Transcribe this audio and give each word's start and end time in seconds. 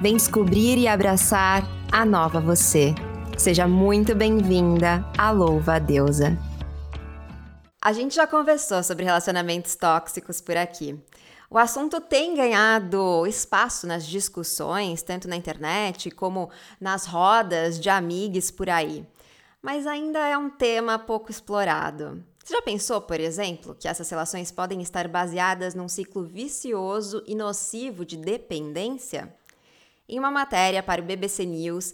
Vem 0.00 0.16
descobrir 0.16 0.78
e 0.78 0.86
abraçar 0.86 1.64
a 1.90 2.04
nova 2.04 2.40
você. 2.40 2.94
Seja 3.36 3.66
muito 3.66 4.14
bem-vinda 4.14 5.04
à 5.18 5.32
Louva 5.32 5.74
a 5.74 5.78
Deusa. 5.80 6.38
A 7.82 7.92
gente 7.92 8.14
já 8.14 8.24
conversou 8.24 8.80
sobre 8.84 9.04
relacionamentos 9.04 9.74
tóxicos 9.74 10.40
por 10.40 10.56
aqui. 10.56 10.96
O 11.50 11.58
assunto 11.58 12.00
tem 12.00 12.36
ganhado 12.36 13.26
espaço 13.26 13.88
nas 13.88 14.06
discussões, 14.06 15.02
tanto 15.02 15.26
na 15.26 15.34
internet 15.34 16.12
como 16.12 16.48
nas 16.80 17.04
rodas 17.04 17.80
de 17.80 17.90
amigos 17.90 18.52
por 18.52 18.70
aí. 18.70 19.04
Mas 19.60 19.84
ainda 19.84 20.20
é 20.28 20.38
um 20.38 20.48
tema 20.48 20.96
pouco 20.96 21.28
explorado. 21.28 22.22
Você 22.44 22.54
já 22.54 22.62
pensou, 22.62 23.00
por 23.00 23.18
exemplo, 23.18 23.74
que 23.74 23.88
essas 23.88 24.08
relações 24.08 24.52
podem 24.52 24.80
estar 24.80 25.08
baseadas 25.08 25.74
num 25.74 25.88
ciclo 25.88 26.22
vicioso 26.22 27.20
e 27.26 27.34
nocivo 27.34 28.04
de 28.04 28.16
dependência? 28.16 29.36
Em 30.10 30.18
uma 30.18 30.30
matéria 30.30 30.82
para 30.82 31.02
o 31.02 31.04
BBC 31.04 31.44
News, 31.44 31.92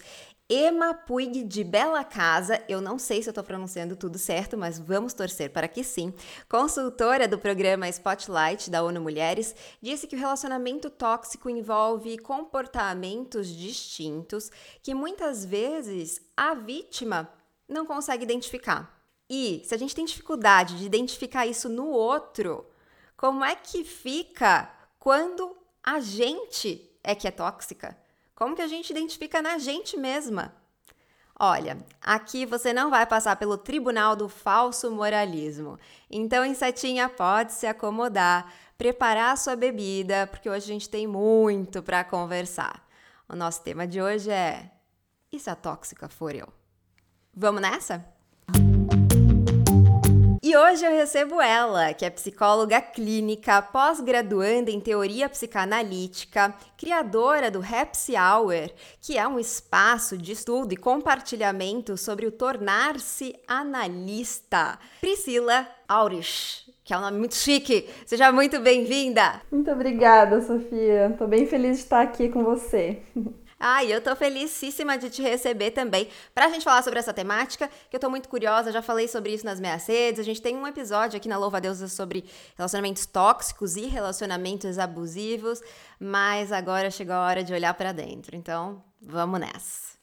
Emma 0.49 0.95
Puig 0.95 1.43
de 1.43 1.65
Bela 1.65 2.05
Casa, 2.05 2.63
eu 2.69 2.81
não 2.81 2.97
sei 2.97 3.21
se 3.21 3.29
eu 3.29 3.33
estou 3.33 3.43
pronunciando 3.43 3.97
tudo 3.97 4.21
certo, 4.21 4.57
mas 4.57 4.79
vamos 4.79 5.13
torcer 5.13 5.51
para 5.51 5.67
que 5.67 5.83
sim, 5.83 6.15
consultora 6.49 7.27
do 7.27 7.37
programa 7.37 7.89
Spotlight 7.89 8.71
da 8.71 8.85
ONU 8.85 9.01
Mulheres, 9.01 9.53
disse 9.83 10.07
que 10.07 10.15
o 10.15 10.19
relacionamento 10.19 10.91
tóxico 10.91 11.51
envolve 11.51 12.17
comportamentos 12.19 13.49
distintos 13.49 14.49
que 14.81 14.95
muitas 14.95 15.45
vezes 15.45 16.23
a 16.37 16.55
vítima 16.55 17.29
não 17.69 17.85
consegue 17.85 18.23
identificar. 18.23 18.97
E 19.29 19.61
se 19.65 19.75
a 19.75 19.79
gente 19.79 19.95
tem 19.95 20.05
dificuldade 20.05 20.79
de 20.79 20.87
identificar 20.87 21.49
isso 21.49 21.69
no 21.69 21.89
outro, 21.89 22.65
como 23.17 23.45
é 23.45 23.57
que 23.57 23.83
fica 23.83 24.71
quando 25.01 25.57
a 25.83 25.99
gente 25.99 26.95
é 27.03 27.15
que 27.15 27.29
é 27.29 27.31
tóxica? 27.31 28.04
Como 28.35 28.57
que 28.57 28.63
a 28.63 28.67
gente 28.67 28.91
identifica 28.91 29.41
na 29.41 29.59
gente 29.59 29.97
mesma? 29.97 30.55
Olha, 31.39 31.79
aqui 32.01 32.47
você 32.47 32.73
não 32.73 32.91
vai 32.91 33.05
passar 33.07 33.37
pelo 33.37 33.59
tribunal 33.59 34.15
do 34.15 34.29
falso 34.29 34.91
moralismo. 34.91 35.79
Então, 36.11 36.45
Insetinha 36.45 37.09
pode 37.09 37.53
se 37.53 37.67
acomodar, 37.67 38.53
preparar 38.79 39.33
a 39.33 39.37
sua 39.37 39.57
bebida, 39.57 40.29
porque 40.29 40.49
hoje 40.49 40.65
a 40.65 40.73
gente 40.73 40.89
tem 40.89 41.07
muito 41.07 41.83
para 41.83 42.05
conversar. 42.05 42.87
O 43.29 43.35
nosso 43.35 43.63
tema 43.63 43.87
de 43.87 44.01
hoje 44.01 44.31
é: 44.31 44.71
e 45.33 45.39
se 45.39 45.51
a 45.51 45.57
tóxica 45.57 46.09
for 46.09 46.35
eu? 46.35 46.49
Vamos 47.35 47.61
nessa? 47.61 48.14
E 50.47 50.55
hoje 50.55 50.85
eu 50.85 50.93
recebo 50.93 51.41
ela, 51.41 51.95
que 51.95 52.05
é 52.05 52.11
psicóloga 52.11 52.79
clínica, 52.79 53.63
pós-graduanda 53.63 54.71
em 54.71 54.79
teoria 54.79 55.27
psicanalítica, 55.27 56.55
criadora 56.77 57.51
do 57.51 57.61
Happy 57.61 58.13
Hour, 58.15 58.71
que 59.01 59.17
é 59.17 59.27
um 59.27 59.39
espaço 59.39 60.19
de 60.19 60.33
estudo 60.33 60.75
e 60.75 60.77
compartilhamento 60.77 61.97
sobre 61.97 62.27
o 62.27 62.31
tornar-se 62.31 63.35
analista. 63.49 64.79
Priscila 65.01 65.67
Aurich, 65.89 66.71
que 66.85 66.93
é 66.93 66.99
um 66.99 67.01
nome 67.01 67.17
muito 67.17 67.37
chique. 67.37 67.89
Seja 68.05 68.31
muito 68.31 68.61
bem-vinda! 68.61 69.41
Muito 69.51 69.71
obrigada, 69.71 70.43
Sofia. 70.43 71.09
Estou 71.11 71.27
bem 71.27 71.47
feliz 71.47 71.79
de 71.79 71.85
estar 71.85 72.03
aqui 72.03 72.29
com 72.29 72.45
você. 72.45 73.01
Ah, 73.59 73.83
e 73.85 73.91
eu 73.91 74.01
tô 74.01 74.15
felicíssima 74.17 74.99
de 74.99 75.11
te 75.11 75.23
receber 75.23 75.71
também 75.71 76.09
pra 76.35 76.49
gente 76.49 76.65
falar 76.65 76.83
sobre 76.83 76.99
essa 76.99 77.13
temática, 77.13 77.71
que 77.89 77.97
eu 77.97 78.01
tô 78.01 78.11
muito 78.11 78.29
curiosa, 78.29 78.73
já 78.73 78.83
falei 78.83 79.09
sobre 79.09 79.33
isso 79.33 79.45
nas 79.45 79.61
minhas 79.61 79.87
redes. 79.87 80.21
A 80.21 80.25
gente 80.25 80.43
tem 80.43 80.57
um 80.57 80.67
episódio 80.67 81.17
aqui 81.17 81.29
na 81.29 81.37
Louva 81.37 81.61
Deusa 81.61 81.89
sobre 81.89 82.25
relacionamentos 82.57 83.07
tóxicos 83.07 83.77
e 83.77 83.87
relacionamentos 83.87 84.79
abusivos, 84.79 85.61
mas 85.99 86.53
agora 86.53 86.91
chegou 86.91 87.15
a 87.15 87.27
hora 87.27 87.45
de 87.45 87.53
olhar 87.53 87.75
para 87.75 87.93
dentro. 87.93 88.37
Então, 88.37 88.83
vamos 89.01 89.41
nessa. 89.41 89.95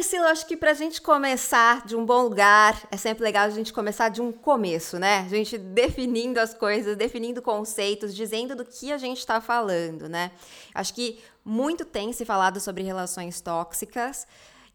Priscila, 0.00 0.30
acho 0.30 0.46
que 0.46 0.56
para 0.56 0.70
a 0.70 0.74
gente 0.74 1.02
começar 1.02 1.86
de 1.86 1.94
um 1.94 2.06
bom 2.06 2.22
lugar, 2.22 2.88
é 2.90 2.96
sempre 2.96 3.22
legal 3.22 3.44
a 3.44 3.50
gente 3.50 3.70
começar 3.70 4.08
de 4.08 4.22
um 4.22 4.32
começo, 4.32 4.98
né? 4.98 5.18
A 5.18 5.28
gente 5.28 5.58
definindo 5.58 6.40
as 6.40 6.54
coisas, 6.54 6.96
definindo 6.96 7.42
conceitos, 7.42 8.14
dizendo 8.14 8.56
do 8.56 8.64
que 8.64 8.90
a 8.94 8.96
gente 8.96 9.18
está 9.18 9.42
falando, 9.42 10.08
né? 10.08 10.30
Acho 10.74 10.94
que 10.94 11.20
muito 11.44 11.84
tem 11.84 12.14
se 12.14 12.24
falado 12.24 12.58
sobre 12.60 12.82
relações 12.82 13.42
tóxicas. 13.42 14.26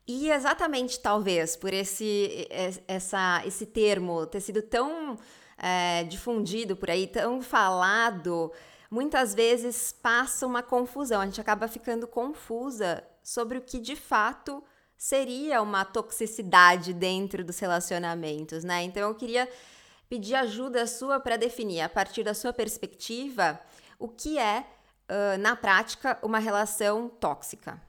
E 0.06 0.30
exatamente, 0.30 1.00
talvez, 1.00 1.56
por 1.56 1.74
esse, 1.74 2.48
essa, 2.88 3.42
esse 3.48 3.66
termo 3.66 4.28
ter 4.28 4.42
sido 4.42 4.62
tão 4.62 5.18
é, 5.58 6.04
difundido 6.04 6.76
por 6.76 6.92
aí, 6.92 7.08
tão 7.08 7.42
falado, 7.42 8.52
muitas 8.92 9.34
vezes 9.34 9.92
passa 9.92 10.46
uma 10.46 10.62
confusão. 10.62 11.20
A 11.20 11.26
gente 11.26 11.42
acaba 11.42 11.68
ficando 11.68 12.06
confusa 12.06 13.04
sobre 13.24 13.58
o 13.58 13.62
que 13.62 13.80
de 13.80 13.96
fato 13.96 14.64
seria 14.98 15.62
uma 15.62 15.84
toxicidade 15.84 16.94
dentro 16.94 17.44
dos 17.44 17.60
relacionamentos, 17.60 18.64
né? 18.64 18.84
Então 18.84 19.10
eu 19.10 19.16
queria 19.16 19.48
pedir 20.10 20.36
ajuda 20.36 20.88
sua 20.88 21.20
para 21.20 21.38
definir, 21.38 21.82
a 21.82 21.90
partir 21.90 22.24
da 22.24 22.34
sua 22.34 22.54
perspectiva, 22.54 23.60
o 24.00 24.08
que 24.08 24.38
é, 24.38 24.66
uh, 25.10 25.38
na 25.40 25.56
prática, 25.56 26.18
uma 26.22 26.40
relação 26.40 27.10
tóxica. 27.10 27.82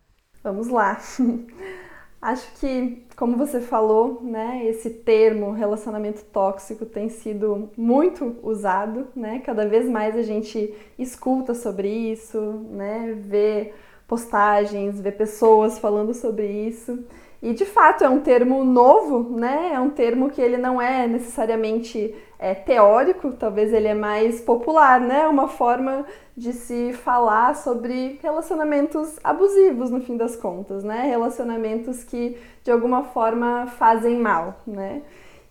Vamos 0.43 0.69
lá. 0.69 1.00
Acho 2.21 2.50
que, 2.59 3.06
como 3.15 3.37
você 3.37 3.61
falou, 3.61 4.21
né, 4.22 4.66
esse 4.66 4.91
termo 4.91 5.53
relacionamento 5.53 6.25
tóxico 6.25 6.87
tem 6.87 7.09
sido 7.09 7.71
muito 7.77 8.39
usado, 8.43 9.09
né? 9.15 9.41
Cada 9.41 9.69
vez 9.69 9.89
mais 9.89 10.16
a 10.16 10.22
gente 10.22 10.75
escuta 10.99 11.55
sobre 11.55 11.89
isso, 11.89 12.41
né? 12.71 13.12
Vê 13.21 13.75
postagens, 14.06 15.00
ver 15.00 15.12
pessoas 15.12 15.78
falando 15.78 16.15
sobre 16.15 16.47
isso. 16.47 17.05
E 17.43 17.53
de 17.53 17.67
fato 17.67 18.03
é 18.03 18.09
um 18.09 18.21
termo 18.21 18.65
novo, 18.65 19.37
né? 19.39 19.72
É 19.75 19.81
um 19.81 19.91
termo 19.91 20.31
que 20.31 20.41
ele 20.41 20.56
não 20.56 20.81
é 20.81 21.06
necessariamente 21.06 22.15
é, 22.39 22.55
teórico, 22.55 23.33
talvez 23.33 23.72
ele 23.72 23.89
é 23.89 23.95
mais 23.95 24.41
popular, 24.41 25.00
né? 25.00 25.27
Uma 25.28 25.49
forma 25.49 26.06
de 26.37 26.53
se 26.53 26.93
falar 26.93 27.55
sobre 27.55 28.19
relacionamentos 28.22 29.19
abusivos 29.22 29.91
no 29.91 30.00
fim 30.00 30.16
das 30.16 30.34
contas, 30.34 30.83
né? 30.83 31.03
Relacionamentos 31.03 32.03
que 32.05 32.39
de 32.65 32.71
alguma 32.71 33.05
forma 33.05 33.66
fazem 33.66 34.19
mal, 34.19 34.61
né? 34.66 35.03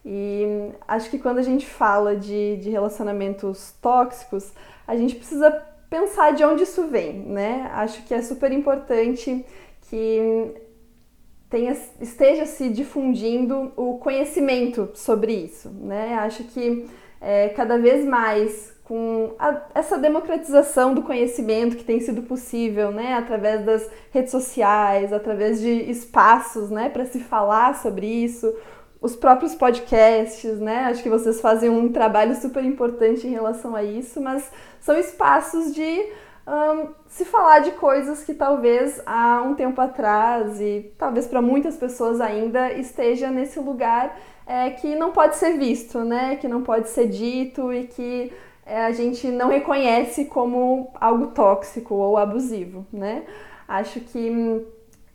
E 0.04 0.72
acho 0.88 1.10
que 1.10 1.18
quando 1.18 1.40
a 1.40 1.44
gente 1.44 1.66
fala 1.66 2.16
de, 2.16 2.58
de 2.58 2.70
relacionamentos 2.70 3.74
tóxicos, 3.82 4.52
a 4.88 4.96
gente 4.96 5.16
precisa 5.16 5.50
pensar 5.96 6.32
de 6.34 6.44
onde 6.44 6.64
isso 6.64 6.88
vem, 6.88 7.14
né? 7.20 7.70
Acho 7.74 8.04
que 8.04 8.14
é 8.14 8.22
super 8.22 8.52
importante 8.52 9.46
que 9.90 10.52
tenha, 11.50 11.72
esteja 12.02 12.46
se 12.46 12.70
difundindo 12.70 13.72
o 13.78 13.98
conhecimento 13.98 14.90
sobre 14.94 15.34
isso, 15.34 15.70
né? 15.70 16.16
Acho 16.16 16.44
que 16.44 16.86
é, 17.22 17.48
cada 17.50 17.78
vez 17.78 18.06
mais 18.06 18.76
com 18.84 19.34
a, 19.40 19.62
essa 19.74 19.98
democratização 19.98 20.94
do 20.94 21.02
conhecimento 21.02 21.78
que 21.78 21.84
tem 21.84 22.02
sido 22.02 22.24
possível, 22.24 22.92
né, 22.92 23.16
através 23.16 23.66
das 23.66 23.90
redes 24.12 24.30
sociais, 24.30 25.12
através 25.12 25.60
de 25.60 25.90
espaços, 25.90 26.70
né, 26.70 26.88
para 26.90 27.04
se 27.06 27.20
falar 27.20 27.82
sobre 27.82 28.06
isso, 28.06 28.54
os 29.06 29.16
próprios 29.16 29.54
podcasts, 29.54 30.60
né? 30.60 30.86
Acho 30.86 31.04
que 31.04 31.10
vocês 31.10 31.40
fazem 31.40 31.70
um 31.70 31.92
trabalho 31.92 32.36
super 32.36 32.64
importante 32.64 33.28
em 33.28 33.30
relação 33.30 33.76
a 33.76 33.84
isso, 33.84 34.20
mas 34.20 34.52
são 34.80 34.98
espaços 34.98 35.76
de 35.76 36.08
um, 36.48 36.88
se 37.08 37.24
falar 37.24 37.60
de 37.60 37.72
coisas 37.72 38.24
que 38.24 38.34
talvez 38.34 39.00
há 39.06 39.44
um 39.46 39.54
tempo 39.54 39.80
atrás 39.80 40.60
e 40.60 40.92
talvez 40.98 41.28
para 41.28 41.40
muitas 41.40 41.78
pessoas 41.78 42.20
ainda 42.20 42.74
esteja 42.74 43.30
nesse 43.30 43.60
lugar 43.60 44.18
é, 44.48 44.72
que 44.72 44.96
não 44.96 45.12
pode 45.12 45.36
ser 45.36 45.56
visto, 45.56 46.00
né? 46.00 46.38
Que 46.38 46.48
não 46.48 46.64
pode 46.64 46.90
ser 46.90 47.08
dito 47.08 47.72
e 47.72 47.86
que 47.86 48.34
é, 48.66 48.86
a 48.86 48.92
gente 48.92 49.28
não 49.28 49.50
reconhece 49.50 50.26
como 50.26 50.92
algo 51.00 51.28
tóxico 51.28 51.94
ou 51.94 52.18
abusivo, 52.18 52.88
né? 52.92 53.24
Acho 53.68 54.00
que 54.00 54.66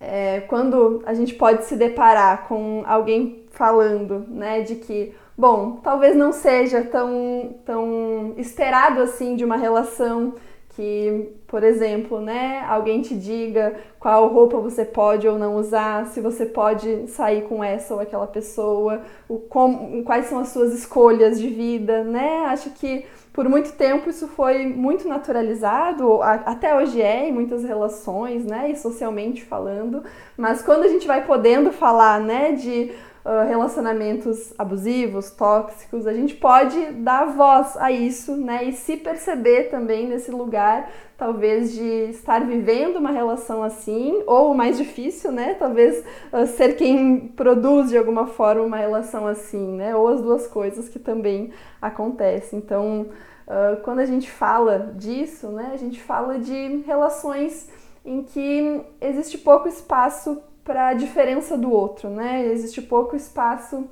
é, 0.00 0.40
quando 0.40 1.02
a 1.04 1.12
gente 1.12 1.34
pode 1.34 1.64
se 1.64 1.76
deparar 1.76 2.48
com 2.48 2.82
alguém 2.86 3.44
falando, 3.50 4.24
né, 4.28 4.62
de 4.62 4.76
que, 4.76 5.12
bom, 5.36 5.78
talvez 5.82 6.16
não 6.16 6.32
seja 6.32 6.82
tão, 6.82 7.56
tão 7.66 8.32
esperado 8.38 9.02
assim 9.02 9.36
de 9.36 9.44
uma 9.44 9.56
relação 9.56 10.34
que, 10.70 11.32
por 11.46 11.62
exemplo, 11.62 12.20
né, 12.20 12.64
alguém 12.66 13.02
te 13.02 13.14
diga 13.14 13.74
qual 13.98 14.28
roupa 14.28 14.56
você 14.58 14.84
pode 14.84 15.28
ou 15.28 15.38
não 15.38 15.56
usar, 15.56 16.06
se 16.06 16.20
você 16.20 16.46
pode 16.46 17.06
sair 17.08 17.42
com 17.42 17.62
essa 17.62 17.92
ou 17.92 18.00
aquela 18.00 18.26
pessoa, 18.26 19.02
o 19.28 19.38
como, 19.38 20.02
quais 20.04 20.26
são 20.26 20.38
as 20.38 20.48
suas 20.48 20.72
escolhas 20.72 21.38
de 21.38 21.48
vida, 21.48 22.02
né? 22.04 22.46
Acho 22.46 22.70
que 22.70 23.04
por 23.32 23.48
muito 23.48 23.72
tempo 23.72 24.10
isso 24.10 24.26
foi 24.28 24.66
muito 24.66 25.06
naturalizado, 25.06 26.20
até 26.22 26.74
hoje 26.76 27.00
é 27.00 27.28
em 27.28 27.32
muitas 27.32 27.62
relações, 27.64 28.44
né, 28.44 28.70
e 28.70 28.76
socialmente 28.76 29.44
falando, 29.44 30.02
mas 30.36 30.62
quando 30.62 30.82
a 30.82 30.88
gente 30.88 31.06
vai 31.06 31.24
podendo 31.24 31.70
falar, 31.72 32.20
né, 32.20 32.52
de 32.52 32.92
uh, 33.24 33.46
relacionamentos 33.46 34.54
abusivos, 34.58 35.30
tóxicos, 35.30 36.06
a 36.06 36.12
gente 36.12 36.34
pode 36.34 36.92
dar 36.92 37.26
voz 37.26 37.76
a 37.76 37.90
isso, 37.90 38.36
né? 38.36 38.64
E 38.64 38.72
se 38.72 38.96
perceber 38.96 39.64
também 39.64 40.08
nesse 40.08 40.30
lugar, 40.30 40.90
talvez 41.16 41.72
de 41.72 42.10
estar 42.10 42.44
vivendo 42.46 42.96
uma 42.96 43.10
relação 43.10 43.62
assim, 43.62 44.22
ou 44.26 44.54
mais 44.54 44.78
difícil, 44.78 45.30
né? 45.32 45.54
Talvez 45.54 46.04
uh, 46.32 46.46
ser 46.46 46.74
quem 46.76 47.28
produz 47.28 47.90
de 47.90 47.98
alguma 47.98 48.26
forma 48.26 48.62
uma 48.62 48.78
relação 48.78 49.26
assim, 49.26 49.76
né? 49.76 49.94
Ou 49.94 50.08
as 50.08 50.22
duas 50.22 50.46
coisas 50.46 50.88
que 50.88 50.98
também 50.98 51.52
acontecem. 51.80 52.58
Então, 52.58 53.08
uh, 53.46 53.80
quando 53.82 54.00
a 54.00 54.06
gente 54.06 54.30
fala 54.30 54.92
disso, 54.96 55.48
né? 55.48 55.70
A 55.72 55.76
gente 55.76 56.00
fala 56.00 56.38
de 56.38 56.82
relações 56.86 57.68
em 58.04 58.22
que 58.22 58.80
existe 59.00 59.36
pouco 59.36 59.68
espaço 59.68 60.42
para 60.70 60.86
a 60.86 60.94
diferença 60.94 61.58
do 61.58 61.68
outro, 61.72 62.08
né? 62.08 62.46
Existe 62.46 62.80
pouco 62.80 63.16
espaço 63.16 63.88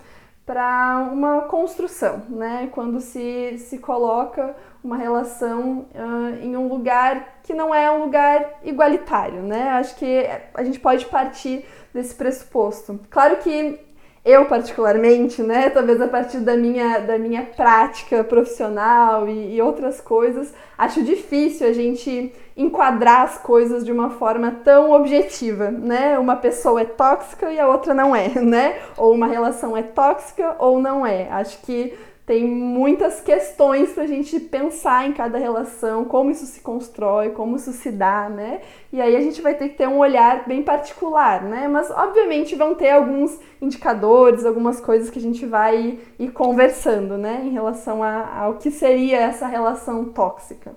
para 0.46 1.10
uma 1.12 1.40
construção, 1.42 2.22
né? 2.28 2.68
Quando 2.70 3.00
se, 3.00 3.58
se 3.58 3.78
coloca 3.78 4.54
uma 4.82 4.96
relação 4.96 5.86
uh, 5.92 6.40
em 6.40 6.56
um 6.56 6.68
lugar 6.68 7.40
que 7.42 7.52
não 7.52 7.74
é 7.74 7.90
um 7.90 8.04
lugar 8.04 8.60
igualitário, 8.62 9.42
né? 9.42 9.70
Acho 9.70 9.96
que 9.96 10.24
a 10.54 10.62
gente 10.62 10.78
pode 10.78 11.04
partir 11.06 11.64
desse 11.92 12.14
pressuposto. 12.14 13.00
Claro 13.10 13.38
que 13.38 13.80
eu 14.28 14.44
particularmente, 14.44 15.42
né, 15.42 15.70
talvez 15.70 16.02
a 16.02 16.06
partir 16.06 16.40
da 16.40 16.54
minha, 16.54 16.98
da 16.98 17.16
minha 17.16 17.44
prática 17.56 18.22
profissional 18.22 19.26
e, 19.26 19.56
e, 19.56 19.62
outras 19.62 20.02
coisas, 20.02 20.52
acho 20.76 21.02
difícil 21.02 21.66
a 21.66 21.72
gente 21.72 22.30
enquadrar 22.54 23.22
as 23.22 23.38
coisas 23.38 23.82
de 23.82 23.90
uma 23.90 24.10
forma 24.10 24.50
tão 24.62 24.92
objetiva, 24.92 25.70
né? 25.70 26.18
Uma 26.18 26.36
pessoa 26.36 26.82
é 26.82 26.84
tóxica 26.84 27.50
e 27.50 27.58
a 27.58 27.66
outra 27.66 27.94
não 27.94 28.14
é, 28.14 28.28
né? 28.42 28.78
Ou 28.98 29.14
uma 29.14 29.26
relação 29.26 29.74
é 29.74 29.82
tóxica 29.82 30.56
ou 30.58 30.78
não 30.78 31.06
é. 31.06 31.30
Acho 31.30 31.58
que 31.62 31.94
tem 32.28 32.46
muitas 32.46 33.22
questões 33.22 33.94
para 33.94 34.02
a 34.02 34.06
gente 34.06 34.38
pensar 34.38 35.08
em 35.08 35.14
cada 35.14 35.38
relação, 35.38 36.04
como 36.04 36.30
isso 36.30 36.44
se 36.44 36.60
constrói, 36.60 37.30
como 37.30 37.56
isso 37.56 37.72
se 37.72 37.90
dá, 37.90 38.28
né? 38.28 38.60
E 38.92 39.00
aí 39.00 39.16
a 39.16 39.20
gente 39.22 39.40
vai 39.40 39.54
ter 39.54 39.70
que 39.70 39.78
ter 39.78 39.88
um 39.88 39.96
olhar 39.96 40.46
bem 40.46 40.62
particular, 40.62 41.42
né? 41.42 41.66
Mas 41.68 41.90
obviamente 41.90 42.54
vão 42.54 42.74
ter 42.74 42.90
alguns 42.90 43.40
indicadores, 43.62 44.44
algumas 44.44 44.78
coisas 44.78 45.08
que 45.08 45.18
a 45.18 45.22
gente 45.22 45.46
vai 45.46 45.98
ir 46.18 46.30
conversando, 46.32 47.16
né? 47.16 47.40
Em 47.46 47.48
relação 47.48 48.04
ao 48.04 48.58
que 48.58 48.70
seria 48.70 49.16
essa 49.20 49.46
relação 49.46 50.12
tóxica. 50.12 50.76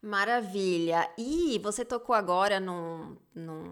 Maravilha! 0.00 1.08
E 1.18 1.60
você 1.64 1.84
tocou 1.84 2.14
agora 2.14 2.60
num, 2.60 3.16
num, 3.34 3.64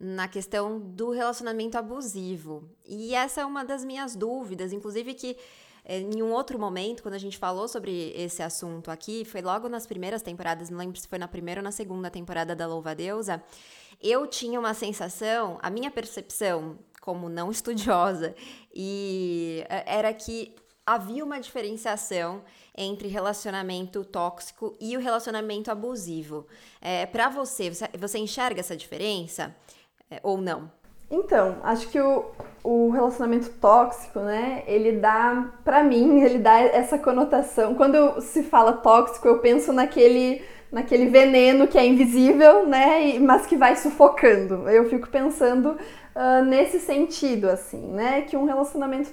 na 0.00 0.26
questão 0.26 0.80
do 0.80 1.10
relacionamento 1.10 1.76
abusivo. 1.76 2.64
E 2.86 3.14
essa 3.14 3.42
é 3.42 3.44
uma 3.44 3.66
das 3.66 3.84
minhas 3.84 4.16
dúvidas, 4.16 4.72
inclusive 4.72 5.12
que 5.12 5.36
em 5.88 6.22
um 6.22 6.32
outro 6.32 6.58
momento, 6.58 7.02
quando 7.02 7.14
a 7.14 7.18
gente 7.18 7.38
falou 7.38 7.66
sobre 7.66 8.12
esse 8.14 8.42
assunto 8.42 8.90
aqui, 8.90 9.24
foi 9.24 9.40
logo 9.40 9.68
nas 9.70 9.86
primeiras 9.86 10.20
temporadas, 10.20 10.68
não 10.68 10.78
lembro 10.78 11.00
se 11.00 11.08
foi 11.08 11.18
na 11.18 11.26
primeira 11.26 11.60
ou 11.60 11.64
na 11.64 11.72
segunda 11.72 12.10
temporada 12.10 12.54
da 12.54 12.66
Louva 12.66 12.94
Deusa, 12.94 13.42
eu 14.00 14.26
tinha 14.26 14.60
uma 14.60 14.74
sensação, 14.74 15.58
a 15.62 15.70
minha 15.70 15.90
percepção 15.90 16.78
como 17.00 17.30
não 17.30 17.50
estudiosa, 17.52 18.34
e 18.74 19.64
é, 19.70 19.96
era 19.96 20.12
que 20.12 20.54
havia 20.84 21.24
uma 21.24 21.40
diferenciação 21.40 22.44
entre 22.76 23.08
relacionamento 23.08 24.04
tóxico 24.04 24.76
e 24.78 24.96
o 24.96 25.00
relacionamento 25.00 25.70
abusivo. 25.70 26.46
É, 26.80 27.06
Para 27.06 27.30
você, 27.30 27.70
você, 27.70 27.88
você 27.98 28.18
enxerga 28.18 28.60
essa 28.60 28.76
diferença 28.76 29.56
é, 30.10 30.20
ou 30.22 30.38
não? 30.38 30.70
Então, 31.10 31.56
acho 31.62 31.88
que 31.88 32.00
o, 32.00 32.24
o 32.62 32.90
relacionamento 32.90 33.48
tóxico, 33.60 34.20
né, 34.20 34.62
ele 34.66 34.92
dá, 34.92 35.50
para 35.64 35.82
mim, 35.82 36.20
ele 36.22 36.38
dá 36.38 36.60
essa 36.60 36.98
conotação. 36.98 37.74
Quando 37.74 38.20
se 38.20 38.42
fala 38.42 38.72
tóxico, 38.72 39.26
eu 39.26 39.38
penso 39.38 39.72
naquele 39.72 40.42
naquele 40.70 41.06
veneno 41.06 41.66
que 41.66 41.78
é 41.78 41.86
invisível, 41.86 42.66
né, 42.66 43.18
mas 43.18 43.46
que 43.46 43.56
vai 43.56 43.76
sufocando. 43.76 44.68
Eu 44.68 44.88
fico 44.88 45.08
pensando 45.08 45.70
uh, 45.70 46.44
nesse 46.44 46.78
sentido, 46.78 47.48
assim, 47.48 47.86
né, 47.86 48.22
que 48.22 48.36
um 48.36 48.44
relacionamento 48.44 49.10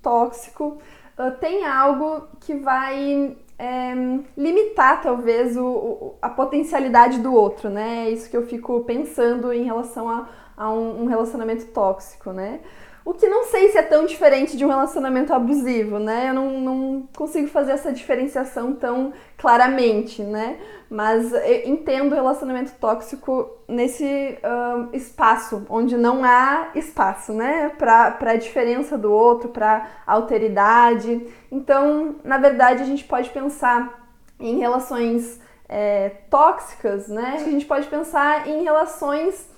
tóxico 0.00 0.78
uh, 1.18 1.30
tem 1.40 1.66
algo 1.66 2.28
que 2.40 2.54
vai 2.54 3.36
é, 3.58 3.94
limitar, 4.36 5.02
talvez, 5.02 5.56
o, 5.56 5.64
o, 5.64 6.14
a 6.20 6.28
potencialidade 6.28 7.18
do 7.18 7.34
outro, 7.34 7.68
né, 7.68 8.06
é 8.06 8.10
isso 8.10 8.30
que 8.30 8.36
eu 8.36 8.46
fico 8.46 8.80
pensando 8.84 9.52
em 9.52 9.64
relação 9.64 10.08
a 10.08 10.28
a 10.56 10.70
um, 10.70 11.02
um 11.02 11.06
relacionamento 11.06 11.66
tóxico, 11.66 12.32
né? 12.32 12.60
O 13.04 13.12
que 13.12 13.26
não 13.26 13.44
sei 13.44 13.68
se 13.70 13.78
é 13.78 13.82
tão 13.82 14.06
diferente 14.06 14.56
de 14.56 14.64
um 14.64 14.68
relacionamento 14.68 15.34
abusivo, 15.34 15.98
né? 15.98 16.28
Eu 16.28 16.34
não, 16.34 16.60
não 16.60 17.08
consigo 17.16 17.48
fazer 17.48 17.72
essa 17.72 17.92
diferenciação 17.92 18.74
tão 18.74 19.12
claramente, 19.36 20.22
né? 20.22 20.58
Mas 20.88 21.32
entendo 21.64 22.12
o 22.12 22.14
relacionamento 22.14 22.72
tóxico 22.80 23.50
nesse 23.66 24.04
uh, 24.04 24.88
espaço, 24.92 25.66
onde 25.68 25.96
não 25.96 26.22
há 26.22 26.70
espaço, 26.76 27.32
né? 27.32 27.72
Para 27.76 28.16
a 28.20 28.36
diferença 28.36 28.96
do 28.96 29.12
outro, 29.12 29.48
para 29.48 29.88
alteridade. 30.06 31.26
Então, 31.50 32.14
na 32.22 32.38
verdade, 32.38 32.82
a 32.82 32.86
gente 32.86 33.02
pode 33.02 33.30
pensar 33.30 34.00
em 34.38 34.58
relações 34.58 35.40
é, 35.68 36.10
tóxicas, 36.30 37.08
né? 37.08 37.38
A 37.40 37.50
gente 37.50 37.66
pode 37.66 37.88
pensar 37.88 38.46
em 38.46 38.62
relações 38.62 39.50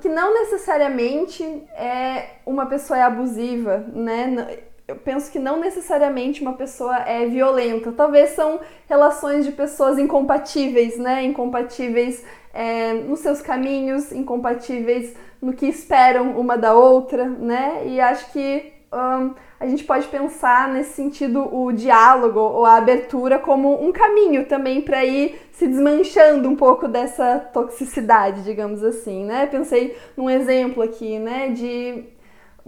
que 0.00 0.08
não 0.08 0.32
necessariamente 0.34 1.42
é 1.74 2.36
uma 2.46 2.66
pessoa 2.66 2.98
é 2.98 3.02
abusiva, 3.02 3.84
né? 3.92 4.58
Eu 4.86 4.96
penso 4.96 5.30
que 5.30 5.38
não 5.38 5.60
necessariamente 5.60 6.40
uma 6.40 6.54
pessoa 6.54 6.96
é 6.98 7.26
violenta. 7.26 7.92
Talvez 7.92 8.30
são 8.30 8.60
relações 8.88 9.44
de 9.44 9.52
pessoas 9.52 9.98
incompatíveis, 9.98 10.96
né? 10.96 11.24
Incompatíveis 11.24 12.24
é, 12.54 12.94
nos 12.94 13.20
seus 13.20 13.42
caminhos, 13.42 14.12
incompatíveis 14.12 15.14
no 15.42 15.52
que 15.52 15.66
esperam 15.66 16.38
uma 16.38 16.56
da 16.56 16.74
outra, 16.74 17.26
né? 17.26 17.82
E 17.86 18.00
acho 18.00 18.32
que 18.32 18.72
um, 18.92 19.34
a 19.60 19.66
gente 19.66 19.84
pode 19.84 20.06
pensar 20.06 20.68
nesse 20.68 20.92
sentido 20.92 21.52
o 21.52 21.72
diálogo 21.72 22.38
ou 22.38 22.64
a 22.64 22.76
abertura 22.76 23.38
como 23.38 23.84
um 23.84 23.90
caminho 23.90 24.46
também 24.46 24.80
para 24.80 25.04
ir 25.04 25.40
se 25.52 25.66
desmanchando 25.66 26.48
um 26.48 26.54
pouco 26.54 26.86
dessa 26.86 27.38
toxicidade, 27.52 28.42
digamos 28.42 28.84
assim, 28.84 29.24
né? 29.24 29.46
Pensei 29.46 29.96
num 30.16 30.30
exemplo 30.30 30.82
aqui, 30.82 31.18
né, 31.18 31.48
de 31.48 32.04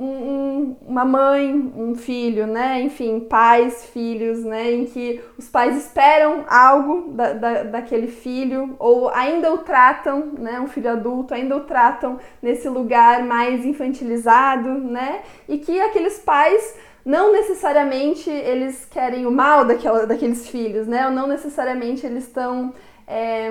um, 0.02 0.76
uma 0.86 1.04
mãe, 1.04 1.54
um 1.76 1.94
filho, 1.94 2.46
né? 2.46 2.80
Enfim, 2.80 3.20
pais, 3.20 3.84
filhos, 3.86 4.42
né? 4.42 4.72
Em 4.72 4.86
que 4.86 5.20
os 5.36 5.48
pais 5.48 5.76
esperam 5.76 6.44
algo 6.48 7.12
da, 7.12 7.32
da, 7.34 7.62
daquele 7.64 8.06
filho 8.06 8.74
ou 8.78 9.10
ainda 9.10 9.52
o 9.52 9.58
tratam, 9.58 10.32
né? 10.38 10.58
Um 10.58 10.66
filho 10.66 10.90
adulto 10.90 11.34
ainda 11.34 11.54
o 11.54 11.60
tratam 11.60 12.18
nesse 12.40 12.68
lugar 12.68 13.22
mais 13.24 13.66
infantilizado, 13.66 14.70
né? 14.70 15.20
E 15.46 15.58
que 15.58 15.78
aqueles 15.78 16.18
pais 16.18 16.76
não 17.04 17.32
necessariamente 17.32 18.30
eles 18.30 18.86
querem 18.86 19.26
o 19.26 19.30
mal 19.30 19.66
daquela, 19.66 20.06
daqueles 20.06 20.48
filhos, 20.48 20.86
né? 20.86 21.06
Ou 21.06 21.12
não 21.12 21.26
necessariamente 21.26 22.06
eles 22.06 22.24
estão 22.24 22.72
é, 23.06 23.50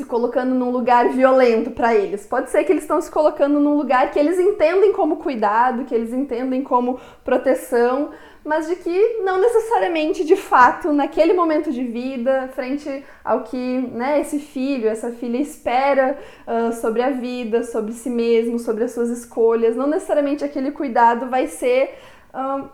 se 0.00 0.06
colocando 0.06 0.54
num 0.54 0.70
lugar 0.70 1.10
violento 1.10 1.70
para 1.70 1.94
eles. 1.94 2.26
Pode 2.26 2.50
ser 2.50 2.64
que 2.64 2.72
eles 2.72 2.84
estão 2.84 3.00
se 3.00 3.10
colocando 3.10 3.60
num 3.60 3.76
lugar 3.76 4.10
que 4.10 4.18
eles 4.18 4.38
entendem 4.38 4.92
como 4.92 5.16
cuidado, 5.16 5.84
que 5.84 5.94
eles 5.94 6.12
entendem 6.12 6.62
como 6.62 6.98
proteção, 7.22 8.10
mas 8.42 8.66
de 8.66 8.76
que 8.76 9.18
não 9.22 9.38
necessariamente 9.38 10.24
de 10.24 10.36
fato 10.36 10.90
naquele 10.90 11.34
momento 11.34 11.70
de 11.70 11.84
vida, 11.84 12.48
frente 12.54 13.04
ao 13.22 13.44
que 13.44 13.90
né, 13.92 14.20
esse 14.22 14.38
filho, 14.38 14.88
essa 14.88 15.10
filha 15.10 15.36
espera 15.36 16.18
uh, 16.46 16.72
sobre 16.72 17.02
a 17.02 17.10
vida, 17.10 17.62
sobre 17.62 17.92
si 17.92 18.08
mesmo, 18.08 18.58
sobre 18.58 18.84
as 18.84 18.92
suas 18.92 19.10
escolhas, 19.10 19.76
não 19.76 19.86
necessariamente 19.86 20.42
aquele 20.42 20.70
cuidado 20.70 21.28
vai 21.28 21.46
ser 21.46 21.94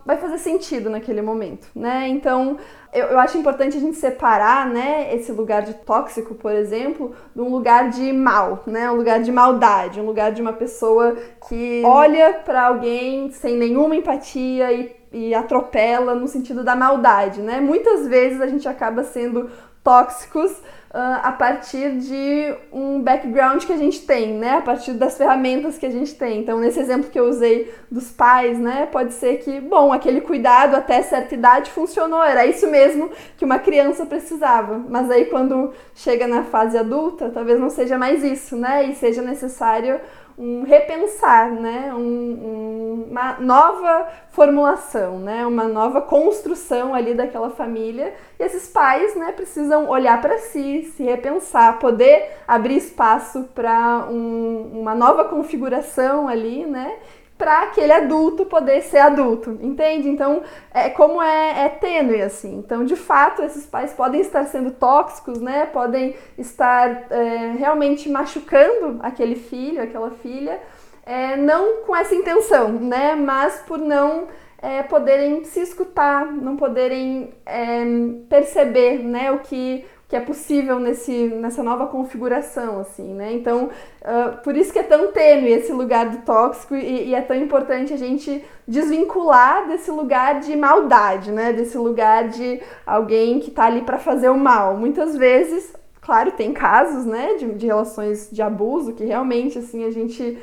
vai 0.05 0.17
fazer 0.19 0.39
sentido 0.39 0.91
naquele 0.91 1.23
momento, 1.23 1.69
né? 1.75 2.09
Então, 2.09 2.59
eu, 2.93 3.07
eu, 3.07 3.19
acho 3.19 3.39
importante 3.39 3.77
a 3.77 3.81
gente 3.81 3.97
separar, 3.97 4.69
né, 4.69 5.15
esse 5.15 5.33
lugar 5.33 5.63
de 5.63 5.75
tóxico, 5.75 6.35
por 6.35 6.53
exemplo, 6.53 7.15
de 7.35 7.41
um 7.41 7.51
lugar 7.51 7.91
de 7.91 8.13
mal, 8.13 8.63
né? 8.67 8.91
Um 8.91 8.97
lugar 8.97 9.21
de 9.23 9.33
maldade, 9.33 10.01
um 10.01 10.07
lugar 10.07 10.33
de 10.33 10.43
uma 10.43 10.53
pessoa 10.53 11.17
que 11.49 11.83
olha 11.85 12.35
para 12.45 12.67
alguém 12.67 13.31
sem 13.31 13.57
nenhuma 13.57 13.97
empatia 13.97 14.73
e, 14.73 14.95
e 15.13 15.35
atropela 15.35 16.15
no 16.15 16.29
sentido 16.29 16.63
da 16.63 16.77
maldade, 16.77 17.41
né? 17.41 17.61
Muitas 17.61 18.07
vezes 18.07 18.41
a 18.41 18.47
gente 18.47 18.69
acaba 18.69 19.05
sendo 19.05 19.51
tóxicos 19.83 20.61
uh, 20.91 21.21
a 21.23 21.33
partir 21.33 21.99
de 21.99 22.55
um 22.73 23.01
background 23.01 23.65
que 23.65 23.73
a 23.73 23.77
gente 23.77 24.01
tem, 24.07 24.35
né? 24.35 24.57
A 24.59 24.63
partir 24.63 24.93
das 24.93 25.17
ferramentas 25.17 25.79
que 25.79 25.87
a 25.87 25.91
gente 25.91 26.15
tem. 26.15 26.41
Então, 26.41 26.59
nesse 26.59 26.81
exemplo 26.81 27.11
que 27.11 27.19
eu 27.19 27.29
usei 27.29 27.73
dos 27.91 28.11
pais, 28.11 28.59
né? 28.59 28.87
Pode 28.91 29.15
ser 29.15 29.39
que, 29.39 29.61
bom, 29.61 29.93
aquele 29.93 30.21
cuidado 30.21 30.75
até 30.75 31.03
certa 31.03 31.35
idade 31.35 31.71
funcionou, 31.71 32.23
era 32.23 32.47
isso 32.47 32.67
mesmo 32.67 33.11
que 33.37 33.45
uma 33.45 33.59
criança 33.59 34.07
precisava. 34.07 34.85
Mas 34.89 35.11
aí, 35.11 35.27
quando 35.27 35.73
chega 35.95 36.27
na 36.27 36.45
fase 36.45 36.77
adulta, 36.79 37.31
talvez 37.31 37.59
não 37.59 37.71
seja 37.71 37.99
mais 37.99 38.23
isso, 38.23 38.57
né? 38.57 38.85
E 38.85 38.95
seja 38.95 39.23
necessário 39.23 40.01
um 40.39 40.65
repensar, 40.65 41.51
né? 41.51 41.93
Um, 41.95 41.99
um, 41.99 43.07
uma 43.11 43.39
nova 43.41 44.09
formulação, 44.31 45.19
né? 45.19 45.47
Uma 45.47 45.65
nova 45.65 46.03
construção 46.03 46.95
ali 46.95 47.15
daquela 47.15 47.51
família. 47.51 48.15
E 48.39 48.43
esses 48.43 48.69
pais, 48.69 49.15
né, 49.17 49.33
precisam 49.33 49.89
olhar 49.89 50.21
para 50.21 50.39
si, 50.39 50.93
se 50.95 51.03
repensar, 51.03 51.79
poder 51.79 52.37
abrir 52.47 52.77
espaço 52.77 53.49
para 53.55 54.07
um, 54.11 54.81
uma 54.81 54.95
nova 54.95 55.25
configuração 55.25 56.29
ali, 56.29 56.67
né? 56.67 56.97
Para 57.39 57.65
aquele 57.65 57.93
adulto 57.93 58.47
poder 58.47 58.83
ser 58.83 58.99
adulto, 58.99 59.59
entende? 59.61 60.09
Então, 60.09 60.43
é 60.73 60.89
como 60.89 61.21
é, 61.21 61.67
é 61.67 61.69
tênue 61.69 62.23
assim. 62.23 62.57
Então, 62.57 62.85
de 62.85 62.97
fato, 62.97 63.43
esses 63.43 63.67
pais 63.67 63.93
podem 63.93 64.21
estar 64.21 64.45
sendo 64.45 64.71
tóxicos, 64.71 65.41
né? 65.41 65.67
Podem 65.67 66.15
estar 66.39 67.07
é, 67.11 67.55
realmente 67.59 68.09
machucando 68.09 68.99
aquele 69.03 69.35
filho, 69.35 69.83
aquela 69.83 70.11
filha, 70.11 70.61
é, 71.05 71.37
não 71.37 71.83
com 71.85 71.95
essa 71.95 72.15
intenção, 72.15 72.73
né? 72.73 73.15
Mas 73.15 73.63
por 73.67 73.79
não 73.79 74.29
é, 74.59 74.83
poderem 74.83 75.45
se 75.45 75.61
escutar, 75.61 76.27
não 76.27 76.57
poderem 76.57 77.35
é, 77.45 77.85
perceber, 78.31 79.05
né? 79.05 79.31
O 79.31 79.41
que 79.41 79.85
que 80.09 80.15
é 80.15 80.21
possível 80.21 80.79
nesse, 80.79 81.27
nessa 81.29 81.63
nova 81.63 81.89
configuração, 81.89 82.79
assim, 82.79 83.13
né? 83.13 83.33
Então, 83.33 83.71
uh, 84.03 84.41
por 84.43 84.57
isso 84.57 84.73
que 84.73 84.79
é 84.79 84.83
tão 84.85 85.11
tênue 85.11 85.51
esse 85.51 85.73
lugar 85.73 86.09
do 86.11 86.19
tóxico 86.19 86.77
e, 86.77 87.09
e, 87.09 87.15
é 87.15 87.21
tão 87.21 87.37
importante 87.37 87.93
a 87.93 87.97
gente 87.97 88.45
desvincular 88.69 89.67
desse 89.67 89.91
lugar 89.91 90.39
de 90.39 90.55
maldade, 90.55 91.33
né? 91.33 91.53
Desse 91.53 91.77
lugar 91.77 92.29
de 92.29 92.61
alguém 92.87 93.41
que 93.41 93.51
tá 93.51 93.65
ali 93.65 93.83
para 93.83 93.99
fazer 93.99 94.29
o 94.29 94.39
mal. 94.39 94.77
Muitas 94.77 95.17
vezes, 95.17 95.75
claro, 96.01 96.31
tem 96.31 96.53
casos, 96.53 97.05
né, 97.05 97.35
de, 97.35 97.55
de 97.55 97.67
relações 97.67 98.31
de 98.31 98.41
abuso 98.41 98.93
que 98.93 99.05
realmente, 99.05 99.59
assim, 99.59 99.85
a 99.85 99.91
gente 99.91 100.39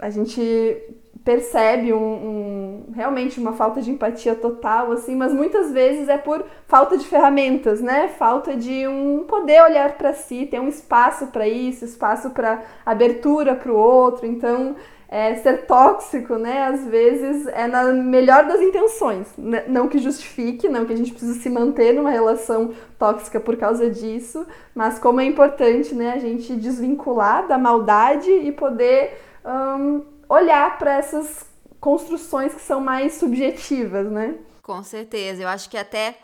a 0.00 0.10
gente 0.10 0.76
percebe 1.24 1.92
um, 1.92 1.98
um, 1.98 2.92
realmente 2.94 3.38
uma 3.38 3.52
falta 3.52 3.80
de 3.80 3.90
empatia 3.90 4.34
total, 4.34 4.92
assim, 4.92 5.14
mas 5.14 5.32
muitas 5.32 5.70
vezes 5.72 6.08
é 6.08 6.16
por 6.16 6.44
falta 6.66 6.96
de 6.96 7.06
ferramentas, 7.06 7.80
né? 7.80 8.08
Falta 8.08 8.56
de 8.56 8.86
um 8.86 9.24
poder 9.24 9.62
olhar 9.62 9.92
para 9.96 10.12
si, 10.12 10.46
ter 10.46 10.60
um 10.60 10.68
espaço 10.68 11.28
para 11.28 11.46
isso, 11.46 11.84
espaço 11.84 12.30
para 12.30 12.62
abertura 12.84 13.54
para 13.54 13.72
o 13.72 13.76
outro. 13.76 14.26
Então, 14.26 14.76
é, 15.08 15.34
ser 15.36 15.66
tóxico, 15.66 16.36
né? 16.36 16.66
Às 16.66 16.86
vezes 16.86 17.46
é 17.48 17.66
na 17.66 17.84
melhor 17.92 18.44
das 18.46 18.60
intenções, 18.60 19.26
não 19.66 19.88
que 19.88 19.98
justifique, 19.98 20.68
não 20.68 20.84
que 20.84 20.92
a 20.92 20.96
gente 20.96 21.10
precisa 21.12 21.40
se 21.40 21.48
manter 21.48 21.94
numa 21.94 22.10
relação 22.10 22.72
tóxica 22.98 23.40
por 23.40 23.56
causa 23.56 23.90
disso, 23.90 24.46
mas 24.74 24.98
como 24.98 25.20
é 25.20 25.24
importante, 25.24 25.94
né? 25.94 26.12
A 26.12 26.18
gente 26.18 26.54
desvincular 26.54 27.48
da 27.48 27.56
maldade 27.56 28.30
e 28.30 28.52
poder 28.52 29.18
um, 29.44 30.02
olhar 30.28 30.78
para 30.78 30.94
essas 30.94 31.46
construções 31.80 32.54
que 32.54 32.60
são 32.60 32.80
mais 32.80 33.14
subjetivas, 33.14 34.10
né? 34.10 34.38
Com 34.62 34.82
certeza. 34.82 35.42
Eu 35.42 35.48
acho 35.48 35.70
que 35.70 35.76
até 35.76 36.18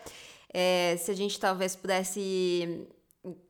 é, 0.53 0.95
se 0.97 1.11
a 1.11 1.13
gente 1.13 1.39
talvez 1.39 1.75
pudesse 1.75 2.87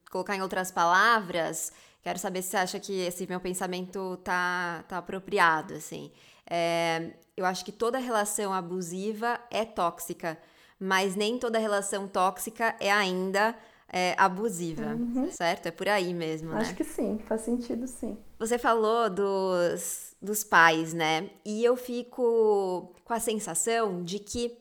colocar 0.09 0.35
em 0.35 0.41
outras 0.41 0.71
palavras, 0.71 1.73
quero 2.01 2.17
saber 2.17 2.41
se 2.41 2.49
você 2.49 2.57
acha 2.57 2.79
que 2.79 3.01
esse 3.01 3.27
meu 3.27 3.39
pensamento 3.39 4.17
tá, 4.23 4.83
tá 4.87 4.97
apropriado, 4.99 5.73
assim. 5.73 6.11
É, 6.49 7.11
eu 7.35 7.45
acho 7.45 7.65
que 7.65 7.71
toda 7.71 7.97
relação 7.97 8.53
abusiva 8.53 9.39
é 9.51 9.65
tóxica, 9.65 10.37
mas 10.79 11.15
nem 11.15 11.37
toda 11.37 11.59
relação 11.59 12.07
tóxica 12.07 12.75
é 12.79 12.91
ainda 12.91 13.55
é, 13.91 14.15
abusiva, 14.17 14.95
uhum. 14.95 15.29
certo? 15.31 15.67
É 15.67 15.71
por 15.71 15.87
aí 15.87 16.13
mesmo, 16.13 16.51
Acho 16.53 16.71
né? 16.71 16.75
que 16.75 16.83
sim, 16.83 17.19
faz 17.27 17.41
sentido 17.41 17.87
sim. 17.87 18.17
Você 18.39 18.57
falou 18.57 19.09
dos, 19.09 20.04
dos 20.25 20.43
pais, 20.43 20.93
né? 20.93 21.29
E 21.45 21.63
eu 21.63 21.77
fico 21.77 22.93
com 23.05 23.13
a 23.13 23.19
sensação 23.19 24.03
de 24.03 24.19
que 24.19 24.57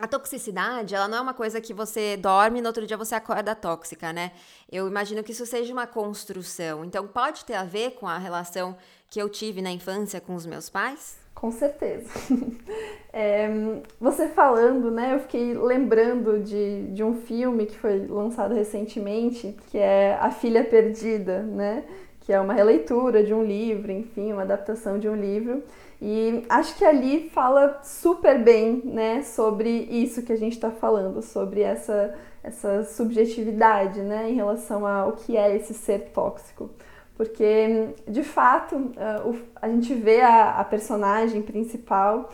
a 0.00 0.06
toxicidade, 0.06 0.94
ela 0.94 1.08
não 1.08 1.18
é 1.18 1.20
uma 1.20 1.34
coisa 1.34 1.60
que 1.60 1.74
você 1.74 2.16
dorme 2.16 2.60
e 2.60 2.62
no 2.62 2.68
outro 2.68 2.86
dia 2.86 2.96
você 2.96 3.14
acorda 3.14 3.54
tóxica, 3.54 4.12
né? 4.12 4.32
Eu 4.70 4.86
imagino 4.86 5.22
que 5.24 5.32
isso 5.32 5.44
seja 5.44 5.72
uma 5.72 5.86
construção. 5.86 6.84
Então, 6.84 7.06
pode 7.06 7.44
ter 7.44 7.54
a 7.54 7.64
ver 7.64 7.92
com 7.92 8.06
a 8.06 8.16
relação 8.16 8.76
que 9.10 9.20
eu 9.20 9.28
tive 9.28 9.60
na 9.60 9.70
infância 9.70 10.20
com 10.20 10.34
os 10.34 10.46
meus 10.46 10.70
pais? 10.70 11.18
Com 11.34 11.50
certeza. 11.50 12.08
É, 13.10 13.48
você 13.98 14.28
falando, 14.28 14.90
né, 14.90 15.14
eu 15.14 15.20
fiquei 15.20 15.54
lembrando 15.54 16.40
de, 16.40 16.88
de 16.92 17.02
um 17.02 17.14
filme 17.14 17.64
que 17.64 17.76
foi 17.76 18.06
lançado 18.06 18.54
recentemente, 18.54 19.56
que 19.68 19.78
é 19.78 20.14
A 20.20 20.30
Filha 20.30 20.62
Perdida, 20.62 21.42
né? 21.42 21.84
Que 22.28 22.32
é 22.34 22.38
uma 22.38 22.52
releitura 22.52 23.24
de 23.24 23.32
um 23.32 23.42
livro, 23.42 23.90
enfim, 23.90 24.34
uma 24.34 24.42
adaptação 24.42 24.98
de 24.98 25.08
um 25.08 25.16
livro. 25.16 25.62
E 25.98 26.44
acho 26.46 26.76
que 26.76 26.84
ali 26.84 27.30
fala 27.30 27.80
super 27.82 28.38
bem, 28.38 28.82
né, 28.84 29.22
sobre 29.22 29.70
isso 29.70 30.22
que 30.22 30.30
a 30.30 30.36
gente 30.36 30.52
está 30.52 30.70
falando, 30.70 31.22
sobre 31.22 31.62
essa, 31.62 32.14
essa 32.44 32.84
subjetividade, 32.84 34.00
né, 34.02 34.30
em 34.30 34.34
relação 34.34 34.86
ao 34.86 35.12
que 35.12 35.38
é 35.38 35.56
esse 35.56 35.72
ser 35.72 36.10
tóxico 36.12 36.68
porque 37.16 37.88
de 38.06 38.22
fato 38.22 38.92
eh, 38.96 39.38
a 39.60 39.68
gente 39.68 39.92
vê 39.92 40.20
a, 40.20 40.60
a 40.60 40.62
personagem 40.62 41.42
principal 41.42 42.30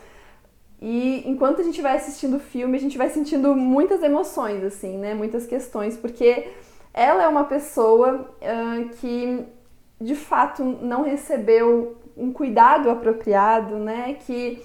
e 0.79 1.23
enquanto 1.27 1.63
a 1.63 1.65
gente 1.65 1.81
vai 1.81 1.97
assistindo 1.97 2.37
o 2.37 2.39
filme, 2.39 2.77
a 2.77 2.81
gente 2.81 2.99
vai 2.99 3.09
sentindo 3.09 3.57
muitas 3.57 4.03
emoções, 4.03 4.63
assim, 4.63 4.99
né? 4.99 5.15
Muitas 5.15 5.47
questões, 5.47 5.97
porque 5.97 6.47
ela 6.93 7.23
é 7.23 7.29
uma 7.29 7.45
pessoa 7.45 8.29
uh, 8.43 8.89
que 8.97 9.43
de 10.01 10.15
fato 10.15 10.63
não 10.65 11.03
recebeu 11.03 11.97
um 12.17 12.33
cuidado 12.33 12.91
apropriado, 12.91 13.77
né? 13.77 14.15
Que 14.15 14.63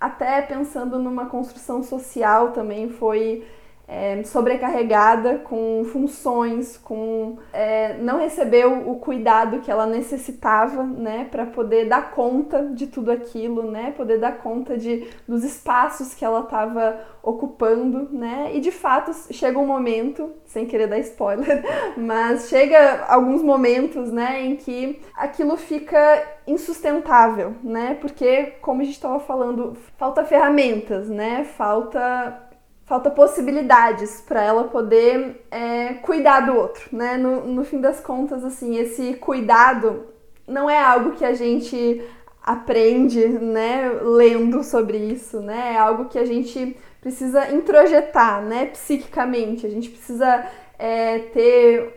até 0.00 0.42
pensando 0.42 0.98
numa 0.98 1.26
construção 1.26 1.82
social 1.82 2.52
também 2.52 2.88
foi 2.88 3.44
é, 3.92 4.22
sobrecarregada 4.24 5.36
com 5.44 5.84
funções, 5.84 6.78
com 6.78 7.36
é, 7.52 7.98
não 7.98 8.18
recebeu 8.18 8.88
o 8.90 8.96
cuidado 8.96 9.60
que 9.60 9.70
ela 9.70 9.86
necessitava, 9.86 10.82
né, 10.82 11.28
para 11.30 11.44
poder 11.44 11.86
dar 11.88 12.10
conta 12.10 12.70
de 12.72 12.86
tudo 12.86 13.12
aquilo, 13.12 13.70
né, 13.70 13.92
poder 13.94 14.18
dar 14.18 14.38
conta 14.38 14.78
de 14.78 15.06
dos 15.28 15.44
espaços 15.44 16.14
que 16.14 16.24
ela 16.24 16.40
estava 16.40 17.00
ocupando, 17.22 18.08
né, 18.10 18.50
e 18.54 18.60
de 18.60 18.72
fato 18.72 19.12
chega 19.30 19.58
um 19.58 19.66
momento, 19.66 20.30
sem 20.46 20.64
querer 20.64 20.86
dar 20.86 20.98
spoiler, 21.00 21.62
mas 21.94 22.48
chega 22.48 23.04
alguns 23.08 23.42
momentos, 23.42 24.10
né, 24.10 24.42
em 24.42 24.56
que 24.56 25.02
aquilo 25.14 25.54
fica 25.58 26.22
insustentável, 26.46 27.54
né, 27.62 27.98
porque 28.00 28.54
como 28.62 28.80
a 28.80 28.84
gente 28.84 28.94
estava 28.94 29.20
falando, 29.20 29.76
falta 29.98 30.24
ferramentas, 30.24 31.10
né, 31.10 31.44
falta 31.44 32.50
falta 32.92 33.10
possibilidades 33.10 34.20
para 34.20 34.42
ela 34.42 34.64
poder 34.64 35.46
é, 35.50 35.94
cuidar 35.94 36.40
do 36.40 36.54
outro, 36.54 36.94
né? 36.94 37.16
No, 37.16 37.46
no 37.46 37.64
fim 37.64 37.80
das 37.80 38.00
contas, 38.00 38.44
assim, 38.44 38.76
esse 38.76 39.14
cuidado 39.14 40.08
não 40.46 40.68
é 40.68 40.78
algo 40.78 41.12
que 41.12 41.24
a 41.24 41.32
gente 41.32 42.02
aprende, 42.42 43.26
né, 43.26 43.98
lendo 44.02 44.62
sobre 44.62 44.98
isso, 44.98 45.40
né? 45.40 45.72
É 45.72 45.78
algo 45.78 46.10
que 46.10 46.18
a 46.18 46.26
gente 46.26 46.76
precisa 47.00 47.50
introjetar, 47.50 48.42
né, 48.42 48.66
psiquicamente. 48.66 49.66
A 49.66 49.70
gente 49.70 49.88
precisa 49.88 50.44
é, 50.78 51.18
ter 51.18 51.94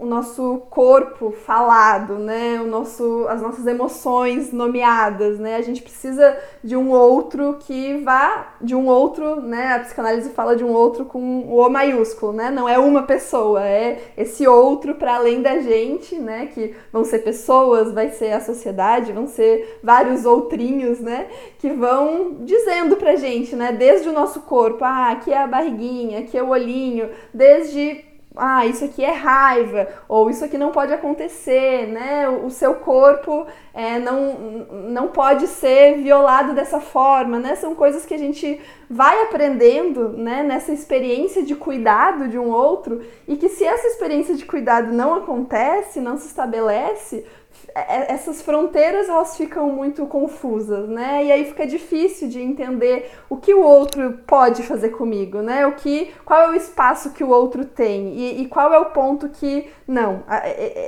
o 0.00 0.06
nosso 0.06 0.62
corpo 0.70 1.30
falado, 1.30 2.14
né? 2.14 2.58
O 2.58 2.66
nosso, 2.66 3.26
as 3.28 3.42
nossas 3.42 3.66
emoções 3.66 4.50
nomeadas, 4.50 5.38
né? 5.38 5.56
A 5.56 5.60
gente 5.60 5.82
precisa 5.82 6.36
de 6.64 6.74
um 6.74 6.90
outro 6.90 7.58
que 7.60 7.98
vá 7.98 8.54
de 8.62 8.74
um 8.74 8.86
outro, 8.86 9.42
né? 9.42 9.74
A 9.74 9.80
psicanálise 9.80 10.30
fala 10.30 10.56
de 10.56 10.64
um 10.64 10.72
outro 10.72 11.04
com 11.04 11.20
o 11.40 11.60
O 11.60 11.68
maiúsculo, 11.68 12.32
né? 12.32 12.50
Não 12.50 12.66
é 12.66 12.78
uma 12.78 13.02
pessoa, 13.02 13.62
é 13.62 14.00
esse 14.16 14.48
outro 14.48 14.94
para 14.94 15.16
além 15.16 15.42
da 15.42 15.58
gente, 15.58 16.18
né? 16.18 16.46
Que 16.46 16.74
vão 16.90 17.04
ser 17.04 17.18
pessoas, 17.18 17.92
vai 17.92 18.08
ser 18.08 18.32
a 18.32 18.40
sociedade, 18.40 19.12
vão 19.12 19.26
ser 19.26 19.80
vários 19.82 20.24
outrinhos, 20.24 20.98
né? 21.00 21.26
Que 21.58 21.68
vão 21.68 22.38
dizendo 22.40 22.96
pra 22.96 23.16
gente, 23.16 23.54
né? 23.54 23.70
Desde 23.70 24.08
o 24.08 24.14
nosso 24.14 24.40
corpo, 24.42 24.82
ah, 24.82 25.10
aqui 25.10 25.30
é 25.30 25.42
a 25.42 25.46
barriguinha, 25.46 26.20
aqui 26.20 26.38
é 26.38 26.42
o 26.42 26.48
olhinho, 26.48 27.10
desde 27.34 28.08
ah, 28.36 28.64
isso 28.64 28.84
aqui 28.84 29.04
é 29.04 29.10
raiva, 29.10 29.88
ou 30.08 30.30
isso 30.30 30.44
aqui 30.44 30.56
não 30.56 30.70
pode 30.70 30.92
acontecer, 30.92 31.88
né? 31.88 32.28
O, 32.28 32.48
seu 32.48 32.76
corpo 32.76 33.44
é, 33.74 33.98
não, 33.98 34.66
não 34.88 35.08
pode 35.08 35.48
ser 35.48 35.96
violado 35.96 36.54
dessa 36.54 36.80
forma, 36.80 37.40
né? 37.40 37.56
São 37.56 37.74
coisas 37.74 38.06
que 38.06 38.14
a 38.14 38.18
gente 38.18 38.60
vai 38.88 39.22
aprendendo, 39.24 40.10
né? 40.10 40.44
Nessa 40.44 40.72
experiência 40.72 41.42
de 41.42 41.56
cuidado 41.56 42.28
de 42.28 42.38
um 42.38 42.50
outro 42.50 43.00
e 43.26 43.36
que 43.36 43.48
se 43.48 43.64
essa 43.64 43.88
experiência 43.88 44.36
de 44.36 44.44
cuidado 44.44 44.92
não 44.92 45.14
acontece, 45.14 46.00
não 46.00 46.16
se 46.16 46.28
estabelece, 46.28 47.26
essas 47.74 48.42
fronteiras 48.42 49.08
elas 49.08 49.36
ficam 49.36 49.70
muito 49.70 50.06
confusas, 50.06 50.88
né? 50.88 51.24
E 51.24 51.32
aí 51.32 51.44
fica 51.44 51.66
difícil 51.66 52.28
de 52.28 52.40
entender 52.40 53.10
o 53.28 53.36
que 53.36 53.54
o 53.54 53.62
outro 53.62 54.18
pode 54.26 54.62
fazer 54.62 54.90
comigo, 54.90 55.40
né? 55.40 55.66
O 55.66 55.72
que, 55.72 56.12
qual 56.24 56.40
é 56.42 56.50
o 56.50 56.54
espaço 56.54 57.10
que 57.10 57.22
o 57.22 57.28
outro 57.28 57.64
tem 57.64 58.14
e, 58.14 58.42
e 58.42 58.46
qual 58.46 58.72
é 58.72 58.78
o 58.78 58.86
ponto 58.86 59.28
que 59.28 59.68
não, 59.86 60.22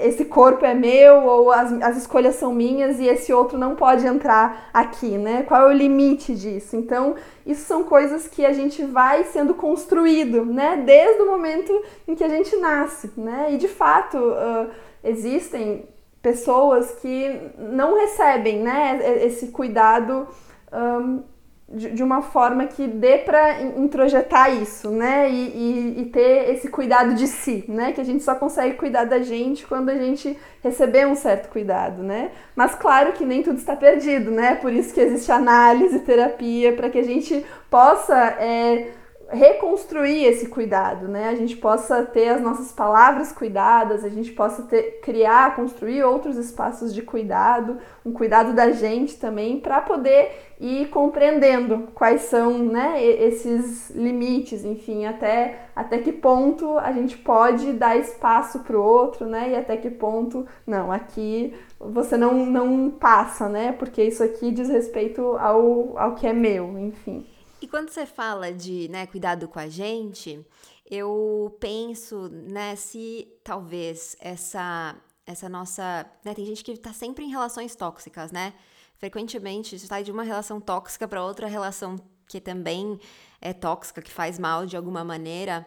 esse 0.02 0.25
corpo 0.25 0.64
é 0.64 0.75
meu 0.75 1.25
ou 1.25 1.50
as, 1.50 1.73
as 1.83 1.97
escolhas 1.97 2.37
são 2.37 2.54
minhas 2.54 2.99
e 3.00 3.07
esse 3.07 3.33
outro 3.33 3.59
não 3.59 3.75
pode 3.75 4.07
entrar 4.07 4.71
aqui, 4.73 5.19
né? 5.19 5.42
Qual 5.42 5.62
é 5.62 5.66
o 5.66 5.76
limite 5.76 6.35
disso? 6.35 6.76
Então 6.76 7.16
isso 7.45 7.64
são 7.64 7.85
coisas 7.85 8.28
que 8.28 8.47
a 8.47 8.52
gente 8.52 8.85
vai 8.85 9.25
sendo 9.25 9.54
construído, 9.54 10.45
né? 10.45 10.83
Desde 10.85 11.23
o 11.23 11.26
momento 11.26 11.73
em 12.07 12.14
que 12.14 12.25
a 12.25 12.28
gente 12.28 12.57
nasce, 12.57 13.11
né? 13.16 13.49
E 13.52 13.57
de 13.57 13.69
fato 13.69 14.16
uh, 14.16 14.71
existem 15.02 15.88
pessoas 16.23 16.93
que 17.00 17.41
não 17.59 17.99
recebem 17.99 18.61
né, 18.61 19.00
esse 19.26 19.49
cuidado 19.49 20.29
um, 20.73 21.23
de, 21.69 21.91
de, 21.91 22.02
uma 22.02 22.21
forma 22.21 22.67
que 22.67 22.87
dê 22.87 23.19
para 23.19 23.62
introjetar 23.62 24.55
isso, 24.55 24.91
né? 24.91 25.31
E, 25.31 25.35
e, 25.35 26.00
e, 26.02 26.05
ter 26.07 26.50
esse 26.50 26.69
cuidado 26.69 27.14
de 27.14 27.26
si, 27.26 27.64
né? 27.67 27.93
Que 27.93 28.00
a 28.00 28.05
gente 28.05 28.23
só 28.23 28.35
consegue 28.35 28.76
cuidar 28.76 29.05
da 29.05 29.21
gente 29.21 29.67
quando 29.67 29.88
a 29.88 29.95
gente 29.95 30.38
receber 30.62 31.07
um 31.07 31.14
certo 31.14 31.49
cuidado, 31.49 32.02
né? 32.02 32.31
Mas 32.55 32.75
claro 32.75 33.12
que 33.14 33.25
nem 33.25 33.43
tudo 33.43 33.57
está 33.57 33.75
perdido, 33.75 34.31
né? 34.31 34.55
Por 34.57 34.71
isso 34.71 34.93
que 34.93 35.00
existe 35.00 35.33
análise, 35.33 36.00
terapia, 36.00 36.75
para 36.75 36.91
que 36.91 36.99
a 36.99 37.05
gente 37.05 37.45
possa. 37.71 38.19
É, 38.38 38.88
reconstruir 39.33 40.25
esse 40.25 40.49
cuidado, 40.49 41.09
né? 41.09 41.31
A 41.31 41.35
gente 41.35 41.57
possa 41.57 42.05
ter 42.05 42.29
as 42.29 42.43
nossas 42.43 42.71
palavras 42.71 43.33
cuidadas, 43.33 44.05
a 44.05 44.09
gente 44.09 44.31
possa 44.33 44.62
ter, 44.65 45.01
criar, 45.01 45.57
construir 45.57 46.05
outros 46.05 46.37
espaços 46.37 46.95
de 46.95 47.03
cuidado, 47.03 47.79
um 48.05 48.12
cuidado 48.12 48.53
da 48.53 48.71
gente 48.71 49.19
também, 49.19 49.59
para 49.59 49.81
poder 49.81 50.31
ir 50.61 50.89
compreendendo 50.91 51.89
quais 51.95 52.23
são, 52.23 52.59
né, 52.59 53.03
esses 53.03 53.91
limites, 53.91 54.65
enfim, 54.65 55.07
até, 55.07 55.67
até 55.75 55.99
que 55.99 56.12
ponto 56.12 56.79
a 56.79 56.93
gente 56.93 57.17
pode 57.19 57.73
dar 57.73 57.97
espaço 57.97 58.61
para 58.61 58.79
o 58.79 58.83
outro, 58.83 59.27
né? 59.27 59.51
E 59.51 59.57
até 59.57 59.77
que 59.77 59.91
ponto, 59.91 60.47
não, 60.67 60.93
aqui 60.93 61.55
você 61.81 62.17
não, 62.17 62.47
não 62.47 62.91
passa, 62.91 63.49
né? 63.49 63.73
Porque 63.73 64.03
isso 64.05 64.23
aqui 64.23 64.53
diz 64.53 64.69
respeito 64.69 65.37
ao, 65.39 65.99
ao 65.99 66.15
que 66.15 66.27
é 66.27 66.33
meu, 66.33 66.79
enfim. 66.79 67.27
E 67.62 67.69
quando 67.69 67.90
você 67.90 68.04
fala 68.04 68.52
de 68.52 68.88
né, 68.88 69.07
cuidado 69.07 69.47
com 69.47 69.61
a 69.61 69.69
gente, 69.69 70.45
eu 70.85 71.57
penso 71.61 72.28
né, 72.28 72.75
se 72.75 73.33
talvez 73.45 74.16
essa, 74.19 74.97
essa 75.25 75.49
nossa. 75.49 76.04
Né, 76.25 76.35
tem 76.35 76.45
gente 76.45 76.64
que 76.64 76.73
está 76.73 76.92
sempre 76.92 77.25
em 77.25 77.31
relações 77.31 77.76
tóxicas, 77.76 78.33
né? 78.33 78.52
Frequentemente 78.97 79.78
sai 79.78 80.02
de 80.02 80.11
uma 80.11 80.25
relação 80.25 80.61
tóxica 80.61 81.07
para 81.07 81.25
outra 81.25 81.47
relação 81.47 82.00
que 82.26 82.40
também 82.40 82.99
é 83.40 83.52
tóxica, 83.52 84.02
que 84.02 84.11
faz 84.11 84.40
mal 84.40 84.66
de 84.66 84.76
alguma 84.76 85.04
maneira. 85.04 85.64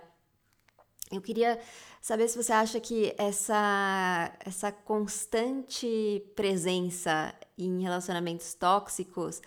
Eu 1.10 1.22
queria 1.22 1.58
saber 2.02 2.28
se 2.28 2.36
você 2.36 2.52
acha 2.52 2.80
que 2.82 3.16
essa, 3.18 4.36
essa 4.42 4.70
constante 4.70 6.22
presença 6.36 7.34
em 7.58 7.82
relacionamentos 7.84 8.54
tóxicos 8.54 9.42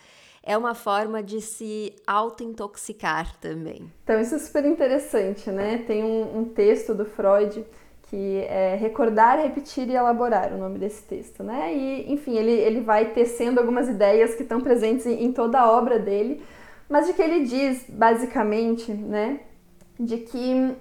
é 0.49 0.57
uma 0.57 0.75
forma 0.75 1.23
de 1.23 1.43
se 1.43 1.95
auto-intoxicar 2.07 3.37
também. 3.37 3.93
Então, 4.03 4.19
isso 4.19 4.35
é 4.35 4.39
super 4.39 4.65
interessante, 4.65 5.51
né? 5.51 5.85
Tem 5.87 6.03
um, 6.03 6.39
um 6.39 6.45
texto 6.47 6.95
do 6.95 7.05
Freud 7.05 7.67
que 8.05 8.39
é 8.49 8.75
Recordar, 8.75 9.39
Repetir 9.43 9.87
e 9.91 9.95
Elaborar, 9.95 10.55
o 10.55 10.57
nome 10.57 10.79
desse 10.79 11.03
texto, 11.03 11.43
né? 11.43 11.75
E, 11.75 12.11
enfim, 12.11 12.35
ele, 12.35 12.53
ele 12.53 12.81
vai 12.81 13.13
tecendo 13.13 13.61
algumas 13.61 13.91
ideias 13.91 14.35
que 14.35 14.43
estão 14.43 14.59
presentes 14.63 15.05
em, 15.05 15.25
em 15.25 15.33
toda 15.33 15.61
a 15.61 15.71
obra 15.71 15.99
dele, 15.99 16.43
mas 16.89 17.07
de 17.07 17.13
que 17.13 17.21
ele 17.21 17.45
diz, 17.45 17.85
basicamente, 17.87 18.91
né, 18.91 19.41
de 20.01 20.17
que, 20.17 20.75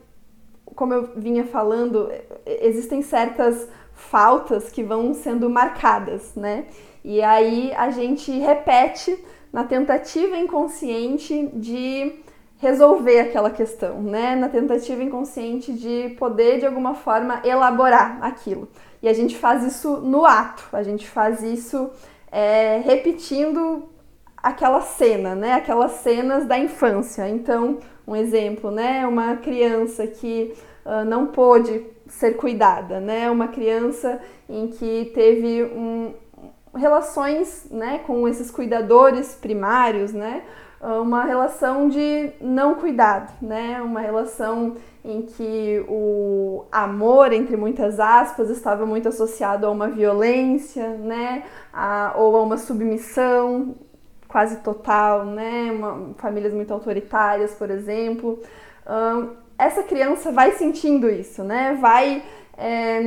como 0.64 0.94
eu 0.94 1.12
vinha 1.18 1.44
falando, 1.44 2.10
existem 2.46 3.02
certas 3.02 3.68
faltas 3.94 4.72
que 4.72 4.82
vão 4.82 5.14
sendo 5.14 5.50
marcadas, 5.50 6.34
né? 6.36 6.68
E 7.04 7.22
aí 7.22 7.74
a 7.76 7.90
gente 7.90 8.32
repete 8.32 9.22
na 9.58 9.64
tentativa 9.64 10.38
inconsciente 10.38 11.50
de 11.52 12.14
resolver 12.60 13.22
aquela 13.22 13.50
questão, 13.50 14.04
né? 14.04 14.36
Na 14.36 14.50
tentativa 14.50 15.02
inconsciente 15.02 15.74
de 15.74 16.10
poder 16.20 16.60
de 16.60 16.68
alguma 16.68 16.94
forma 16.94 17.42
elaborar 17.44 18.20
aquilo. 18.22 18.68
E 19.02 19.10
a 19.10 19.14
gente 19.14 19.36
faz 19.36 19.64
isso 19.64 19.98
no 19.98 20.28
ato, 20.28 20.64
a 20.74 20.84
gente 20.84 21.08
faz 21.10 21.42
isso 21.42 21.90
é, 22.32 22.84
repetindo 22.86 23.90
aquela 24.38 24.82
cena, 24.82 25.34
né? 25.34 25.54
Aquelas 25.54 25.94
cenas 26.04 26.46
da 26.46 26.60
infância. 26.60 27.28
Então, 27.28 27.80
um 28.08 28.16
exemplo, 28.16 28.70
né? 28.70 29.08
Uma 29.08 29.38
criança 29.38 30.06
que 30.06 30.54
uh, 30.86 31.04
não 31.04 31.26
pôde 31.26 31.84
ser 32.06 32.34
cuidada, 32.34 33.00
né? 33.00 33.28
Uma 33.32 33.48
criança 33.48 34.22
em 34.48 34.68
que 34.68 35.12
teve 35.16 35.64
um, 35.64 36.14
relações 36.78 37.68
né, 37.70 38.00
com 38.06 38.28
esses 38.28 38.50
cuidadores 38.52 39.36
primários, 39.36 40.14
né, 40.14 40.44
uma 40.80 41.24
relação 41.24 41.90
de 41.90 42.32
não 42.40 42.76
cuidado, 42.76 43.34
né, 43.42 43.82
uma 43.82 44.00
relação 44.00 44.76
em 45.04 45.22
que 45.22 45.84
o 45.88 46.66
amor, 46.72 47.32
entre 47.32 47.56
muitas 47.56 48.00
aspas, 48.00 48.50
estava 48.50 48.86
muito 48.86 49.08
associado 49.08 49.66
a 49.66 49.72
uma 49.72 49.88
violência, 49.88 50.90
né, 50.90 51.44
a, 51.74 52.14
ou 52.16 52.36
a 52.36 52.42
uma 52.44 52.58
submissão 52.58 53.76
quase 54.28 54.58
total, 54.58 55.26
né, 55.26 55.72
uma, 55.72 56.14
famílias 56.18 56.54
muito 56.54 56.74
autoritárias, 56.74 57.56
por 57.56 57.72
exemplo. 57.72 58.40
Um, 58.86 59.30
essa 59.58 59.82
criança 59.82 60.32
vai 60.32 60.52
sentindo 60.52 61.10
isso, 61.10 61.44
né, 61.44 61.78
vai 61.80 62.22
é, 62.58 63.02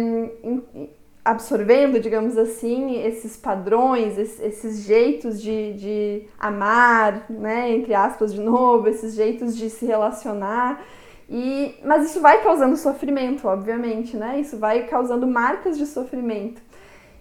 absorvendo, 1.25 2.01
digamos 2.01 2.39
assim, 2.39 3.03
esses 3.03 3.37
padrões, 3.37 4.19
esses 4.19 4.85
jeitos 4.85 5.41
de, 5.41 5.75
de 5.75 6.23
amar, 6.39 7.27
né, 7.29 7.71
entre 7.71 7.95
aspas, 7.95 8.33
de 8.33 8.41
novo, 8.41 8.89
esses 8.89 9.15
jeitos 9.15 9.57
de 9.57 9.69
se 9.69 9.85
relacionar. 9.85 10.83
E, 11.29 11.77
mas 11.85 12.11
isso 12.11 12.21
vai 12.21 12.43
causando 12.43 12.77
sofrimento, 12.77 13.47
obviamente, 13.47 14.17
né? 14.17 14.41
Isso 14.41 14.59
vai 14.59 14.89
causando 14.89 15.29
marcas 15.29 15.79
de 15.79 15.87
sofrimento. 15.87 16.61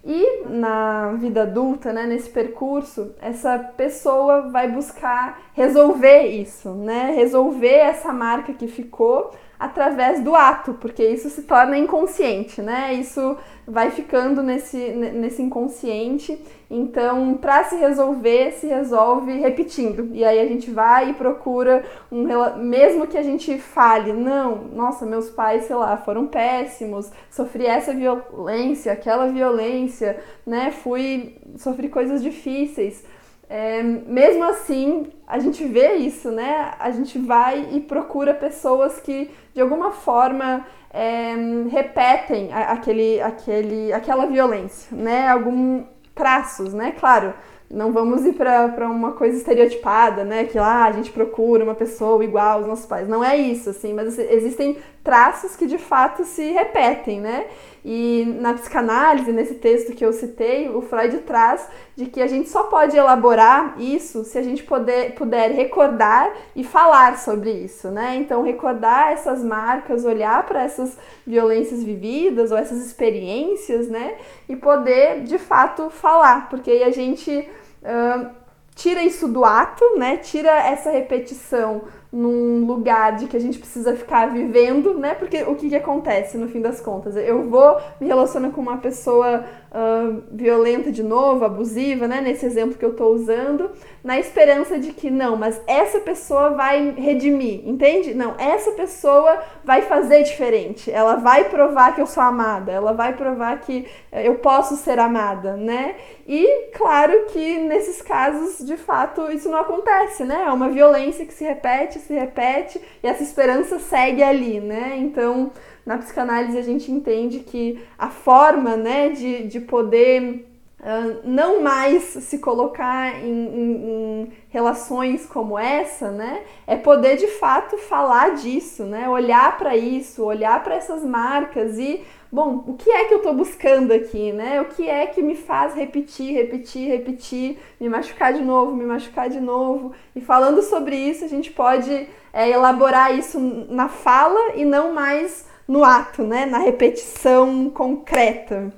E 0.04 0.44
na 0.48 1.12
vida 1.12 1.42
adulta, 1.42 1.92
né, 1.92 2.06
nesse 2.06 2.28
percurso, 2.30 3.14
essa 3.20 3.58
pessoa 3.58 4.48
vai 4.48 4.68
buscar 4.68 5.40
resolver 5.52 6.26
isso, 6.26 6.70
né? 6.70 7.12
Resolver 7.14 7.68
essa 7.68 8.12
marca 8.12 8.52
que 8.52 8.66
ficou 8.66 9.30
através 9.60 10.22
do 10.22 10.34
ato, 10.34 10.72
porque 10.80 11.04
isso 11.04 11.28
se 11.28 11.42
torna 11.42 11.76
inconsciente, 11.76 12.62
né? 12.62 12.94
Isso 12.94 13.36
vai 13.66 13.90
ficando 13.90 14.42
nesse, 14.42 14.78
nesse 14.78 15.42
inconsciente. 15.42 16.42
Então, 16.70 17.34
para 17.34 17.64
se 17.64 17.76
resolver, 17.76 18.52
se 18.52 18.66
resolve 18.66 19.32
repetindo. 19.38 20.08
E 20.14 20.24
aí 20.24 20.40
a 20.40 20.46
gente 20.46 20.70
vai 20.70 21.10
e 21.10 21.12
procura 21.12 21.84
um 22.10 22.24
mesmo 22.56 23.06
que 23.06 23.18
a 23.18 23.22
gente 23.22 23.58
fale, 23.58 24.14
não, 24.14 24.64
nossa, 24.72 25.04
meus 25.04 25.28
pais, 25.28 25.64
sei 25.64 25.76
lá, 25.76 25.98
foram 25.98 26.26
péssimos, 26.26 27.10
sofri 27.30 27.66
essa 27.66 27.92
violência, 27.92 28.92
aquela 28.92 29.26
violência, 29.26 30.18
né? 30.46 30.70
Fui 30.70 31.36
sofri 31.56 31.90
coisas 31.90 32.22
difíceis. 32.22 33.04
É, 33.52 33.82
mesmo 33.82 34.44
assim, 34.44 35.08
a 35.26 35.40
gente 35.40 35.64
vê 35.64 35.94
isso, 35.94 36.30
né? 36.30 36.72
A 36.78 36.92
gente 36.92 37.18
vai 37.18 37.70
e 37.72 37.80
procura 37.80 38.32
pessoas 38.32 39.00
que, 39.00 39.28
de 39.52 39.60
alguma 39.60 39.90
forma, 39.90 40.64
é, 40.88 41.34
repetem 41.68 42.52
aquele, 42.52 43.20
aquele, 43.20 43.92
aquela 43.92 44.26
violência, 44.26 44.96
né? 44.96 45.26
Algum 45.26 45.82
traços, 46.14 46.72
né? 46.72 46.92
Claro, 46.92 47.34
não 47.68 47.92
vamos 47.92 48.24
ir 48.24 48.34
para 48.34 48.88
uma 48.88 49.12
coisa 49.12 49.36
estereotipada, 49.36 50.22
né? 50.22 50.44
Que 50.44 50.56
lá 50.56 50.84
ah, 50.84 50.86
a 50.86 50.92
gente 50.92 51.10
procura 51.10 51.64
uma 51.64 51.74
pessoa 51.74 52.22
igual 52.22 52.58
aos 52.58 52.68
nossos 52.68 52.86
pais. 52.86 53.08
Não 53.08 53.24
é 53.24 53.36
isso, 53.36 53.70
assim, 53.70 53.92
mas 53.92 54.16
existem 54.16 54.78
traços 55.02 55.56
que 55.56 55.66
de 55.66 55.78
fato 55.78 56.24
se 56.24 56.52
repetem, 56.52 57.20
né? 57.20 57.46
E 57.84 58.24
na 58.40 58.52
psicanálise, 58.52 59.32
nesse 59.32 59.54
texto 59.54 59.94
que 59.94 60.04
eu 60.04 60.12
citei, 60.12 60.68
o 60.68 60.82
Freud 60.82 61.18
traz 61.18 61.66
de 61.96 62.06
que 62.06 62.20
a 62.20 62.26
gente 62.26 62.48
só 62.48 62.64
pode 62.64 62.96
elaborar 62.96 63.80
isso 63.80 64.22
se 64.24 64.36
a 64.36 64.42
gente 64.42 64.62
poder, 64.62 65.14
puder 65.14 65.50
recordar 65.50 66.30
e 66.54 66.62
falar 66.62 67.18
sobre 67.18 67.50
isso, 67.50 67.88
né? 67.88 68.16
Então, 68.16 68.42
recordar 68.42 69.12
essas 69.12 69.42
marcas, 69.42 70.04
olhar 70.04 70.44
para 70.46 70.62
essas 70.62 70.98
violências 71.26 71.82
vividas 71.82 72.50
ou 72.50 72.58
essas 72.58 72.84
experiências, 72.84 73.88
né? 73.88 74.16
E 74.48 74.56
poder, 74.56 75.22
de 75.22 75.38
fato, 75.38 75.88
falar, 75.88 76.50
porque 76.50 76.70
aí 76.70 76.82
a 76.82 76.90
gente 76.90 77.48
uh, 77.82 78.30
tira 78.74 79.02
isso 79.02 79.26
do 79.26 79.44
ato, 79.44 79.84
né? 79.96 80.18
Tira 80.18 80.50
essa 80.50 80.90
repetição 80.90 81.82
num 82.12 82.66
lugar 82.66 83.16
de 83.16 83.26
que 83.26 83.36
a 83.36 83.40
gente 83.40 83.58
precisa 83.58 83.94
ficar 83.94 84.26
vivendo, 84.32 84.94
né? 84.94 85.14
Porque 85.14 85.42
o 85.44 85.54
que, 85.54 85.68
que 85.68 85.76
acontece 85.76 86.36
no 86.36 86.48
fim 86.48 86.60
das 86.60 86.80
contas? 86.80 87.16
Eu 87.16 87.48
vou 87.48 87.80
me 88.00 88.06
relacionar 88.06 88.50
com 88.50 88.60
uma 88.60 88.78
pessoa 88.78 89.44
uh, 89.70 90.22
violenta 90.30 90.90
de 90.90 91.02
novo, 91.02 91.44
abusiva, 91.44 92.06
né? 92.06 92.20
Nesse 92.20 92.44
exemplo 92.46 92.76
que 92.76 92.84
eu 92.84 92.90
estou 92.90 93.14
usando, 93.14 93.70
na 94.02 94.18
esperança 94.18 94.78
de 94.78 94.92
que 94.92 95.10
não, 95.10 95.36
mas 95.36 95.60
essa 95.66 96.00
pessoa 96.00 96.50
vai 96.50 96.90
redimir, 96.96 97.68
entende? 97.68 98.14
Não, 98.14 98.34
essa 98.38 98.72
pessoa 98.72 99.42
vai 99.64 99.82
fazer 99.82 100.22
diferente, 100.22 100.90
ela 100.90 101.16
vai 101.16 101.48
provar 101.48 101.94
que 101.94 102.00
eu 102.00 102.06
sou 102.06 102.22
amada, 102.22 102.72
ela 102.72 102.92
vai 102.92 103.14
provar 103.14 103.60
que 103.60 103.86
eu 104.12 104.36
posso 104.36 104.76
ser 104.76 104.98
amada, 104.98 105.56
né? 105.56 105.96
E 106.26 106.70
claro 106.74 107.26
que 107.26 107.58
nesses 107.58 108.00
casos, 108.00 108.64
de 108.64 108.76
fato, 108.76 109.30
isso 109.30 109.50
não 109.50 109.58
acontece, 109.58 110.24
né? 110.24 110.44
É 110.46 110.52
uma 110.52 110.68
violência 110.68 111.26
que 111.26 111.34
se 111.34 111.44
repete, 111.44 111.98
se 111.98 112.14
repete 112.14 112.80
e 113.02 113.06
essa 113.06 113.22
esperança 113.22 113.78
segue 113.78 114.22
ali, 114.22 114.60
né? 114.60 114.94
Então, 114.96 115.50
na 115.84 115.98
psicanálise 115.98 116.58
a 116.58 116.62
gente 116.62 116.90
entende 116.90 117.40
que 117.40 117.80
a 117.98 118.08
forma, 118.08 118.76
né, 118.76 119.10
de, 119.10 119.46
de 119.48 119.60
poder 119.60 120.46
Uh, 120.80 121.20
não 121.24 121.60
mais 121.60 122.02
se 122.04 122.38
colocar 122.38 123.22
em, 123.22 123.28
em, 123.28 123.72
em, 123.74 124.32
relações 124.48 125.26
como 125.26 125.58
essa, 125.58 126.10
né? 126.10 126.40
É 126.66 126.74
poder 126.74 127.18
de 127.18 127.26
fato 127.26 127.76
falar 127.76 128.36
disso, 128.36 128.84
né? 128.84 129.06
Olhar 129.06 129.58
para 129.58 129.76
isso, 129.76 130.24
olhar 130.24 130.64
para 130.64 130.76
essas 130.76 131.04
marcas 131.04 131.78
e, 131.78 132.02
bom, 132.32 132.64
o 132.66 132.72
que 132.78 132.90
é 132.90 133.04
que 133.04 133.12
eu 133.12 133.18
estou 133.18 133.34
buscando 133.34 133.92
aqui, 133.92 134.32
né? 134.32 134.58
O 134.62 134.64
que 134.74 134.88
é 134.88 135.06
que 135.06 135.20
me 135.20 135.36
faz 135.36 135.74
repetir, 135.74 136.32
repetir, 136.32 136.88
repetir, 136.88 137.58
me 137.78 137.86
machucar 137.86 138.32
de 138.32 138.40
novo, 138.40 138.74
me 138.74 138.86
machucar 138.86 139.28
de 139.28 139.38
novo? 139.38 139.92
E 140.16 140.20
falando 140.22 140.62
sobre 140.62 140.96
isso, 140.96 141.26
a 141.26 141.28
gente 141.28 141.50
pode 141.50 142.08
é, 142.32 142.48
elaborar 142.48 143.14
isso 143.14 143.38
na 143.68 143.90
fala 143.90 144.54
e 144.54 144.64
não 144.64 144.94
mais 144.94 145.49
no 145.70 145.84
ato, 145.84 146.24
né? 146.24 146.46
Na 146.46 146.58
repetição 146.58 147.70
concreta. 147.70 148.72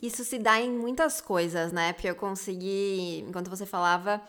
Isso 0.00 0.22
se 0.24 0.38
dá 0.38 0.60
em 0.60 0.70
muitas 0.70 1.22
coisas, 1.22 1.72
né? 1.72 1.94
Porque 1.94 2.06
eu 2.10 2.14
consegui, 2.14 3.24
enquanto 3.26 3.48
você 3.48 3.64
falava, 3.64 4.20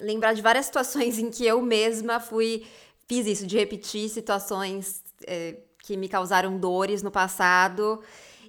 lembrar 0.00 0.34
de 0.34 0.40
várias 0.40 0.66
situações 0.66 1.18
em 1.18 1.28
que 1.28 1.44
eu 1.44 1.60
mesma 1.60 2.20
fui, 2.20 2.64
fiz 3.08 3.26
isso, 3.26 3.44
de 3.44 3.58
repetir 3.58 4.08
situações 4.08 5.02
é, 5.26 5.56
que 5.82 5.96
me 5.96 6.08
causaram 6.08 6.56
dores 6.58 7.02
no 7.02 7.10
passado 7.10 8.00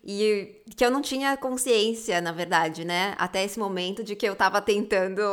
e 0.03 0.61
que 0.75 0.85
eu 0.85 0.91
não 0.91 1.01
tinha 1.01 1.35
consciência, 1.35 2.21
na 2.21 2.31
verdade, 2.31 2.85
né? 2.85 3.15
Até 3.17 3.43
esse 3.43 3.57
momento 3.57 4.03
de 4.03 4.15
que 4.15 4.27
eu 4.27 4.35
tava 4.35 4.61
tentando 4.61 5.23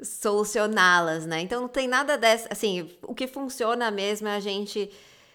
solucioná-las, 0.00 1.26
né? 1.26 1.40
Então 1.40 1.62
não 1.62 1.68
tem 1.68 1.88
nada 1.88 2.16
dessa, 2.16 2.46
assim, 2.48 2.88
o 3.02 3.12
que 3.12 3.26
funciona 3.26 3.90
mesmo 3.90 4.28
é 4.28 4.36
a 4.36 4.40
gente 4.40 4.88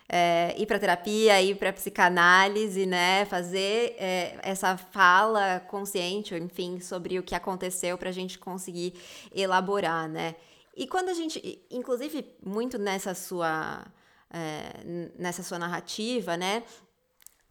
é, 0.08 0.56
ir 0.58 0.65
para 0.65 0.80
terapia, 0.80 1.41
ir 1.41 1.56
para 1.56 1.74
psicanálise, 1.74 2.86
né? 2.86 3.26
Fazer 3.26 3.96
é, 3.98 4.38
essa 4.44 4.78
fala 4.78 5.60
consciente, 5.68 6.36
enfim, 6.36 6.80
sobre 6.80 7.18
o 7.18 7.24
que 7.24 7.34
aconteceu 7.34 7.98
para 7.98 8.10
a 8.10 8.13
gente 8.13 8.38
conseguir 8.38 8.94
elaborar, 9.34 10.08
né? 10.08 10.36
E 10.76 10.86
quando 10.88 11.10
a 11.10 11.13
gente, 11.13 11.65
inclusive, 11.72 12.26
muito 12.46 12.78
nessa 12.78 13.15
sua 13.15 13.86
é, 14.32 15.12
nessa 15.18 15.41
sua 15.41 15.58
narrativa, 15.58 16.36
né? 16.36 16.63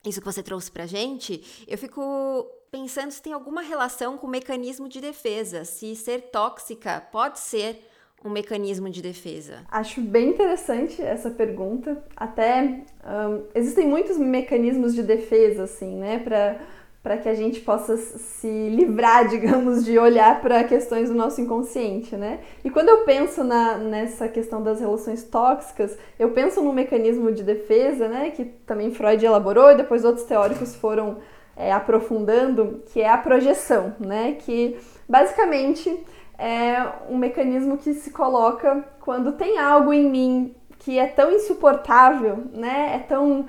Isso 0.05 0.21
que 0.21 0.27
você 0.27 0.43
trouxe 0.43 0.71
pra 0.71 0.87
gente, 0.87 1.65
eu 1.67 1.79
fico 1.79 2.47
pensando 2.71 3.11
se 3.11 3.23
tem 3.23 3.33
alguma 3.33 3.63
relação 3.63 4.19
com 4.19 4.27
o 4.27 4.31
mecanismo 4.31 4.89
de 4.89 5.01
defesa, 5.01 5.65
se 5.65 5.97
ser 5.97 6.31
tóxica 6.31 7.01
pode 7.11 7.39
ser 7.39 7.91
um 8.25 8.31
mecanismo 8.31 8.89
de 8.89 9.03
defesa? 9.03 9.59
Acho 9.71 10.01
bem 10.01 10.31
interessante 10.31 11.03
essa 11.03 11.31
pergunta. 11.31 12.03
Até 12.17 12.81
um, 13.05 13.43
existem 13.55 13.87
muitos 13.87 14.17
mecanismos 14.17 14.95
de 14.95 15.03
defesa, 15.03 15.65
assim, 15.65 15.97
né, 15.97 16.19
para 16.19 16.59
para 17.05 17.19
que 17.19 17.29
a 17.29 17.35
gente 17.35 17.61
possa 17.61 17.99
se 17.99 18.71
livrar, 18.71 19.29
digamos, 19.29 19.85
de 19.85 19.99
olhar 19.99 20.41
para 20.41 20.65
questões 20.65 21.11
do 21.11 21.15
nosso 21.15 21.39
inconsciente, 21.39 22.17
né? 22.17 22.41
E 22.65 22.71
quando 22.71 22.89
eu 22.89 23.05
penso 23.05 23.45
na, 23.45 23.77
nessa 23.77 24.27
questão 24.27 24.63
das 24.63 24.81
relações 24.81 25.23
tóxicas, 25.23 25.99
eu 26.19 26.31
penso 26.31 26.63
num 26.63 26.73
mecanismo 26.73 27.31
de 27.31 27.43
defesa, 27.43 28.09
né, 28.09 28.31
que 28.31 28.47
também 28.67 28.91
Freud 28.91 29.23
elaborou 29.23 29.73
e 29.73 29.77
depois 29.77 30.03
outros 30.03 30.25
teóricos 30.25 30.75
foram 30.77 31.19
é, 31.55 31.71
aprofundando, 31.71 32.83
que 32.87 33.03
é 33.03 33.11
a 33.11 33.19
projeção, 33.19 33.95
né? 34.01 34.39
Que 34.41 34.79
basicamente 35.07 35.95
é 36.39 36.85
um 37.09 37.17
mecanismo 37.17 37.79
que 37.79 37.95
se 37.95 38.11
coloca 38.11 38.85
quando 39.01 39.33
tem 39.33 39.59
algo 39.59 39.93
em 39.93 40.09
mim 40.09 40.55
que 40.79 40.99
é 40.99 41.07
tão 41.07 41.33
insuportável, 41.33 42.45
né? 42.53 42.97
É 42.97 42.99
tão, 42.99 43.47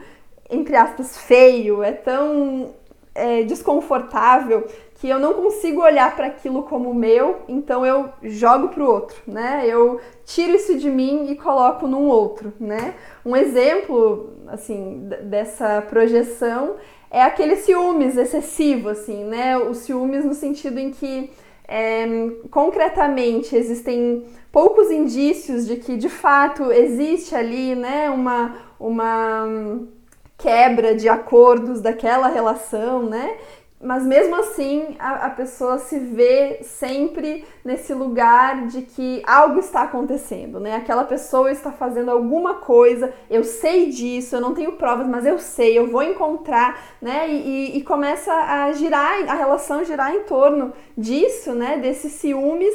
entre 0.50 0.76
aspas, 0.76 1.18
feio, 1.18 1.84
é 1.84 1.92
tão 1.92 2.74
é, 3.14 3.44
desconfortável 3.44 4.68
que 4.96 5.10
eu 5.10 5.20
não 5.20 5.34
consigo 5.34 5.82
olhar 5.82 6.16
para 6.16 6.28
aquilo 6.28 6.64
como 6.64 6.94
meu, 6.94 7.42
então 7.48 7.86
eu 7.86 8.10
jogo 8.24 8.70
para 8.70 8.84
o 8.84 8.90
outro, 8.90 9.18
né? 9.28 9.66
Eu 9.68 10.00
tiro 10.24 10.56
isso 10.56 10.78
de 10.78 10.90
mim 10.90 11.30
e 11.30 11.36
coloco 11.36 11.88
num 11.88 12.08
outro, 12.08 12.54
né? 12.60 12.94
Um 13.26 13.36
exemplo, 13.36 14.34
assim, 14.48 15.10
dessa 15.24 15.82
projeção 15.82 16.76
é 17.12 17.22
aquele 17.22 17.58
ciúmes 17.58 18.16
excessivo, 18.18 18.90
assim, 18.90 19.26
né? 19.26 19.58
O 19.58 19.74
ciúmes 19.74 20.24
no 20.24 20.34
sentido 20.34 20.80
em 20.80 20.92
que 20.92 21.30
é, 21.68 22.06
concretamente 22.52 23.56
existem 23.56 24.26
poucos 24.52 24.92
indícios 24.92 25.66
de 25.68 25.78
que 25.78 25.98
de 25.98 26.10
fato 26.10 26.72
existe 26.72 27.36
ali 27.36 27.76
né, 27.76 28.10
uma, 28.10 28.56
uma 28.80 29.80
quebra 30.38 30.96
de 30.96 31.10
acordos 31.10 31.82
daquela 31.82 32.28
relação, 32.28 33.04
né? 33.04 33.38
Mas 33.86 34.04
mesmo 34.04 34.36
assim 34.36 34.96
a, 34.98 35.28
a, 35.28 35.30
pessoa 35.30 35.78
se 35.78 36.00
vê 36.00 36.60
sempre 36.64 37.46
nesse 37.64 37.94
lugar 37.94 38.66
de 38.66 38.82
que 38.82 39.22
algo 39.26 39.60
está 39.60 39.84
acontecendo, 39.84 40.60
né? 40.60 40.76
Aquela 40.76 41.04
pessoa 41.04 41.52
está 41.52 41.72
fazendo 41.72 42.10
alguma 42.10 42.56
coisa, 42.56 43.14
eu 43.30 43.44
sei 43.44 43.90
disso, 43.90 44.36
eu 44.36 44.42
não 44.42 44.56
tenho 44.56 44.74
provas, 44.74 45.08
mas 45.08 45.26
eu 45.26 45.38
sei, 45.38 45.78
eu 45.78 45.88
vou 45.88 46.02
encontrar, 46.02 46.82
né? 47.00 47.30
E, 47.30 47.76
e, 47.76 47.78
e 47.78 47.84
começa 47.84 48.34
a 48.34 48.72
girar, 48.74 49.30
a 49.30 49.36
relação 49.36 49.84
girar 49.84 50.14
em 50.16 50.22
torno 50.22 50.74
disso, 50.98 51.54
né? 51.54 51.78
Desses 51.78 52.14
ciúmes 52.14 52.74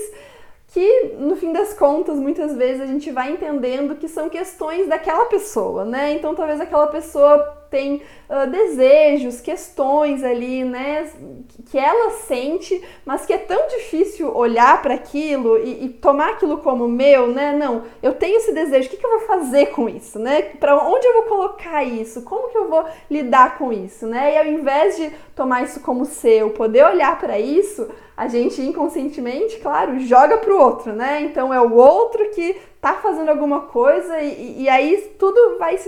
que 0.72 1.16
no 1.18 1.34
fim 1.34 1.52
das 1.52 1.74
contas 1.74 2.16
muitas 2.16 2.56
vezes 2.56 2.80
a 2.80 2.86
gente 2.86 3.10
vai 3.10 3.32
entendendo 3.32 3.96
que 3.96 4.08
são 4.08 4.28
questões 4.28 4.88
daquela 4.88 5.26
pessoa, 5.26 5.84
né? 5.84 6.12
Então 6.12 6.34
talvez 6.34 6.60
aquela 6.60 6.86
pessoa 6.86 7.58
tem 7.68 8.02
uh, 8.28 8.50
desejos, 8.50 9.40
questões 9.40 10.24
ali, 10.24 10.64
né, 10.64 11.08
que 11.70 11.78
ela 11.78 12.10
sente, 12.10 12.82
mas 13.04 13.24
que 13.24 13.32
é 13.32 13.38
tão 13.38 13.68
difícil 13.68 14.36
olhar 14.36 14.82
para 14.82 14.94
aquilo 14.94 15.56
e, 15.56 15.84
e, 15.84 15.88
tomar 15.88 16.30
aquilo 16.30 16.58
como 16.58 16.88
meu, 16.88 17.28
né? 17.28 17.52
Não, 17.52 17.84
eu 18.02 18.12
tenho 18.12 18.38
esse 18.38 18.52
desejo, 18.52 18.88
o 18.88 18.90
que, 18.90 18.96
que 18.96 19.06
eu 19.06 19.18
vou 19.18 19.20
fazer 19.20 19.66
com 19.66 19.88
isso, 19.88 20.18
né? 20.18 20.42
Para 20.42 20.76
onde 20.84 21.06
eu 21.06 21.14
vou 21.14 21.22
colocar 21.22 21.84
isso? 21.84 22.22
Como 22.22 22.48
que 22.48 22.58
eu 22.58 22.68
vou 22.68 22.84
lidar 23.08 23.56
com 23.56 23.72
isso, 23.72 24.04
né? 24.06 24.34
E 24.34 24.38
ao 24.38 24.46
invés 24.46 24.96
de 24.96 25.10
tomar 25.36 25.62
isso 25.62 25.80
como 25.80 26.04
seu, 26.04 26.50
poder 26.50 26.84
olhar 26.84 27.18
para 27.20 27.38
isso, 27.38 27.88
a 28.20 28.28
gente 28.28 28.60
inconscientemente, 28.60 29.56
claro, 29.60 29.98
joga 30.00 30.36
para 30.36 30.52
o 30.52 30.58
outro, 30.58 30.92
né? 30.92 31.22
Então 31.22 31.54
é 31.54 31.58
o 31.58 31.72
outro 31.72 32.28
que 32.32 32.54
tá 32.78 32.92
fazendo 32.96 33.30
alguma 33.30 33.62
coisa 33.62 34.20
e, 34.20 34.64
e 34.64 34.68
aí 34.68 35.14
tudo 35.18 35.56
vai, 35.58 35.78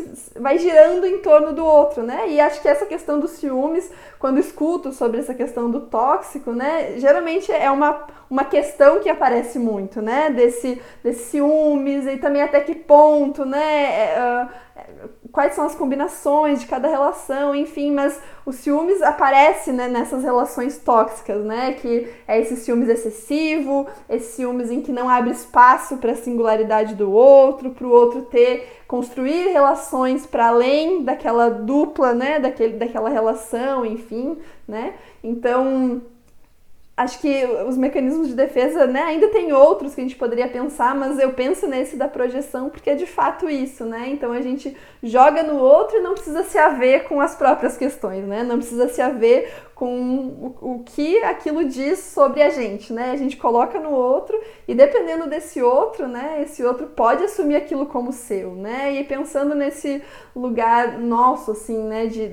vai 0.40 0.56
girando 0.56 1.04
em 1.06 1.18
torno 1.18 1.52
do 1.52 1.62
outro, 1.62 2.02
né? 2.02 2.30
E 2.30 2.40
acho 2.40 2.62
que 2.62 2.68
essa 2.68 2.86
questão 2.86 3.20
dos 3.20 3.32
ciúmes, 3.32 3.92
quando 4.18 4.40
escuto 4.40 4.92
sobre 4.92 5.20
essa 5.20 5.34
questão 5.34 5.70
do 5.70 5.82
tóxico, 5.82 6.52
né? 6.52 6.94
Geralmente 6.96 7.52
é 7.52 7.70
uma, 7.70 8.06
uma 8.30 8.44
questão 8.46 9.00
que 9.00 9.10
aparece 9.10 9.58
muito, 9.58 10.00
né? 10.00 10.30
Desse, 10.30 10.80
desse 11.04 11.32
ciúmes 11.32 12.06
e 12.06 12.16
também 12.16 12.40
até 12.40 12.60
que 12.60 12.74
ponto, 12.74 13.44
né? 13.44 13.84
É, 13.84 14.48
uh, 15.04 15.08
quais 15.32 15.54
são 15.54 15.64
as 15.64 15.74
combinações 15.74 16.60
de 16.60 16.66
cada 16.66 16.86
relação, 16.86 17.54
enfim, 17.54 17.90
mas 17.90 18.20
o 18.44 18.52
ciúmes 18.52 19.00
aparece 19.00 19.72
né, 19.72 19.88
nessas 19.88 20.22
relações 20.22 20.76
tóxicas, 20.78 21.42
né? 21.42 21.72
Que 21.72 22.08
é 22.28 22.38
esse 22.38 22.54
ciúmes 22.56 22.88
excessivo, 22.88 23.86
esse 24.08 24.36
ciúmes 24.36 24.70
em 24.70 24.82
que 24.82 24.92
não 24.92 25.08
abre 25.08 25.30
espaço 25.30 25.96
para 25.96 26.12
a 26.12 26.16
singularidade 26.16 26.94
do 26.94 27.10
outro, 27.10 27.70
para 27.70 27.86
o 27.86 27.90
outro 27.90 28.22
ter 28.22 28.82
construir 28.86 29.48
relações 29.48 30.26
para 30.26 30.48
além 30.48 31.02
daquela 31.02 31.48
dupla, 31.48 32.12
né, 32.12 32.38
daquele, 32.38 32.76
daquela 32.76 33.08
relação, 33.08 33.86
enfim, 33.86 34.36
né? 34.68 34.92
Então, 35.24 36.02
acho 36.96 37.20
que 37.20 37.44
os 37.66 37.76
mecanismos 37.76 38.28
de 38.28 38.34
defesa, 38.34 38.86
né, 38.86 39.02
ainda 39.02 39.28
tem 39.28 39.52
outros 39.52 39.94
que 39.94 40.00
a 40.00 40.04
gente 40.04 40.16
poderia 40.16 40.46
pensar, 40.48 40.94
mas 40.94 41.18
eu 41.18 41.32
penso 41.32 41.66
nesse 41.66 41.96
da 41.96 42.06
projeção 42.06 42.68
porque 42.68 42.90
é 42.90 42.94
de 42.94 43.06
fato 43.06 43.48
isso, 43.48 43.84
né? 43.84 44.08
Então 44.08 44.30
a 44.32 44.42
gente 44.42 44.76
joga 45.02 45.42
no 45.42 45.56
outro 45.56 45.96
e 45.96 46.00
não 46.00 46.12
precisa 46.12 46.44
se 46.44 46.58
haver 46.58 47.04
com 47.04 47.20
as 47.20 47.34
próprias 47.34 47.76
questões, 47.76 48.26
né? 48.26 48.42
Não 48.42 48.58
precisa 48.58 48.88
se 48.88 49.00
haver 49.00 49.50
com 49.74 50.54
o, 50.60 50.74
o 50.74 50.84
que 50.84 51.24
aquilo 51.24 51.64
diz 51.64 51.98
sobre 51.98 52.42
a 52.42 52.50
gente, 52.50 52.92
né? 52.92 53.10
A 53.10 53.16
gente 53.16 53.36
coloca 53.36 53.80
no 53.80 53.90
outro 53.90 54.38
e 54.68 54.74
dependendo 54.74 55.26
desse 55.26 55.62
outro, 55.62 56.06
né? 56.06 56.42
Esse 56.42 56.62
outro 56.62 56.88
pode 56.88 57.24
assumir 57.24 57.56
aquilo 57.56 57.86
como 57.86 58.12
seu, 58.12 58.54
né? 58.54 58.94
E 58.94 59.02
pensando 59.02 59.54
nesse 59.54 60.02
lugar 60.34 60.98
nosso, 60.98 61.52
assim, 61.52 61.78
né? 61.84 62.06
De, 62.06 62.28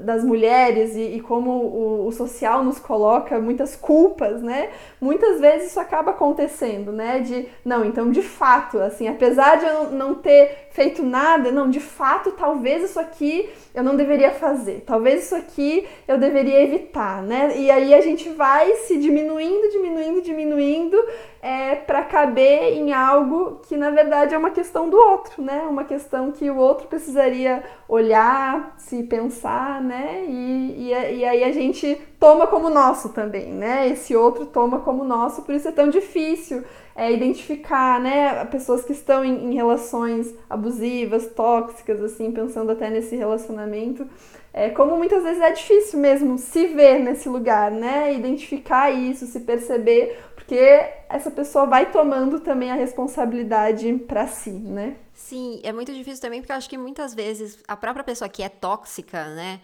das 0.00 0.24
mulheres 0.24 0.96
e, 0.96 1.16
e 1.16 1.20
como 1.20 1.50
o, 1.50 2.06
o, 2.06 2.12
social 2.12 2.64
nos 2.64 2.78
coloca 2.78 3.38
muitas 3.38 3.76
culpas, 3.76 4.42
né? 4.42 4.70
Muitas 5.00 5.40
vezes 5.40 5.70
isso 5.70 5.80
acaba 5.80 6.12
acontecendo, 6.12 6.90
né? 6.90 7.20
De, 7.20 7.46
não, 7.64 7.84
então 7.84 8.10
de 8.10 8.22
fato, 8.22 8.78
assim, 8.78 9.08
apesar 9.08 9.56
de 9.56 9.66
eu 9.66 9.90
não 9.90 10.14
ter 10.14 10.68
feito 10.70 11.02
nada, 11.02 11.52
não, 11.52 11.68
de 11.68 11.80
fato, 11.80 12.32
talvez 12.32 12.82
isso 12.82 12.98
aqui 12.98 13.48
eu 13.74 13.84
não 13.84 13.96
deveria 13.96 14.30
fazer, 14.30 14.82
talvez 14.86 15.24
isso 15.24 15.34
aqui 15.34 15.86
eu 16.08 16.18
deveria 16.18 16.62
evitar, 16.62 17.22
né? 17.22 17.54
E 17.56 17.70
aí 17.70 17.92
a 17.92 18.00
gente 18.00 18.28
vai 18.30 18.72
se 18.76 18.98
diminuindo, 18.98 19.70
diminuindo, 19.70 20.22
diminuindo 20.22 20.96
é, 21.44 21.74
para 21.74 22.02
caber 22.02 22.72
em 22.72 22.94
algo 22.94 23.60
que 23.68 23.76
na 23.76 23.90
verdade 23.90 24.34
é 24.34 24.38
uma 24.38 24.48
questão 24.48 24.88
do 24.88 24.96
outro, 24.96 25.42
né? 25.42 25.60
Uma 25.68 25.84
questão 25.84 26.32
que 26.32 26.50
o 26.50 26.56
outro 26.56 26.86
precisaria 26.86 27.62
olhar, 27.86 28.74
se 28.78 29.02
pensar, 29.02 29.78
né? 29.82 30.24
E, 30.26 30.88
e, 30.88 30.88
e 30.88 31.24
aí 31.26 31.44
a 31.44 31.52
gente 31.52 32.00
toma 32.18 32.46
como 32.46 32.70
nosso 32.70 33.10
também, 33.10 33.52
né? 33.52 33.86
Esse 33.90 34.16
outro 34.16 34.46
toma 34.46 34.78
como 34.80 35.04
nosso, 35.04 35.42
por 35.42 35.54
isso 35.54 35.68
é 35.68 35.72
tão 35.72 35.90
difícil 35.90 36.64
é, 36.96 37.12
identificar, 37.12 38.00
né, 38.00 38.44
pessoas 38.46 38.84
que 38.84 38.92
estão 38.92 39.24
em, 39.24 39.50
em, 39.50 39.54
relações 39.54 40.32
abusivas, 40.48 41.26
tóxicas, 41.26 42.00
assim, 42.02 42.30
pensando 42.30 42.70
até 42.70 42.88
nesse 42.88 43.16
relacionamento, 43.16 44.06
é, 44.52 44.70
como 44.70 44.96
muitas 44.96 45.24
vezes 45.24 45.42
é 45.42 45.50
difícil 45.50 45.98
mesmo 45.98 46.38
se 46.38 46.68
ver 46.68 47.00
nesse 47.00 47.28
lugar, 47.28 47.72
né, 47.72 48.14
identificar 48.14 48.90
isso, 48.92 49.26
se 49.26 49.40
perceber, 49.40 50.16
porque 50.46 50.60
essa 51.08 51.30
pessoa 51.30 51.64
vai 51.64 51.90
tomando 51.90 52.38
também 52.38 52.70
a 52.70 52.74
responsabilidade 52.74 53.90
para 54.06 54.26
si, 54.26 54.50
né? 54.50 54.96
Sim, 55.14 55.58
é 55.62 55.72
muito 55.72 55.92
difícil 55.92 56.20
também 56.20 56.40
porque 56.40 56.52
eu 56.52 56.56
acho 56.56 56.68
que 56.68 56.76
muitas 56.76 57.14
vezes 57.14 57.62
a 57.66 57.74
própria 57.74 58.04
pessoa 58.04 58.28
que 58.28 58.42
é 58.42 58.48
tóxica, 58.50 59.24
né, 59.30 59.60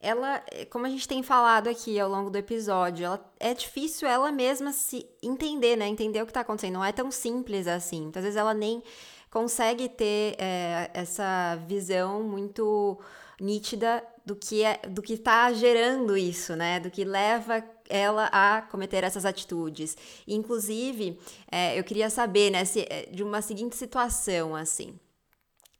ela, 0.00 0.42
como 0.70 0.86
a 0.86 0.88
gente 0.88 1.06
tem 1.06 1.22
falado 1.22 1.68
aqui 1.68 2.00
ao 2.00 2.08
longo 2.08 2.30
do 2.30 2.38
episódio, 2.38 3.04
ela, 3.04 3.32
é 3.38 3.52
difícil 3.52 4.08
ela 4.08 4.32
mesma 4.32 4.72
se 4.72 5.06
entender, 5.22 5.76
né? 5.76 5.86
Entender 5.86 6.20
o 6.20 6.24
que 6.24 6.30
está 6.30 6.40
acontecendo. 6.40 6.74
Não 6.74 6.84
é 6.84 6.90
tão 6.90 7.10
simples 7.10 7.68
assim. 7.68 8.02
Muitas 8.02 8.24
vezes 8.24 8.36
ela 8.36 8.52
nem 8.52 8.82
consegue 9.30 9.88
ter 9.88 10.34
é, 10.38 10.90
essa 10.92 11.56
visão 11.68 12.22
muito 12.24 12.98
nítida 13.42 14.04
do 14.24 14.36
que 14.36 14.62
é, 14.62 14.78
do 14.88 15.02
que 15.02 15.14
está 15.14 15.52
gerando 15.52 16.16
isso, 16.16 16.54
né? 16.54 16.78
Do 16.78 16.90
que 16.90 17.04
leva 17.04 17.62
ela 17.88 18.30
a 18.32 18.62
cometer 18.62 19.02
essas 19.02 19.26
atitudes. 19.26 19.96
Inclusive, 20.26 21.18
é, 21.50 21.78
eu 21.78 21.82
queria 21.82 22.08
saber, 22.08 22.50
né, 22.50 22.64
se, 22.64 22.86
é, 22.88 23.06
de 23.06 23.22
uma 23.22 23.42
seguinte 23.42 23.76
situação, 23.76 24.54
assim, 24.54 24.98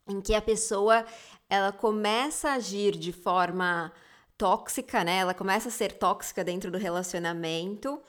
em 0.07 0.19
que 0.21 0.35
a 0.35 0.41
pessoa 0.41 1.05
ela 1.49 1.71
começa 1.71 2.49
a 2.49 2.53
agir 2.55 2.97
de 2.97 3.13
forma 3.13 3.91
tóxica, 4.37 5.03
né? 5.03 5.19
Ela 5.19 5.33
começa 5.33 5.69
a 5.69 5.71
ser 5.71 5.93
tóxica 5.93 6.43
dentro 6.43 6.69
do 6.69 6.77
relacionamento, 6.77 8.01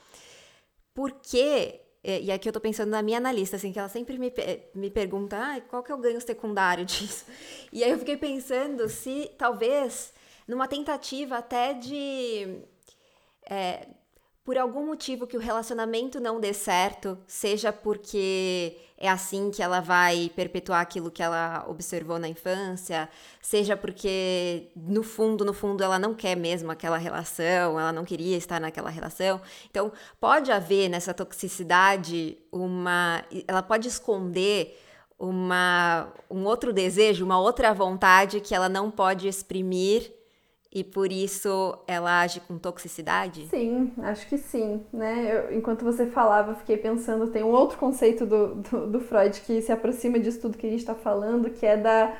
porque 0.93 1.81
e 2.05 2.31
aqui 2.31 2.49
eu 2.49 2.53
tô 2.53 2.61
pensando 2.61 2.91
na 2.91 3.03
minha 3.03 3.17
analista, 3.17 3.57
assim, 3.57 3.73
que 3.73 3.79
ela 3.79 3.89
sempre 3.89 4.19
me, 4.19 4.33
me 4.75 4.91
pergunta, 4.91 5.39
ah, 5.39 5.61
qual 5.63 5.83
que 5.83 5.91
é 5.91 5.95
o 5.95 5.99
ganho 5.99 6.21
secundário 6.21 6.85
disso? 6.87 7.25
E 7.73 7.83
aí 7.83 7.91
eu 7.91 7.99
fiquei 7.99 8.17
pensando 8.17 8.89
se 8.89 9.31
talvez 9.39 10.13
numa 10.47 10.69
tentativa 10.69 11.39
até 11.39 11.73
de 11.73 12.59
é, 13.49 13.87
por 14.45 14.59
algum 14.59 14.85
motivo 14.85 15.27
que 15.27 15.37
o 15.37 15.41
relacionamento 15.41 16.21
não 16.21 16.39
dê 16.39 16.53
certo, 16.53 17.19
seja 17.27 17.73
porque 17.73 18.77
é 18.97 19.09
assim 19.09 19.51
que 19.51 19.63
ela 19.63 19.81
vai 19.81 20.31
perpetuar 20.35 20.81
aquilo 20.81 21.11
que 21.11 21.23
ela 21.23 21.65
observou 21.69 22.19
na 22.19 22.29
infância, 22.29 23.09
seja 23.41 23.77
porque 23.77 24.71
no 24.77 25.03
fundo, 25.03 25.45
no 25.45 25.53
fundo 25.53 25.83
ela 25.83 25.99
não 25.99 26.15
quer 26.15 26.37
mesmo 26.37 26.71
aquela 26.71 26.97
relação, 26.97 27.79
ela 27.79 27.93
não 27.93 28.05
queria 28.05 28.37
estar 28.37 28.61
naquela 28.61 28.91
relação. 28.91 29.41
Então, 29.69 29.93
pode 30.21 30.53
haver 30.53 30.89
nessa 30.89 31.13
toxicidade 31.13 32.39
uma 32.53 33.25
ela 33.49 33.63
pode 33.63 33.89
esconder 33.89 34.81
uma 35.19 36.13
um 36.31 36.45
outro 36.45 36.73
desejo, 36.73 37.25
uma 37.25 37.39
outra 37.39 37.75
vontade 37.75 38.41
que 38.41 38.55
ela 38.55 38.69
não 38.69 38.91
pode 38.91 39.27
exprimir 39.27 40.13
e 40.75 40.83
por 40.83 41.13
isso 41.13 41.79
ela 41.87 42.21
age 42.21 42.41
com 42.41 42.59
toxicidade? 42.59 43.47
Sim, 43.47 43.93
acho 43.99 44.27
que 44.27 44.37
sim. 44.37 44.83
Né? 44.93 45.31
Eu, 45.31 45.57
enquanto 45.57 45.85
você 45.85 46.07
falava, 46.07 46.57
fiquei 46.57 46.77
pensando, 46.77 47.29
tem 47.29 47.45
um 47.45 47.53
outro 47.53 47.79
conceito 47.79 48.27
do, 48.27 48.57
do, 48.57 48.87
do 48.89 49.01
Freud 49.01 49.41
que 49.43 49.63
se 49.63 49.71
aproxima 49.71 50.19
disso 50.19 50.41
tudo 50.41 50.59
que 50.59 50.67
a 50.67 50.71
gente 50.71 50.81
está 50.81 50.95
falando, 50.95 51.49
que 51.49 51.65
é 51.65 51.77
da. 51.77 52.17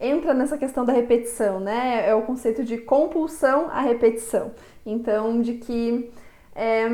entra 0.00 0.32
nessa 0.32 0.56
questão 0.56 0.86
da 0.86 0.92
repetição, 0.94 1.60
né? 1.60 2.08
É 2.08 2.14
o 2.14 2.22
conceito 2.22 2.64
de 2.64 2.78
compulsão 2.78 3.68
à 3.68 3.82
repetição. 3.82 4.52
Então, 4.86 5.42
de 5.42 5.54
que. 5.54 6.10
É, 6.54 6.88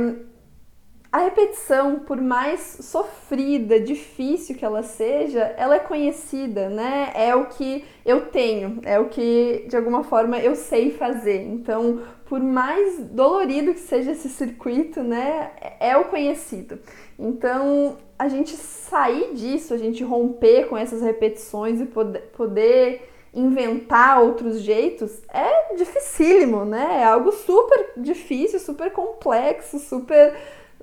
a 1.12 1.18
repetição, 1.18 1.98
por 1.98 2.18
mais 2.18 2.78
sofrida, 2.80 3.78
difícil 3.78 4.56
que 4.56 4.64
ela 4.64 4.82
seja, 4.82 5.54
ela 5.58 5.76
é 5.76 5.78
conhecida, 5.78 6.70
né? 6.70 7.12
É 7.14 7.36
o 7.36 7.44
que 7.46 7.84
eu 8.02 8.26
tenho, 8.26 8.80
é 8.82 8.98
o 8.98 9.10
que 9.10 9.66
de 9.68 9.76
alguma 9.76 10.02
forma 10.02 10.38
eu 10.38 10.56
sei 10.56 10.90
fazer. 10.90 11.42
Então, 11.42 12.00
por 12.24 12.40
mais 12.40 12.98
dolorido 12.98 13.74
que 13.74 13.80
seja 13.80 14.12
esse 14.12 14.30
circuito, 14.30 15.02
né, 15.02 15.50
é 15.78 15.94
o 15.98 16.06
conhecido. 16.06 16.78
Então, 17.18 17.98
a 18.18 18.26
gente 18.26 18.56
sair 18.56 19.34
disso, 19.34 19.74
a 19.74 19.76
gente 19.76 20.02
romper 20.02 20.66
com 20.66 20.78
essas 20.78 21.02
repetições 21.02 21.78
e 21.78 21.84
poder, 21.84 22.20
poder 22.34 23.10
inventar 23.34 24.22
outros 24.22 24.60
jeitos 24.60 25.20
é 25.28 25.74
dificílimo, 25.74 26.64
né? 26.64 27.00
É 27.02 27.04
algo 27.04 27.32
super 27.32 27.92
difícil, 27.98 28.58
super 28.58 28.90
complexo, 28.92 29.78
super 29.78 30.34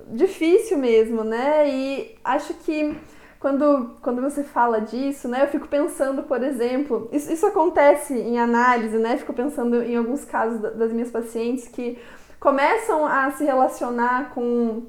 difícil 0.08 0.78
mesmo, 0.78 1.24
né? 1.24 1.68
E 1.68 2.16
acho 2.24 2.54
que 2.54 2.96
quando, 3.38 3.96
quando 4.02 4.20
você 4.20 4.44
fala 4.44 4.80
disso, 4.80 5.26
né, 5.26 5.42
eu 5.42 5.48
fico 5.48 5.66
pensando, 5.66 6.24
por 6.24 6.42
exemplo, 6.42 7.08
isso, 7.10 7.32
isso 7.32 7.46
acontece 7.46 8.14
em 8.14 8.38
análise, 8.38 8.98
né? 8.98 9.16
Fico 9.16 9.32
pensando 9.32 9.82
em 9.82 9.96
alguns 9.96 10.24
casos 10.24 10.60
das 10.60 10.92
minhas 10.92 11.10
pacientes 11.10 11.66
que 11.66 11.98
começam 12.38 13.06
a 13.06 13.30
se 13.30 13.44
relacionar 13.44 14.30
com 14.34 14.86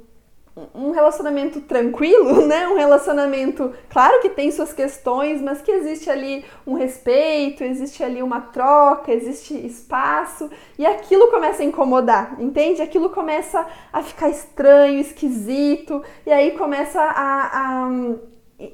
um 0.76 0.92
relacionamento 0.92 1.62
tranquilo, 1.62 2.42
né? 2.48 2.68
Um 2.68 2.76
relacionamento, 2.76 3.74
claro 3.90 4.22
que 4.22 4.30
tem 4.30 4.52
suas 4.52 4.74
questões, 4.74 5.42
mas 5.42 5.62
que 5.62 5.72
existe 5.72 6.10
ali 6.10 6.44
um 6.66 6.74
respeito, 6.74 7.64
existe 7.64 8.04
ali 8.04 8.22
uma 8.22 8.42
troca, 8.42 9.12
existe 9.12 9.54
espaço, 9.66 10.50
e 10.78 10.86
aquilo 10.86 11.30
começa 11.30 11.62
a 11.62 11.66
incomodar, 11.66 12.36
entende? 12.40 12.82
Aquilo 12.82 13.10
começa 13.10 13.66
a 13.92 14.02
ficar 14.02 14.30
estranho, 14.30 15.00
esquisito, 15.00 16.04
e 16.26 16.32
aí 16.32 16.52
começa 16.52 17.02
a, 17.02 17.86
a 17.86 17.90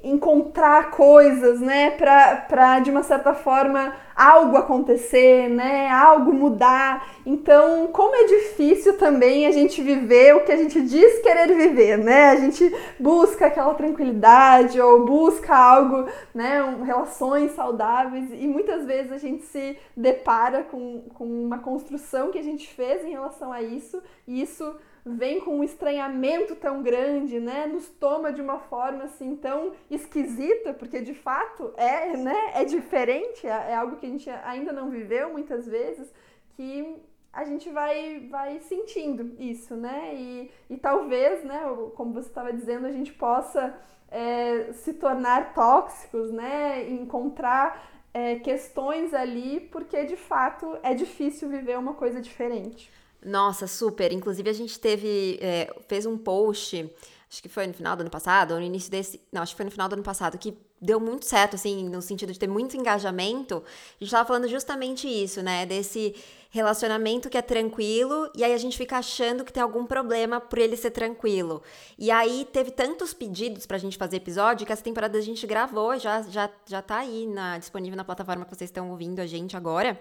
encontrar 0.04 0.92
coisas, 0.92 1.60
né, 1.60 1.92
para 1.92 2.80
de 2.80 2.92
uma 2.92 3.04
certa 3.04 3.34
forma 3.34 3.94
algo 4.16 4.58
acontecer, 4.58 5.48
né, 5.48 5.90
algo 5.92 6.34
mudar. 6.34 7.08
Então, 7.26 7.88
como 7.94 8.16
é 8.16 8.24
difícil 8.26 8.98
também 8.98 9.46
a 9.46 9.52
gente 9.52 9.82
viver 9.82 10.36
o 10.36 10.44
que 10.44 10.52
a 10.52 10.56
gente 10.56 10.82
diz 10.82 11.20
querer 11.22 11.54
viver, 11.56 11.98
né? 11.98 12.30
A 12.30 12.36
gente 12.38 12.76
busca 13.00 13.46
aquela 13.46 13.76
tranquilidade 13.76 14.82
ou 14.82 15.06
busca 15.06 15.56
algo, 15.56 16.08
né, 16.34 16.64
um, 16.64 16.82
relações 16.82 17.52
saudáveis 17.52 18.30
e 18.32 18.48
muitas 18.48 18.86
vezes 18.86 19.12
a 19.12 19.18
gente 19.18 19.44
se 19.44 19.78
depara 19.96 20.64
com, 20.64 21.04
com 21.14 21.26
uma 21.26 21.60
construção 21.60 22.32
que 22.32 22.40
a 22.40 22.44
gente 22.44 22.68
fez 22.68 23.06
em 23.06 23.12
relação 23.12 23.54
a 23.54 23.62
isso 23.62 24.02
e 24.28 24.42
isso 24.42 24.76
vem 25.16 25.40
com 25.40 25.60
um 25.60 25.64
estranhamento 25.64 26.56
tão 26.56 26.82
grande, 26.82 27.40
né? 27.40 27.66
Nos 27.68 27.88
toma 27.90 28.32
de 28.32 28.42
uma 28.42 28.60
forma 28.60 29.06
assim 29.06 29.36
tão 29.36 29.74
esquisita, 29.90 30.74
porque 30.74 31.02
de 31.02 31.14
fato 31.14 31.74
é, 31.78 32.16
né? 32.18 32.52
É 32.54 32.66
diferente, 32.66 33.48
é, 33.48 33.72
é 33.72 33.76
algo 33.76 33.98
que 33.98 34.06
a 34.06 34.10
gente 34.10 34.30
ainda 34.30 34.72
não 34.72 34.90
viveu 34.90 35.32
muitas 35.32 35.68
vezes, 35.68 36.12
que 36.56 36.98
a 37.32 37.44
gente 37.46 37.70
vai, 37.70 38.28
vai 38.30 38.60
sentindo 38.60 39.36
isso, 39.40 39.76
né? 39.76 40.14
E, 40.16 40.52
e 40.70 40.78
talvez, 40.78 41.44
né, 41.44 41.62
como 41.96 42.14
você 42.14 42.30
estava 42.30 42.52
dizendo, 42.52 42.88
a 42.88 42.92
gente 42.92 43.14
possa 43.14 43.78
é, 44.10 44.72
se 44.74 44.94
tornar 44.94 45.54
tóxicos, 45.54 46.32
né? 46.32 46.90
Encontrar 46.90 47.88
é, 48.14 48.36
questões 48.40 49.14
ali, 49.14 49.60
porque 49.72 50.06
de 50.06 50.16
fato 50.16 50.78
é 50.82 50.94
difícil 50.94 51.48
viver 51.50 51.78
uma 51.78 51.94
coisa 51.94 52.20
diferente. 52.20 52.92
Nossa, 53.24 53.68
super. 53.68 54.12
Inclusive, 54.12 54.50
a 54.50 54.54
gente 54.54 54.80
teve. 54.80 55.38
É, 55.42 55.74
fez 55.88 56.06
um 56.06 56.18
post, 56.18 56.90
acho 57.30 57.42
que 57.42 57.50
foi 57.50 57.68
no 57.68 57.74
final 57.74 57.96
do 57.96 58.02
ano 58.02 58.10
passado, 58.10 58.54
ou 58.54 58.60
no 58.60 58.66
início 58.66 58.92
desse. 58.92 59.22
Não, 59.32 59.42
acho 59.42 59.54
que 59.54 59.58
foi 59.58 59.66
no 59.66 59.72
final 59.72 59.90
do 59.90 59.94
ano 59.94 60.04
passado, 60.04 60.38
que 60.38 60.58
deu 60.80 61.00
muito 61.00 61.26
certo, 61.26 61.56
assim, 61.56 61.90
no 61.90 62.02
sentido 62.02 62.32
de 62.32 62.40
ter 62.40 62.48
muito 62.48 62.78
engajamento. 62.78 63.64
A 64.00 64.04
gente 64.04 64.12
tava 64.12 64.28
falando 64.28 64.48
justamente 64.48 65.08
isso, 65.08 65.42
né? 65.42 65.66
Desse 65.66 66.16
relacionamento 66.50 67.30
que 67.30 67.38
é 67.38 67.42
tranquilo 67.42 68.30
e 68.36 68.44
aí 68.44 68.54
a 68.54 68.58
gente 68.58 68.78
fica 68.78 68.98
achando 68.98 69.44
que 69.44 69.52
tem 69.52 69.62
algum 69.62 69.86
problema 69.86 70.40
por 70.40 70.60
ele 70.60 70.76
ser 70.76 70.92
tranquilo. 70.92 71.62
E 71.98 72.10
aí 72.10 72.48
teve 72.52 72.72
tantos 72.72 73.14
pedidos 73.14 73.66
pra 73.66 73.78
gente 73.78 73.98
fazer 73.98 74.18
episódio 74.18 74.66
que 74.66 74.72
essa 74.72 74.84
temporada 74.84 75.18
a 75.18 75.22
gente 75.22 75.46
gravou, 75.46 75.98
já, 75.98 76.22
já, 76.24 76.50
já 76.66 76.82
tá 76.82 76.98
aí 76.98 77.28
na, 77.28 77.58
disponível 77.58 77.98
na 77.98 78.04
plataforma 78.04 78.46
que 78.46 78.56
vocês 78.56 78.70
estão 78.70 78.90
ouvindo 78.90 79.20
a 79.20 79.26
gente 79.26 79.56
agora. 79.58 80.00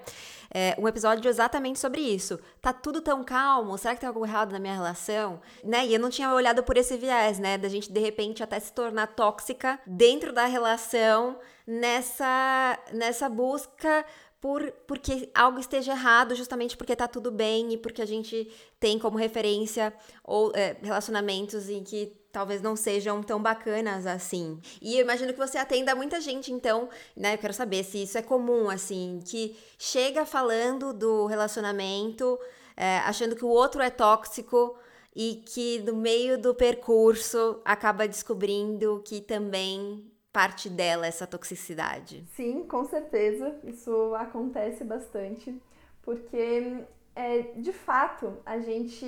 É, 0.52 0.76
um 0.78 0.86
episódio 0.86 1.28
exatamente 1.28 1.78
sobre 1.78 2.00
isso. 2.00 2.38
Tá 2.60 2.72
tudo 2.72 3.00
tão 3.00 3.24
calmo? 3.24 3.76
Será 3.76 3.94
que 3.94 4.00
tem 4.00 4.08
algo 4.08 4.24
errado 4.24 4.52
na 4.52 4.58
minha 4.58 4.74
relação? 4.74 5.40
Né? 5.64 5.86
E 5.86 5.94
eu 5.94 6.00
não 6.00 6.10
tinha 6.10 6.32
olhado 6.32 6.62
por 6.62 6.76
esse 6.76 6.96
viés, 6.96 7.38
né? 7.38 7.58
Da 7.58 7.68
gente 7.68 7.92
de 7.92 8.00
repente 8.00 8.42
até 8.42 8.58
se 8.60 8.72
tornar 8.72 9.08
tóxica 9.08 9.78
dentro 9.86 10.32
da 10.32 10.46
relação 10.46 11.38
nessa, 11.66 12.78
nessa 12.92 13.28
busca 13.28 14.04
por 14.46 14.70
porque 14.86 15.28
algo 15.34 15.58
esteja 15.58 15.90
errado, 15.90 16.36
justamente 16.36 16.76
porque 16.76 16.94
tá 16.94 17.08
tudo 17.08 17.32
bem 17.32 17.72
e 17.72 17.76
porque 17.76 18.00
a 18.00 18.06
gente 18.06 18.48
tem 18.78 18.96
como 18.96 19.18
referência 19.18 19.92
ou 20.22 20.52
é, 20.54 20.76
relacionamentos 20.80 21.68
em 21.68 21.82
que 21.82 22.16
talvez 22.30 22.62
não 22.62 22.76
sejam 22.76 23.24
tão 23.24 23.42
bacanas 23.42 24.06
assim. 24.06 24.60
E 24.80 24.94
eu 24.94 25.00
imagino 25.00 25.32
que 25.32 25.38
você 25.38 25.58
atenda 25.58 25.96
muita 25.96 26.20
gente, 26.20 26.52
então, 26.52 26.88
né? 27.16 27.34
Eu 27.34 27.38
quero 27.38 27.52
saber 27.52 27.82
se 27.82 28.04
isso 28.04 28.18
é 28.18 28.22
comum, 28.22 28.70
assim, 28.70 29.18
que 29.26 29.56
chega 29.76 30.24
falando 30.24 30.92
do 30.92 31.26
relacionamento, 31.26 32.38
é, 32.76 32.98
achando 32.98 33.34
que 33.34 33.44
o 33.44 33.48
outro 33.48 33.82
é 33.82 33.90
tóxico 33.90 34.78
e 35.12 35.42
que 35.44 35.80
no 35.80 35.96
meio 35.96 36.38
do 36.40 36.54
percurso 36.54 37.60
acaba 37.64 38.06
descobrindo 38.06 39.02
que 39.04 39.20
também 39.20 40.08
parte 40.36 40.68
dela 40.68 41.06
essa 41.06 41.26
toxicidade? 41.26 42.22
Sim, 42.34 42.64
com 42.64 42.84
certeza. 42.84 43.58
Isso 43.64 44.14
acontece 44.14 44.84
bastante, 44.84 45.58
porque 46.02 46.84
é, 47.14 47.40
de 47.56 47.72
fato 47.72 48.36
a 48.44 48.58
gente 48.58 49.06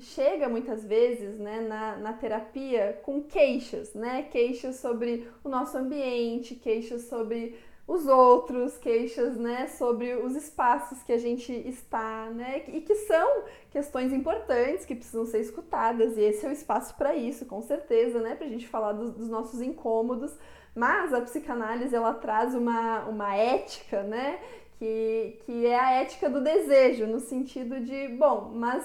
chega 0.00 0.48
muitas 0.48 0.84
vezes 0.84 1.38
né, 1.38 1.60
na, 1.60 1.96
na 1.98 2.12
terapia 2.12 2.98
com 3.04 3.22
queixas, 3.22 3.94
né? 3.94 4.24
Queixas 4.32 4.80
sobre 4.80 5.30
o 5.44 5.48
nosso 5.48 5.78
ambiente, 5.78 6.56
queixas 6.56 7.02
sobre 7.02 7.56
os 7.88 8.06
outros, 8.06 8.76
queixas, 8.76 9.38
né, 9.38 9.66
sobre 9.66 10.14
os 10.14 10.36
espaços 10.36 11.02
que 11.02 11.10
a 11.10 11.16
gente 11.16 11.50
está, 11.50 12.26
né, 12.26 12.62
e 12.68 12.82
que 12.82 12.94
são 12.94 13.44
questões 13.70 14.12
importantes 14.12 14.84
que 14.84 14.94
precisam 14.94 15.24
ser 15.24 15.40
escutadas, 15.40 16.18
e 16.18 16.20
esse 16.20 16.44
é 16.44 16.50
o 16.50 16.52
espaço 16.52 16.94
para 16.96 17.16
isso, 17.16 17.46
com 17.46 17.62
certeza, 17.62 18.20
né, 18.20 18.34
para 18.34 18.46
a 18.46 18.50
gente 18.50 18.68
falar 18.68 18.92
dos, 18.92 19.12
dos, 19.12 19.30
nossos 19.30 19.62
incômodos, 19.62 20.36
mas 20.74 21.14
a 21.14 21.22
psicanálise, 21.22 21.96
ela 21.96 22.12
traz 22.12 22.54
uma, 22.54 23.06
uma 23.06 23.34
ética, 23.34 24.02
né, 24.02 24.38
que, 24.78 25.40
que 25.46 25.66
é 25.66 25.80
a 25.80 25.92
ética 25.92 26.28
do 26.28 26.42
desejo, 26.42 27.06
no 27.06 27.18
sentido 27.18 27.80
de, 27.80 28.08
bom, 28.08 28.52
mas 28.54 28.84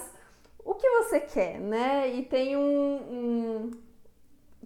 o 0.64 0.72
que 0.72 0.88
você 0.88 1.20
quer, 1.20 1.60
né, 1.60 2.08
e 2.08 2.22
tem 2.22 2.56
um, 2.56 2.62
um 2.62 3.70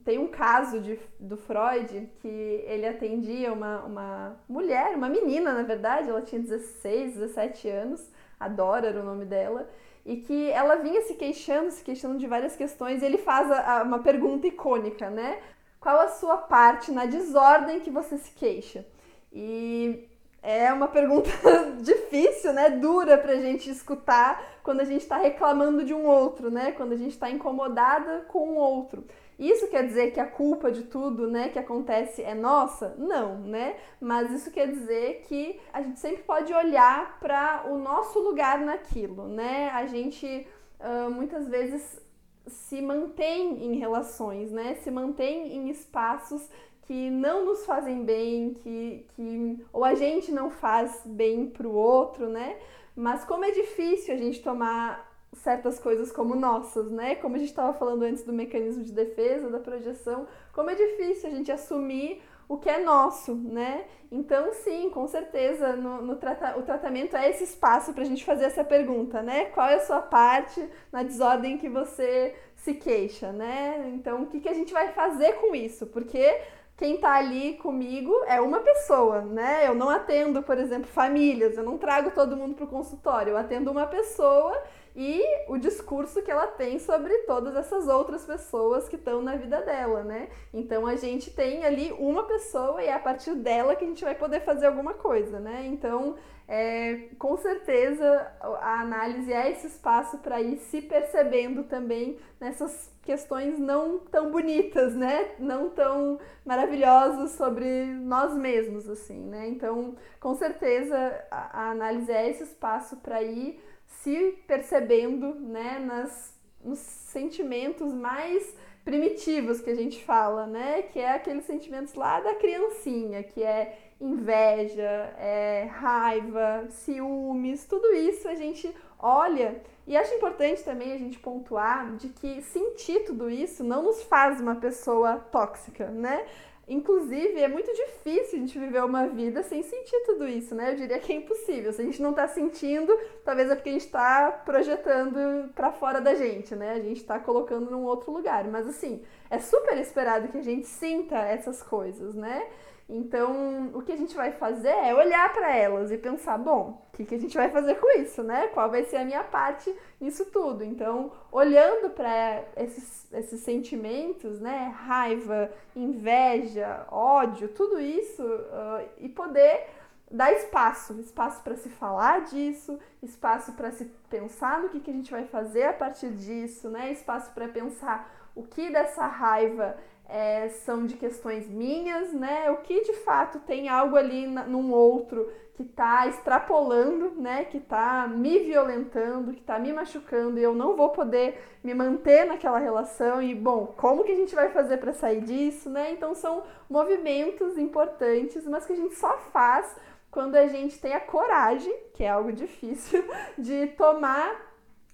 tem 0.04 0.18
um 0.18 0.28
caso 0.28 0.80
de, 0.80 0.98
do 1.18 1.36
Freud 1.36 2.10
que 2.20 2.28
ele 2.66 2.86
atendia 2.86 3.52
uma, 3.52 3.84
uma 3.84 4.40
mulher, 4.48 4.94
uma 4.94 5.08
menina, 5.08 5.52
na 5.52 5.62
verdade, 5.62 6.10
ela 6.10 6.22
tinha 6.22 6.40
16, 6.40 7.14
17 7.14 7.68
anos, 7.68 8.10
a 8.38 8.48
Dora 8.48 8.88
era 8.88 9.00
o 9.00 9.04
nome 9.04 9.24
dela, 9.24 9.68
e 10.04 10.16
que 10.16 10.50
ela 10.50 10.76
vinha 10.76 11.02
se 11.02 11.14
queixando, 11.14 11.70
se 11.70 11.82
queixando 11.82 12.18
de 12.18 12.26
várias 12.26 12.56
questões, 12.56 13.02
e 13.02 13.06
ele 13.06 13.18
faz 13.18 13.50
a, 13.50 13.80
a, 13.80 13.82
uma 13.82 13.98
pergunta 13.98 14.46
icônica, 14.46 15.10
né? 15.10 15.40
Qual 15.80 15.98
a 16.00 16.08
sua 16.08 16.36
parte 16.36 16.90
na 16.90 17.06
desordem 17.06 17.80
que 17.80 17.90
você 17.90 18.18
se 18.18 18.32
queixa? 18.32 18.86
E 19.32 20.08
é 20.42 20.72
uma 20.72 20.88
pergunta 20.88 21.30
difícil, 21.80 22.52
né? 22.52 22.70
Dura 22.70 23.18
pra 23.18 23.36
gente 23.36 23.70
escutar 23.70 24.58
quando 24.62 24.80
a 24.80 24.84
gente 24.84 25.02
está 25.02 25.16
reclamando 25.16 25.84
de 25.84 25.92
um 25.92 26.06
outro, 26.06 26.50
né? 26.50 26.72
Quando 26.72 26.92
a 26.92 26.96
gente 26.96 27.12
está 27.12 27.30
incomodada 27.30 28.24
com 28.28 28.50
o 28.50 28.56
outro. 28.56 29.04
Isso 29.38 29.68
quer 29.68 29.86
dizer 29.86 30.10
que 30.10 30.18
a 30.18 30.26
culpa 30.26 30.70
de 30.70 30.82
tudo, 30.82 31.30
né, 31.30 31.48
que 31.48 31.58
acontece 31.58 32.22
é 32.22 32.34
nossa? 32.34 32.96
Não, 32.98 33.38
né? 33.38 33.76
Mas 34.00 34.32
isso 34.32 34.50
quer 34.50 34.66
dizer 34.66 35.22
que 35.28 35.60
a 35.72 35.80
gente 35.80 36.00
sempre 36.00 36.24
pode 36.24 36.52
olhar 36.52 37.20
para 37.20 37.64
o 37.68 37.78
nosso 37.78 38.18
lugar 38.18 38.58
naquilo, 38.58 39.28
né? 39.28 39.70
A 39.70 39.86
gente 39.86 40.46
uh, 40.80 41.08
muitas 41.08 41.48
vezes 41.48 42.00
se 42.48 42.82
mantém 42.82 43.64
em 43.64 43.78
relações, 43.78 44.50
né? 44.50 44.74
Se 44.82 44.90
mantém 44.90 45.54
em 45.56 45.68
espaços 45.68 46.48
que 46.82 47.10
não 47.10 47.44
nos 47.44 47.64
fazem 47.64 48.04
bem, 48.04 48.54
que, 48.54 49.06
que 49.14 49.64
ou 49.72 49.84
a 49.84 49.94
gente 49.94 50.32
não 50.32 50.50
faz 50.50 51.02
bem 51.04 51.46
para 51.48 51.68
o 51.68 51.74
outro, 51.74 52.28
né? 52.28 52.58
Mas 52.96 53.24
como 53.24 53.44
é 53.44 53.52
difícil 53.52 54.14
a 54.14 54.16
gente 54.16 54.42
tomar 54.42 55.07
certas 55.32 55.78
coisas 55.78 56.10
como 56.10 56.34
nossas, 56.34 56.90
né? 56.90 57.14
Como 57.16 57.36
a 57.36 57.38
gente 57.38 57.50
estava 57.50 57.72
falando 57.72 58.02
antes 58.02 58.24
do 58.24 58.32
mecanismo 58.32 58.82
de 58.82 58.92
defesa, 58.92 59.50
da 59.50 59.58
projeção, 59.58 60.26
como 60.52 60.70
é 60.70 60.74
difícil 60.74 61.28
a 61.28 61.32
gente 61.32 61.52
assumir 61.52 62.22
o 62.48 62.56
que 62.56 62.68
é 62.68 62.82
nosso, 62.82 63.34
né? 63.34 63.84
Então, 64.10 64.52
sim, 64.54 64.88
com 64.88 65.06
certeza, 65.06 65.76
no, 65.76 66.00
no 66.00 66.16
trata 66.16 66.58
o 66.58 66.62
tratamento 66.62 67.14
é 67.14 67.28
esse 67.28 67.44
espaço 67.44 67.92
para 67.92 68.02
a 68.02 68.06
gente 68.06 68.24
fazer 68.24 68.46
essa 68.46 68.64
pergunta, 68.64 69.22
né? 69.22 69.46
Qual 69.46 69.68
é 69.68 69.74
a 69.74 69.80
sua 69.80 70.00
parte 70.00 70.66
na 70.90 71.02
desordem 71.02 71.58
que 71.58 71.68
você 71.68 72.34
se 72.56 72.74
queixa, 72.74 73.30
né? 73.32 73.90
Então, 73.94 74.22
o 74.22 74.26
que, 74.26 74.40
que 74.40 74.48
a 74.48 74.54
gente 74.54 74.72
vai 74.72 74.88
fazer 74.92 75.34
com 75.34 75.54
isso? 75.54 75.86
Porque 75.88 76.40
quem 76.78 76.94
está 76.94 77.16
ali 77.16 77.54
comigo 77.54 78.14
é 78.26 78.40
uma 78.40 78.60
pessoa, 78.60 79.20
né? 79.20 79.66
Eu 79.66 79.74
não 79.74 79.90
atendo, 79.90 80.42
por 80.42 80.56
exemplo, 80.56 80.88
famílias, 80.88 81.58
eu 81.58 81.64
não 81.64 81.76
trago 81.76 82.12
todo 82.12 82.36
mundo 82.36 82.54
para 82.54 82.64
o 82.64 82.68
consultório, 82.68 83.32
eu 83.32 83.36
atendo 83.36 83.70
uma 83.70 83.86
pessoa 83.86 84.56
e 84.94 85.22
o 85.48 85.56
discurso 85.58 86.22
que 86.22 86.30
ela 86.30 86.46
tem 86.46 86.78
sobre 86.78 87.16
todas 87.18 87.54
essas 87.56 87.88
outras 87.88 88.24
pessoas 88.24 88.88
que 88.88 88.96
estão 88.96 89.22
na 89.22 89.36
vida 89.36 89.60
dela, 89.62 90.02
né? 90.02 90.28
Então 90.52 90.86
a 90.86 90.96
gente 90.96 91.30
tem 91.30 91.64
ali 91.64 91.92
uma 91.92 92.24
pessoa 92.24 92.82
e 92.82 92.86
é 92.86 92.92
a 92.92 92.98
partir 92.98 93.34
dela 93.34 93.76
que 93.76 93.84
a 93.84 93.88
gente 93.88 94.04
vai 94.04 94.14
poder 94.14 94.40
fazer 94.40 94.66
alguma 94.66 94.94
coisa, 94.94 95.38
né? 95.38 95.66
Então, 95.66 96.16
é, 96.46 97.08
com 97.18 97.36
certeza 97.36 98.32
a 98.40 98.80
análise 98.80 99.30
é 99.30 99.50
esse 99.50 99.66
espaço 99.66 100.18
para 100.18 100.40
ir 100.40 100.56
se 100.56 100.80
percebendo 100.80 101.64
também 101.64 102.18
nessas 102.40 102.90
questões 103.02 103.58
não 103.58 103.98
tão 103.98 104.30
bonitas, 104.30 104.94
né? 104.94 105.32
Não 105.38 105.68
tão 105.70 106.18
maravilhosas 106.44 107.32
sobre 107.32 107.84
nós 107.84 108.34
mesmos, 108.34 108.88
assim, 108.88 109.18
né? 109.18 109.46
Então, 109.48 109.94
com 110.18 110.34
certeza 110.34 110.96
a, 111.30 111.66
a 111.66 111.70
análise 111.70 112.10
é 112.10 112.30
esse 112.30 112.44
espaço 112.44 112.96
para 112.96 113.22
ir 113.22 113.60
se 113.88 114.38
percebendo 114.46 115.34
né, 115.34 115.78
nas, 115.78 116.38
nos 116.62 116.78
sentimentos 116.78 117.92
mais 117.92 118.54
primitivos 118.84 119.60
que 119.60 119.70
a 119.70 119.74
gente 119.74 120.02
fala, 120.02 120.46
né? 120.46 120.82
Que 120.82 121.00
é 121.00 121.12
aqueles 121.12 121.44
sentimentos 121.44 121.94
lá 121.94 122.20
da 122.20 122.34
criancinha, 122.36 123.22
que 123.22 123.42
é 123.42 123.76
inveja, 124.00 125.12
é 125.18 125.68
raiva, 125.70 126.66
ciúmes, 126.70 127.66
tudo 127.66 127.92
isso 127.92 128.28
a 128.28 128.34
gente 128.34 128.72
olha 128.98 129.60
e 129.86 129.96
acho 129.96 130.14
importante 130.14 130.62
também 130.62 130.92
a 130.92 130.98
gente 130.98 131.18
pontuar 131.18 131.96
de 131.96 132.08
que 132.10 132.42
sentir 132.42 133.04
tudo 133.04 133.30
isso 133.30 133.64
não 133.64 133.82
nos 133.82 134.02
faz 134.02 134.40
uma 134.40 134.54
pessoa 134.54 135.16
tóxica, 135.16 135.86
né? 135.86 136.26
Inclusive, 136.68 137.40
é 137.40 137.48
muito 137.48 137.72
difícil 137.72 138.38
a 138.38 138.42
gente 138.42 138.58
viver 138.58 138.84
uma 138.84 139.06
vida 139.06 139.42
sem 139.42 139.62
sentir 139.62 139.98
tudo 140.04 140.28
isso, 140.28 140.54
né? 140.54 140.72
Eu 140.72 140.76
diria 140.76 140.98
que 140.98 141.10
é 141.10 141.16
impossível. 141.16 141.72
Se 141.72 141.80
a 141.80 141.84
gente 141.84 142.02
não 142.02 142.12
tá 142.12 142.28
sentindo, 142.28 142.94
talvez 143.24 143.50
é 143.50 143.54
porque 143.54 143.70
a 143.70 143.72
gente 143.72 143.88
tá 143.88 144.42
projetando 144.44 145.50
para 145.54 145.72
fora 145.72 145.98
da 145.98 146.14
gente, 146.14 146.54
né? 146.54 146.72
A 146.72 146.80
gente 146.80 147.02
tá 147.04 147.18
colocando 147.18 147.70
num 147.70 147.84
outro 147.84 148.12
lugar. 148.12 148.44
Mas 148.48 148.66
assim, 148.68 149.02
é 149.30 149.38
super 149.38 149.78
esperado 149.78 150.28
que 150.28 150.36
a 150.36 150.42
gente 150.42 150.66
sinta 150.66 151.16
essas 151.16 151.62
coisas, 151.62 152.14
né? 152.14 152.46
Então, 152.88 153.70
o 153.74 153.82
que 153.82 153.92
a 153.92 153.96
gente 153.96 154.16
vai 154.16 154.32
fazer 154.32 154.70
é 154.70 154.94
olhar 154.94 155.30
para 155.34 155.54
elas 155.54 155.90
e 155.92 155.98
pensar, 155.98 156.38
bom, 156.38 156.82
o 156.88 156.96
que, 156.96 157.04
que 157.04 157.14
a 157.16 157.20
gente 157.20 157.36
vai 157.36 157.50
fazer 157.50 157.74
com 157.74 158.00
isso, 158.00 158.22
né? 158.22 158.48
Qual 158.48 158.70
vai 158.70 158.82
ser 158.84 158.96
a 158.96 159.04
minha 159.04 159.22
parte 159.22 159.74
nisso 160.00 160.24
tudo? 160.26 160.64
Então, 160.64 161.12
olhando 161.30 161.90
para 161.90 162.44
esses, 162.56 163.06
esses 163.12 163.40
sentimentos, 163.40 164.40
né? 164.40 164.74
Raiva, 164.74 165.52
inveja, 165.76 166.86
ódio, 166.90 167.48
tudo 167.48 167.78
isso, 167.78 168.22
uh, 168.24 168.88
e 168.96 169.08
poder 169.10 169.66
dar 170.10 170.32
espaço, 170.32 170.98
espaço 170.98 171.42
para 171.42 171.56
se 171.56 171.68
falar 171.68 172.22
disso, 172.22 172.78
espaço 173.02 173.52
para 173.52 173.70
se 173.70 173.84
pensar 174.08 174.62
no 174.62 174.70
que, 174.70 174.80
que 174.80 174.90
a 174.90 174.94
gente 174.94 175.10
vai 175.10 175.26
fazer 175.26 175.64
a 175.64 175.74
partir 175.74 176.08
disso, 176.12 176.70
né? 176.70 176.90
Espaço 176.90 177.30
para 177.34 177.48
pensar 177.48 178.30
o 178.34 178.44
que 178.44 178.70
dessa 178.70 179.06
raiva 179.06 179.76
é, 180.08 180.48
são 180.48 180.86
de 180.86 180.96
questões 180.96 181.46
minhas, 181.48 182.12
né? 182.12 182.50
O 182.50 182.56
que 182.58 182.80
de 182.80 182.94
fato 182.94 183.38
tem 183.40 183.68
algo 183.68 183.96
ali 183.96 184.26
na, 184.26 184.44
num 184.44 184.72
outro 184.72 185.30
que 185.54 185.62
está 185.62 186.06
extrapolando, 186.06 187.12
né? 187.20 187.44
Que 187.44 187.58
está 187.58 188.08
me 188.08 188.38
violentando, 188.38 189.34
que 189.34 189.40
está 189.40 189.58
me 189.58 189.72
machucando 189.72 190.38
e 190.38 190.42
eu 190.42 190.54
não 190.54 190.74
vou 190.74 190.90
poder 190.90 191.38
me 191.62 191.74
manter 191.74 192.24
naquela 192.24 192.58
relação. 192.58 193.20
E 193.20 193.34
bom, 193.34 193.74
como 193.76 194.02
que 194.02 194.12
a 194.12 194.16
gente 194.16 194.34
vai 194.34 194.48
fazer 194.48 194.78
para 194.78 194.94
sair 194.94 195.20
disso, 195.20 195.68
né? 195.68 195.92
Então 195.92 196.14
são 196.14 196.42
movimentos 196.70 197.58
importantes, 197.58 198.46
mas 198.46 198.64
que 198.64 198.72
a 198.72 198.76
gente 198.76 198.94
só 198.94 199.18
faz 199.30 199.76
quando 200.10 200.36
a 200.36 200.46
gente 200.46 200.80
tem 200.80 200.94
a 200.94 201.00
coragem, 201.00 201.74
que 201.92 202.02
é 202.02 202.08
algo 202.08 202.32
difícil, 202.32 203.04
de 203.36 203.66
tomar 203.68 204.47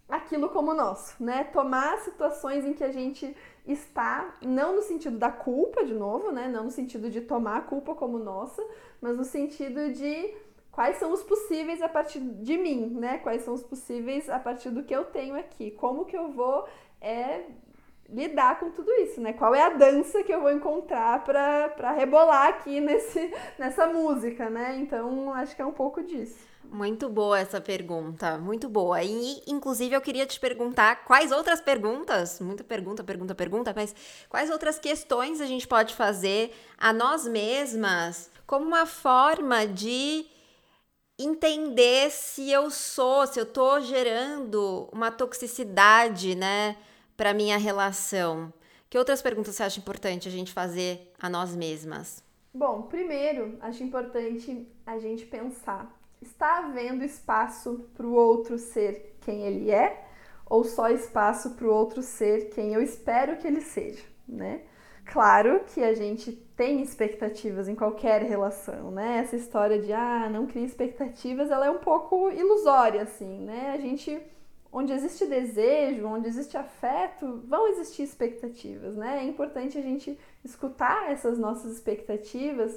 aquilo 0.09 0.49
como 0.51 0.75
nosso, 0.75 1.23
né? 1.23 1.45
Tomar 1.45 1.99
situações 1.99 2.65
em 2.65 2.73
que 2.73 2.85
a 2.85 2.93
gente 2.93 3.35
está, 3.67 4.35
não 4.43 4.77
no 4.77 4.83
sentido 4.83 5.19
da 5.19 5.31
culpa, 5.31 5.85
de 5.85 5.95
novo, 5.95 6.31
né? 6.31 6.49
Não 6.49 6.65
no 6.65 6.71
sentido 6.71 7.11
de 7.11 7.21
tomar 7.21 7.57
a 7.59 7.63
culpa 7.63 7.95
como 7.95 8.19
nossa, 8.19 8.63
mas 9.01 9.17
no 9.17 9.25
sentido 9.25 9.93
de 9.93 10.35
quais 10.71 10.97
são 10.97 11.13
os 11.13 11.23
possíveis 11.23 11.81
a 11.81 11.89
partir 11.89 12.21
de 12.21 12.59
mim, 12.59 12.87
né? 12.87 13.19
Quais 13.19 13.43
são 13.43 13.55
os 13.55 13.63
possíveis 13.63 14.29
a 14.29 14.39
partir 14.39 14.71
do 14.71 14.83
que 14.83 14.95
eu 14.95 15.05
tenho 15.07 15.37
aqui? 15.37 15.71
Como 15.73 16.05
que 16.05 16.17
eu 16.17 16.31
vou 16.31 16.67
é, 17.01 17.45
lidar 18.09 18.59
com 18.59 18.71
tudo 18.71 18.91
isso, 18.93 19.21
né? 19.21 19.33
Qual 19.33 19.55
é 19.55 19.63
a 19.63 19.71
dança 19.71 20.23
que 20.23 20.33
eu 20.33 20.41
vou 20.41 20.53
encontrar 20.53 21.25
para 21.25 21.93
rebolar 21.93 22.49
aqui 22.49 22.81
nesse, 22.81 23.33
nessa 23.59 23.87
música, 23.87 24.51
né? 24.51 24.77
Então, 24.79 25.33
acho 25.35 25.55
que 25.57 25.63
é 25.63 25.67
um 25.67 25.73
pouco 25.73 26.03
disso. 26.03 26.39
Muito 26.65 27.09
boa 27.09 27.39
essa 27.39 27.61
pergunta, 27.61 28.39
muito 28.39 28.69
boa. 28.69 29.03
E, 29.03 29.43
inclusive, 29.47 29.95
eu 29.95 30.01
queria 30.01 30.27
te 30.27 30.41
perguntar 30.41 31.05
quais 31.05 31.31
outras 31.31 31.61
perguntas, 31.61 32.41
muita 32.41 32.65
pergunta, 32.65 33.05
pergunta, 33.05 33.35
pergunta, 33.35 33.73
mas 33.77 33.95
quais 34.29 34.51
outras 34.51 34.79
questões 34.79 35.41
a 35.41 35.47
gente 35.47 35.69
pode 35.69 35.95
fazer 35.95 36.53
a 36.79 36.93
nós 36.93 37.27
mesmas 37.27 38.31
como 38.47 38.67
uma 38.67 38.87
forma 38.87 39.67
de 39.67 40.27
entender 41.19 42.11
se 42.11 42.51
eu 42.51 42.71
sou, 42.71 43.27
se 43.27 43.39
eu 43.39 43.47
tô 43.47 43.81
gerando 43.81 44.89
uma 44.93 45.11
toxicidade, 45.11 46.35
né, 46.35 46.77
para 47.17 47.35
minha 47.35 47.57
relação. 47.57 48.53
Que 48.89 48.99
outras 48.99 49.23
perguntas 49.23 49.55
você 49.55 49.63
acha 49.63 49.81
importante 49.81 50.29
a 50.29 50.31
gente 50.31 50.53
fazer 50.53 51.13
a 51.21 51.29
nós 51.29 51.55
mesmas? 51.55 52.23
Bom, 52.53 52.83
primeiro, 52.83 53.59
acho 53.61 53.83
importante 53.83 54.69
a 54.87 54.99
gente 54.99 55.27
pensar 55.27 55.93
está 56.25 56.59
havendo 56.59 57.05
espaço 57.05 57.89
para 57.95 58.07
o 58.07 58.15
outro 58.15 58.59
ser 58.59 59.17
quem 59.21 59.43
ele 59.43 59.71
é 59.71 60.05
ou 60.47 60.65
só 60.65 60.89
espaço 60.89 61.51
para 61.51 61.67
o 61.67 61.73
outro 61.73 62.03
ser 62.03 62.51
quem 62.51 62.75
eu 62.75 62.83
espero 62.83 63.37
que 63.37 63.47
ele 63.47 63.61
seja, 63.61 64.03
né? 64.29 64.63
Claro 65.07 65.61
que 65.67 65.83
a 65.83 65.93
gente 65.95 66.33
tem 66.57 66.81
expectativas 66.81 67.69
em 67.69 67.75
qualquer 67.75 68.23
relação, 68.23 68.91
né? 68.91 69.19
Essa 69.19 69.37
história 69.37 69.79
de 69.79 69.93
ah, 69.93 70.29
não 70.31 70.47
cria 70.47 70.65
expectativas, 70.65 71.51
ela 71.51 71.67
é 71.67 71.71
um 71.71 71.79
pouco 71.79 72.31
ilusória 72.31 73.03
assim, 73.03 73.41
né? 73.41 73.73
A 73.75 73.79
gente 73.79 74.19
onde 74.75 74.93
existe 74.93 75.25
desejo, 75.25 76.05
onde 76.05 76.27
existe 76.27 76.57
afeto, 76.57 77.41
vão 77.47 77.69
existir 77.69 78.03
expectativas, 78.03 78.97
né? 78.97 79.21
É 79.21 79.23
importante 79.23 79.79
a 79.79 79.81
gente 79.81 80.19
escutar 80.45 81.13
essas 81.13 81.39
nossas 81.39 81.71
expectativas, 81.71 82.77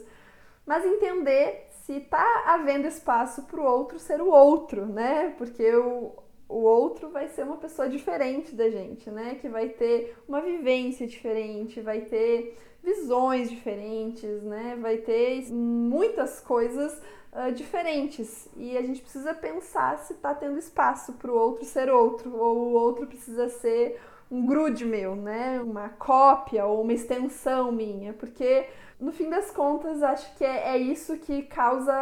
mas 0.63 0.85
entender 0.85 1.65
se 1.71 1.93
está 1.93 2.43
havendo 2.45 2.85
espaço 2.85 3.41
para 3.43 3.59
o 3.59 3.63
outro 3.63 3.97
ser 3.97 4.21
o 4.21 4.29
outro, 4.29 4.85
né? 4.85 5.33
Porque 5.39 5.75
o, 5.75 6.13
o 6.47 6.59
outro 6.59 7.09
vai 7.09 7.29
ser 7.29 7.41
uma 7.41 7.57
pessoa 7.57 7.89
diferente 7.89 8.53
da 8.53 8.69
gente, 8.69 9.09
né? 9.09 9.39
Que 9.41 9.49
vai 9.49 9.69
ter 9.69 10.15
uma 10.27 10.39
vivência 10.39 11.07
diferente, 11.07 11.81
vai 11.81 12.01
ter 12.01 12.59
visões 12.83 13.49
diferentes, 13.49 14.43
né? 14.43 14.77
Vai 14.79 14.97
ter 14.97 15.51
muitas 15.51 16.39
coisas 16.41 17.01
uh, 17.31 17.51
diferentes 17.51 18.47
e 18.55 18.77
a 18.77 18.81
gente 18.81 19.01
precisa 19.01 19.33
pensar 19.33 19.97
se 19.99 20.13
está 20.13 20.33
tendo 20.33 20.57
espaço 20.57 21.13
para 21.13 21.31
o 21.31 21.35
outro 21.35 21.65
ser 21.65 21.89
outro 21.89 22.35
ou 22.35 22.57
o 22.57 22.73
outro 22.73 23.07
precisa 23.07 23.49
ser 23.49 23.99
um 24.29 24.45
grude 24.45 24.85
meu, 24.85 25.15
né? 25.15 25.61
Uma 25.61 25.89
cópia 25.89 26.65
ou 26.65 26.81
uma 26.81 26.93
extensão 26.93 27.71
minha, 27.71 28.13
porque 28.13 28.67
no 28.99 29.11
fim 29.11 29.29
das 29.29 29.51
contas 29.51 30.03
acho 30.03 30.35
que 30.35 30.43
é, 30.43 30.75
é 30.75 30.77
isso 30.77 31.17
que 31.17 31.43
causa 31.43 31.93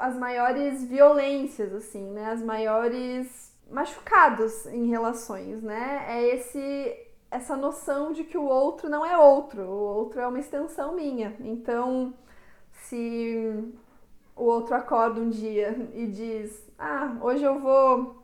as 0.00 0.16
maiores 0.16 0.84
violências, 0.84 1.72
assim, 1.72 2.04
né? 2.10 2.32
As 2.32 2.42
maiores 2.42 3.56
machucados 3.70 4.66
em 4.66 4.88
relações, 4.88 5.62
né? 5.62 6.04
É 6.08 6.34
esse 6.34 7.04
essa 7.30 7.54
noção 7.54 8.12
de 8.12 8.24
que 8.24 8.38
o 8.38 8.44
outro 8.44 8.88
não 8.88 9.04
é 9.04 9.16
outro, 9.16 9.62
o 9.62 9.96
outro 9.96 10.18
é 10.20 10.26
uma 10.26 10.38
extensão 10.38 10.94
minha. 10.94 11.36
Então, 11.40 12.14
se 12.72 13.74
o 14.38 14.44
outro 14.44 14.74
acorda 14.74 15.20
um 15.20 15.28
dia 15.28 15.90
e 15.94 16.06
diz: 16.06 16.66
"Ah, 16.78 17.16
hoje 17.20 17.44
eu 17.44 17.58
vou 17.58 18.16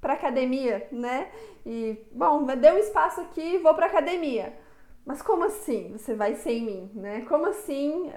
para 0.00 0.12
academia, 0.12 0.86
né? 0.92 1.30
E, 1.64 1.98
bom, 2.12 2.44
deu 2.44 2.74
um 2.74 2.78
espaço 2.78 3.22
aqui, 3.22 3.58
vou 3.58 3.74
para 3.74 3.86
academia. 3.86 4.52
Mas 5.04 5.20
como 5.20 5.44
assim 5.44 5.92
você 5.92 6.14
vai 6.14 6.34
sem 6.34 6.62
mim, 6.62 6.90
né? 6.94 7.22
Como 7.22 7.46
assim 7.46 8.10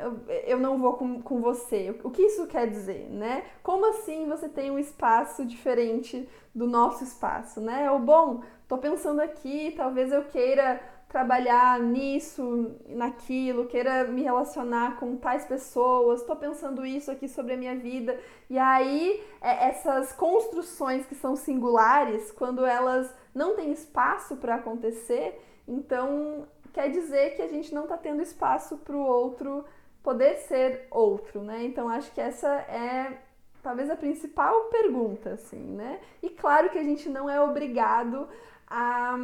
eu, 0.46 0.58
não 0.58 0.78
vou 0.78 0.94
com, 0.94 1.22
com 1.22 1.42
você? 1.42 1.94
O 2.04 2.10
que 2.10 2.22
isso 2.22 2.48
quer 2.48 2.68
dizer, 2.68 3.10
né? 3.10 3.44
Como 3.62 3.86
assim 3.86 4.28
você 4.28 4.48
tem 4.48 4.72
um 4.72 4.80
espaço 4.80 5.46
diferente 5.46 6.28
do 6.56 6.66
nosso 6.66 7.04
espaço, 7.04 7.60
né? 7.60 7.92
Ou, 7.92 8.00
bom, 8.00 8.42
tô 8.68 8.78
pensando 8.78 9.20
aqui, 9.20 9.74
talvez 9.76 10.14
eu 10.14 10.24
queira 10.26 10.82
trabalhar 11.08 11.80
nisso, 11.80 12.76
naquilo, 12.88 13.68
queira 13.68 14.04
me 14.06 14.24
relacionar 14.24 14.98
com 15.00 15.16
tais 15.16 15.46
pessoas, 15.46 16.22
estou 16.22 16.36
pensando 16.36 16.86
isso 16.86 17.10
aqui 17.10 17.30
sobre 17.30 17.54
a 17.54 17.58
minha 17.58 17.76
vida. 17.76 18.20
E 18.50 18.58
aí, 18.58 19.24
é, 19.42 19.70
essas 19.70 20.12
construções 20.12 21.06
que 21.06 21.16
são 21.16 21.36
singulares, 21.36 22.32
quando 22.32 22.66
elas 22.66 23.14
não 23.34 23.56
têm 23.56 23.72
espaço 23.72 24.36
para 24.36 24.56
acontecer, 24.56 25.42
então 25.68 26.46
quer 26.74 26.90
dizer 26.90 27.36
que 27.36 27.42
a 27.42 27.48
gente 27.48 27.74
não 27.74 27.84
está 27.84 27.98
tendo 27.98 28.22
espaço 28.22 28.78
para 28.78 28.96
o 28.96 29.02
outro 29.02 29.64
poder 30.04 30.36
ser 30.40 30.88
outro, 30.92 31.42
né? 31.42 31.64
Então 31.66 31.90
acho 31.90 32.12
que 32.14 32.22
essa 32.22 32.48
é 32.48 33.22
talvez 33.64 33.90
a 33.90 33.96
principal 33.96 34.66
pergunta, 34.66 35.32
assim, 35.32 35.60
né? 35.60 36.00
E 36.22 36.30
claro 36.30 36.70
que 36.70 36.78
a 36.78 36.84
gente 36.84 37.10
não 37.10 37.30
é 37.30 37.42
obrigado 37.42 38.28
a 38.66 39.18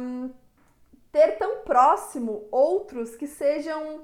ter 1.14 1.38
tão 1.38 1.60
próximo 1.60 2.48
outros 2.50 3.14
que 3.14 3.28
sejam 3.28 4.00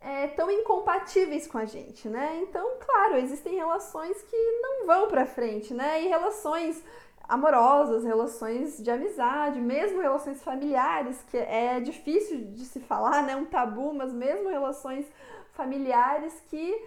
é, 0.00 0.28
tão 0.28 0.48
incompatíveis 0.48 1.44
com 1.44 1.58
a 1.58 1.64
gente, 1.64 2.08
né? 2.08 2.38
Então, 2.40 2.74
claro, 2.78 3.16
existem 3.16 3.56
relações 3.56 4.22
que 4.22 4.36
não 4.60 4.86
vão 4.86 5.08
para 5.08 5.26
frente, 5.26 5.74
né? 5.74 6.04
E 6.04 6.06
relações 6.06 6.80
amorosas, 7.28 8.04
relações 8.04 8.80
de 8.80 8.88
amizade, 8.92 9.60
mesmo 9.60 10.00
relações 10.00 10.40
familiares, 10.40 11.20
que 11.28 11.36
é 11.36 11.80
difícil 11.80 12.52
de 12.52 12.64
se 12.64 12.78
falar, 12.78 13.24
né? 13.24 13.34
Um 13.34 13.46
tabu, 13.46 13.92
mas 13.92 14.12
mesmo 14.12 14.48
relações 14.48 15.10
familiares 15.54 16.32
que 16.48 16.80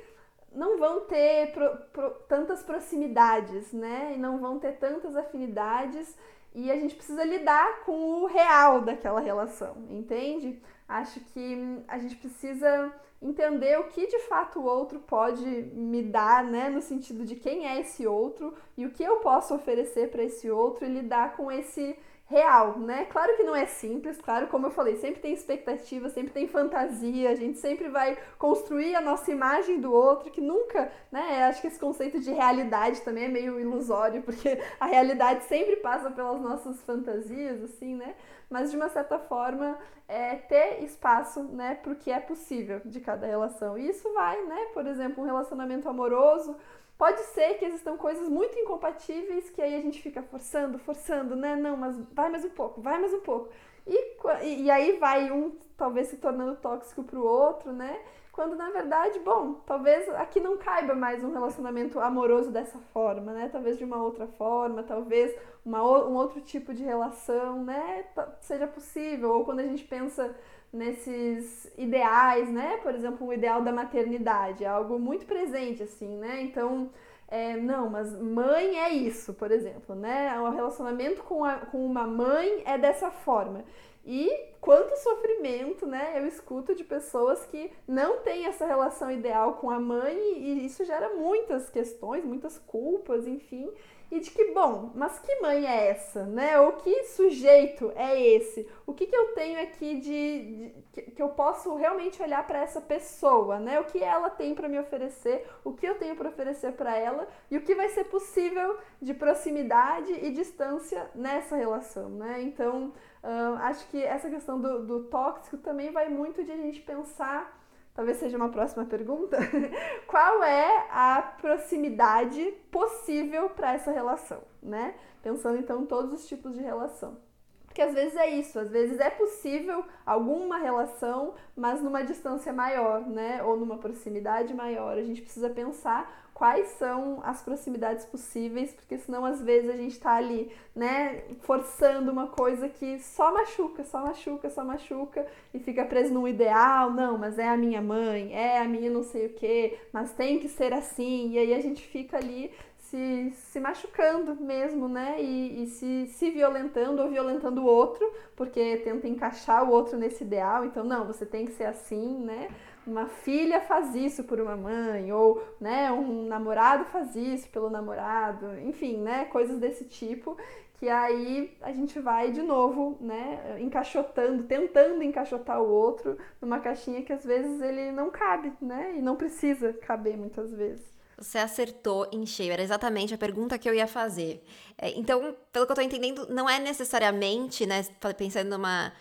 não 0.53 0.77
vão 0.77 1.01
ter 1.01 1.51
pro, 1.51 1.75
pro, 1.91 2.11
tantas 2.29 2.63
proximidades, 2.63 3.73
né? 3.73 4.13
E 4.15 4.17
não 4.17 4.39
vão 4.39 4.57
ter 4.57 4.77
tantas 4.77 5.17
afinidades 5.17 6.15
e 6.55 6.71
a 6.71 6.75
gente 6.79 6.95
precisa 6.95 7.23
lidar 7.23 7.83
com 7.83 8.23
o 8.23 8.25
real 8.25 8.81
daquela 8.81 9.19
relação, 9.19 9.75
entende? 9.89 10.59
Acho 10.87 11.19
que 11.19 11.83
a 11.87 11.97
gente 11.97 12.15
precisa 12.15 12.93
entender 13.21 13.77
o 13.79 13.89
que 13.89 14.07
de 14.07 14.19
fato 14.19 14.59
o 14.59 14.63
outro 14.63 14.99
pode 14.99 15.45
me 15.45 16.01
dar, 16.01 16.43
né, 16.43 16.69
no 16.69 16.81
sentido 16.81 17.25
de 17.25 17.35
quem 17.35 17.67
é 17.67 17.81
esse 17.81 18.07
outro 18.07 18.53
e 18.77 18.85
o 18.85 18.91
que 18.91 19.03
eu 19.03 19.17
posso 19.17 19.53
oferecer 19.53 20.09
para 20.09 20.23
esse 20.23 20.49
outro 20.49 20.85
e 20.85 20.89
lidar 20.89 21.35
com 21.35 21.51
esse 21.51 21.97
real, 22.27 22.79
né? 22.79 23.05
Claro 23.05 23.37
que 23.37 23.43
não 23.43 23.55
é 23.55 23.67
simples, 23.67 24.19
claro, 24.19 24.47
como 24.47 24.65
eu 24.65 24.71
falei, 24.71 24.95
sempre 24.95 25.21
tem 25.21 25.33
expectativa, 25.33 26.09
sempre 26.09 26.33
tem 26.33 26.47
fantasia, 26.47 27.29
a 27.29 27.35
gente 27.35 27.59
sempre 27.59 27.87
vai 27.87 28.17
construir 28.39 28.95
a 28.95 29.01
nossa 29.01 29.31
imagem 29.31 29.79
do 29.79 29.93
outro, 29.93 30.31
que 30.31 30.41
nunca, 30.41 30.91
né? 31.11 31.43
Acho 31.43 31.61
que 31.61 31.67
esse 31.67 31.79
conceito 31.79 32.19
de 32.19 32.31
realidade 32.31 33.01
também 33.01 33.25
é 33.25 33.27
meio 33.27 33.59
ilusório, 33.59 34.21
porque 34.25 34.59
a 34.79 34.87
realidade 34.87 35.43
sempre 35.45 35.75
passa 35.77 36.09
pelas 36.09 36.41
nossas 36.41 36.81
fantasias, 36.81 37.63
assim, 37.63 37.95
né? 37.95 38.15
Mas 38.49 38.71
de 38.71 38.77
uma 38.77 38.89
certa 38.89 39.19
forma, 39.19 39.77
é 40.07 40.35
ter 40.35 40.83
espaço, 40.83 41.43
né, 41.43 41.79
o 41.85 41.95
que 41.95 42.11
é 42.11 42.19
possível 42.19 42.79
de 42.85 42.99
cada 42.99 43.25
relação. 43.25 43.77
E 43.77 43.89
isso 43.89 44.11
vai, 44.13 44.39
né? 44.45 44.67
Por 44.73 44.85
exemplo, 44.85 45.23
um 45.23 45.25
relacionamento 45.25 45.89
amoroso 45.89 46.55
Pode 46.97 47.19
ser 47.21 47.55
que 47.55 47.65
existam 47.65 47.97
coisas 47.97 48.29
muito 48.29 48.57
incompatíveis 48.57 49.49
que 49.49 49.61
aí 49.61 49.75
a 49.75 49.81
gente 49.81 50.01
fica 50.01 50.23
forçando, 50.23 50.79
forçando, 50.79 51.35
né? 51.35 51.55
Não, 51.55 51.75
mas 51.75 51.99
vai 52.13 52.29
mais 52.29 52.45
um 52.45 52.49
pouco, 52.49 52.81
vai 52.81 52.99
mais 52.99 53.13
um 53.13 53.19
pouco. 53.19 53.49
E, 53.85 54.63
e 54.63 54.71
aí 54.71 54.97
vai 54.97 55.31
um 55.31 55.51
talvez 55.77 56.07
se 56.07 56.17
tornando 56.17 56.55
tóxico 56.55 57.03
para 57.03 57.19
o 57.19 57.23
outro, 57.23 57.71
né? 57.71 57.99
Quando 58.31 58.55
na 58.55 58.69
verdade, 58.69 59.19
bom, 59.19 59.55
talvez 59.65 60.09
aqui 60.15 60.39
não 60.39 60.57
caiba 60.57 60.93
mais 60.93 61.23
um 61.23 61.31
relacionamento 61.31 61.99
amoroso 61.99 62.51
dessa 62.51 62.79
forma, 62.93 63.31
né? 63.31 63.49
Talvez 63.49 63.77
de 63.77 63.83
uma 63.83 64.01
outra 64.01 64.27
forma, 64.27 64.83
talvez 64.83 65.33
uma, 65.63 65.81
um 65.81 66.15
outro 66.15 66.41
tipo 66.41 66.73
de 66.73 66.83
relação, 66.83 67.63
né? 67.63 68.05
Seja 68.41 68.67
possível. 68.67 69.31
Ou 69.31 69.45
quando 69.45 69.59
a 69.59 69.63
gente 69.63 69.83
pensa 69.83 70.35
nesses 70.71 71.71
ideais, 71.77 72.49
né? 72.51 72.77
Por 72.77 72.93
exemplo, 72.93 73.27
o 73.27 73.33
ideal 73.33 73.61
da 73.61 73.71
maternidade, 73.71 74.63
é 74.63 74.67
algo 74.67 74.99
muito 74.99 75.25
presente, 75.25 75.83
assim, 75.83 76.17
né? 76.17 76.41
Então, 76.41 76.89
é, 77.27 77.55
não, 77.57 77.89
mas 77.89 78.11
mãe 78.19 78.77
é 78.79 78.89
isso, 78.89 79.33
por 79.33 79.51
exemplo, 79.51 79.95
né? 79.95 80.39
O 80.39 80.49
relacionamento 80.51 81.23
com, 81.23 81.43
a, 81.43 81.57
com 81.57 81.85
uma 81.85 82.05
mãe 82.05 82.61
é 82.65 82.77
dessa 82.77 83.09
forma. 83.09 83.63
E 84.05 84.31
quanto 84.61 84.95
sofrimento, 84.97 85.87
né? 85.87 86.13
Eu 86.19 86.27
escuto 86.27 86.75
de 86.75 86.83
pessoas 86.83 87.43
que 87.45 87.71
não 87.87 88.17
têm 88.17 88.45
essa 88.45 88.65
relação 88.65 89.09
ideal 89.09 89.53
com 89.53 89.71
a 89.71 89.79
mãe 89.79 90.15
e 90.37 90.65
isso 90.65 90.85
gera 90.85 91.15
muitas 91.15 91.69
questões, 91.69 92.23
muitas 92.23 92.59
culpas, 92.59 93.25
enfim 93.25 93.71
e 94.11 94.19
de 94.19 94.29
que, 94.29 94.51
bom, 94.53 94.91
mas 94.93 95.19
que 95.19 95.41
mãe 95.41 95.65
é 95.65 95.89
essa, 95.89 96.23
né? 96.25 96.59
Ou 96.59 96.73
que 96.73 97.03
sujeito 97.05 97.91
é 97.95 98.19
esse? 98.19 98.67
O 98.85 98.93
que, 98.93 99.07
que 99.07 99.15
eu 99.15 99.33
tenho 99.33 99.61
aqui 99.61 99.99
de, 99.99 100.71
de 100.91 101.01
que 101.11 101.21
eu 101.21 101.29
posso 101.29 101.75
realmente 101.75 102.21
olhar 102.21 102.45
para 102.45 102.59
essa 102.59 102.79
pessoa, 102.79 103.59
né? 103.59 103.79
O 103.79 103.85
que 103.85 104.03
ela 104.03 104.29
tem 104.29 104.53
para 104.53 104.69
me 104.69 104.79
oferecer, 104.79 105.47
o 105.63 105.73
que 105.73 105.85
eu 105.85 105.95
tenho 105.95 106.15
para 106.15 106.29
oferecer 106.29 106.73
para 106.73 106.95
ela 106.95 107.27
e 107.49 107.57
o 107.57 107.61
que 107.61 107.75
vai 107.75 107.89
ser 107.89 108.05
possível 108.05 108.77
de 109.01 109.13
proximidade 109.13 110.11
e 110.13 110.31
distância 110.31 111.09
nessa 111.15 111.55
relação, 111.55 112.09
né? 112.09 112.41
Então, 112.41 112.93
uh, 113.23 113.55
acho 113.63 113.87
que 113.89 114.01
essa 114.03 114.29
questão 114.29 114.59
do, 114.59 114.85
do 114.85 115.03
tóxico 115.05 115.57
também 115.57 115.91
vai 115.91 116.09
muito 116.09 116.43
de 116.43 116.51
a 116.51 116.57
gente 116.57 116.79
pensar 116.81 117.64
talvez 117.95 118.17
seja 118.17 118.37
uma 118.37 118.49
próxima 118.49 118.85
pergunta, 118.85 119.37
qual 120.05 120.43
é 120.43 120.85
a 120.91 121.21
proximidade 121.41 122.53
possível 122.69 123.49
para 123.49 123.73
essa 123.73 123.91
relação, 123.91 124.41
né? 124.61 124.93
Pensando 125.23 125.57
então 125.57 125.81
em 125.81 125.85
todos 125.85 126.11
os 126.11 126.27
tipos 126.27 126.53
de 126.53 126.61
relação. 126.61 127.17
Porque 127.65 127.81
às 127.81 127.93
vezes 127.93 128.15
é 128.15 128.29
isso, 128.29 128.59
às 128.59 128.69
vezes 128.69 128.99
é 128.99 129.09
possível 129.09 129.83
alguma 130.05 130.57
relação, 130.57 131.33
mas 131.55 131.81
numa 131.81 132.03
distância 132.03 132.53
maior, 132.53 133.01
né? 133.01 133.43
Ou 133.43 133.57
numa 133.57 133.77
proximidade 133.77 134.53
maior. 134.53 134.97
A 134.97 135.03
gente 135.03 135.21
precisa 135.21 135.49
pensar 135.49 136.24
quais 136.35 136.67
são 136.71 137.21
as 137.23 137.41
proximidades 137.41 138.05
possíveis, 138.05 138.73
porque 138.73 138.97
senão 138.97 139.23
às 139.23 139.41
vezes 139.41 139.69
a 139.69 139.77
gente 139.77 139.97
tá 139.97 140.15
ali, 140.15 140.51
né, 140.75 141.23
forçando 141.39 142.11
uma 142.11 142.27
coisa 142.27 142.67
que 142.67 142.99
só 142.99 143.33
machuca, 143.33 143.85
só 143.85 144.03
machuca, 144.03 144.49
só 144.49 144.65
machuca 144.65 145.25
e 145.53 145.59
fica 145.59 145.85
preso 145.85 146.13
num 146.13 146.27
ideal, 146.27 146.91
não, 146.91 147.17
mas 147.17 147.39
é 147.39 147.47
a 147.47 147.55
minha 147.55 147.81
mãe, 147.81 148.33
é 148.33 148.59
a 148.59 148.65
minha 148.65 148.91
não 148.91 149.01
sei 149.01 149.27
o 149.27 149.29
que, 149.29 149.77
mas 149.93 150.11
tem 150.11 150.37
que 150.37 150.49
ser 150.49 150.73
assim, 150.73 151.31
e 151.31 151.39
aí 151.39 151.53
a 151.53 151.61
gente 151.61 151.81
fica 151.81 152.17
ali 152.17 152.51
se, 152.79 153.31
se 153.31 153.59
machucando 153.59 154.35
mesmo, 154.35 154.87
né? 154.87 155.15
E, 155.19 155.63
e, 155.63 155.67
se, 155.67 156.07
se 156.07 156.29
violentando 156.29 157.01
ou 157.01 157.09
violentando 157.09 157.61
o 157.61 157.65
outro, 157.65 158.05
porque 158.35 158.77
tenta 158.77 159.07
encaixar 159.07 159.63
o 159.63 159.71
outro 159.71 159.97
nesse 159.97 160.23
ideal. 160.23 160.65
Então, 160.65 160.83
não, 160.83 161.05
você 161.05 161.25
tem 161.25 161.45
que 161.45 161.53
ser 161.53 161.65
assim, 161.65 162.19
né? 162.19 162.49
Uma 162.87 163.07
filha 163.07 163.61
faz 163.61 163.95
isso 163.95 164.23
por 164.23 164.39
uma 164.39 164.55
mãe, 164.55 165.11
ou 165.11 165.43
né, 165.59 165.91
um 165.91 166.27
namorado 166.27 166.85
faz 166.85 167.15
isso 167.15 167.49
pelo 167.49 167.69
namorado, 167.69 168.59
enfim, 168.59 168.97
né, 168.97 169.25
coisas 169.25 169.59
desse 169.59 169.85
tipo, 169.85 170.37
que 170.75 170.89
aí 170.89 171.57
a 171.61 171.71
gente 171.71 171.99
vai 171.99 172.31
de 172.31 172.41
novo, 172.41 172.97
né, 172.99 173.57
encaixotando, 173.59 174.43
tentando 174.43 175.01
encaixotar 175.01 175.61
o 175.61 175.69
outro 175.69 176.17
numa 176.41 176.59
caixinha 176.59 177.01
que 177.01 177.13
às 177.13 177.23
vezes 177.23 177.61
ele 177.61 177.91
não 177.91 178.11
cabe, 178.11 178.53
né, 178.61 178.95
e 178.97 179.01
não 179.01 179.15
precisa 179.15 179.73
caber 179.73 180.17
muitas 180.17 180.51
vezes. 180.53 180.93
Você 181.17 181.37
acertou 181.37 182.07
em 182.11 182.25
cheio, 182.25 182.51
era 182.51 182.61
exatamente 182.61 183.13
a 183.13 183.17
pergunta 183.17 183.57
que 183.57 183.69
eu 183.69 183.73
ia 183.73 183.87
fazer. 183.87 184.43
É, 184.77 184.89
então, 184.99 185.33
pelo 185.51 185.65
que 185.65 185.71
eu 185.71 185.75
tô 185.75 185.81
entendendo, 185.81 186.27
não 186.29 186.49
é 186.49 186.59
necessariamente, 186.59 187.65
né, 187.65 187.83
pensando 188.17 188.49
numa 188.49 188.91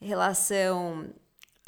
relação 0.00 1.06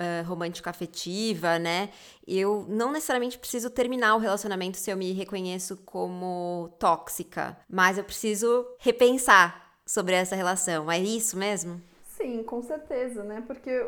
uh, 0.01 0.27
romântico-afetiva, 0.27 1.59
né? 1.59 1.91
Eu 2.27 2.65
não 2.69 2.93
necessariamente 2.93 3.39
preciso 3.39 3.71
terminar 3.71 4.15
o 4.17 4.19
relacionamento 4.19 4.77
se 4.77 4.91
eu 4.91 4.97
me 4.97 5.13
reconheço 5.13 5.77
como 5.79 6.71
tóxica, 6.79 7.57
mas 7.69 7.99
eu 7.99 8.05
preciso 8.05 8.67
repensar 8.79 9.75
sobre 9.87 10.15
essa 10.15 10.35
relação. 10.35 10.91
É 10.91 10.99
isso 10.99 11.37
mesmo? 11.37 11.81
Sim, 12.17 12.43
com 12.43 12.63
certeza, 12.63 13.23
né? 13.23 13.43
Porque 13.47 13.87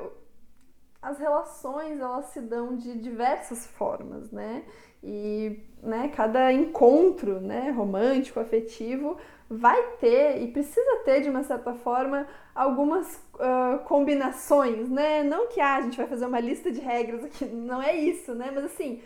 as 1.01 1.19
relações 1.19 1.99
elas 2.01 2.27
se 2.27 2.41
dão 2.41 2.77
de 2.77 2.99
diversas 2.99 3.67
formas, 3.67 4.31
né? 4.31 4.65
E 5.03 5.63
né, 5.81 6.09
cada 6.09 6.53
encontro 6.53 7.41
né, 7.41 7.71
romântico, 7.71 8.41
afetivo, 8.41 9.17
vai 9.51 9.82
ter 9.99 10.42
e 10.42 10.49
precisa 10.49 10.96
ter, 11.05 11.22
de 11.22 11.30
uma 11.30 11.42
certa 11.42 11.72
forma, 11.74 12.26
algumas 12.55 13.16
uh, 13.34 13.78
combinações, 13.84 14.88
né? 14.88 15.22
Não 15.22 15.49
que 15.49 15.61
ah, 15.61 15.76
a 15.76 15.82
gente 15.82 15.96
vai 15.96 16.07
fazer 16.07 16.26
uma 16.26 16.40
lista 16.40 16.70
de 16.70 16.80
regras 16.80 17.24
aqui, 17.24 17.44
não 17.46 17.82
é 17.82 17.96
isso, 17.96 18.34
né? 18.34 18.51
Mas 18.55 18.64
assim, 18.64 19.01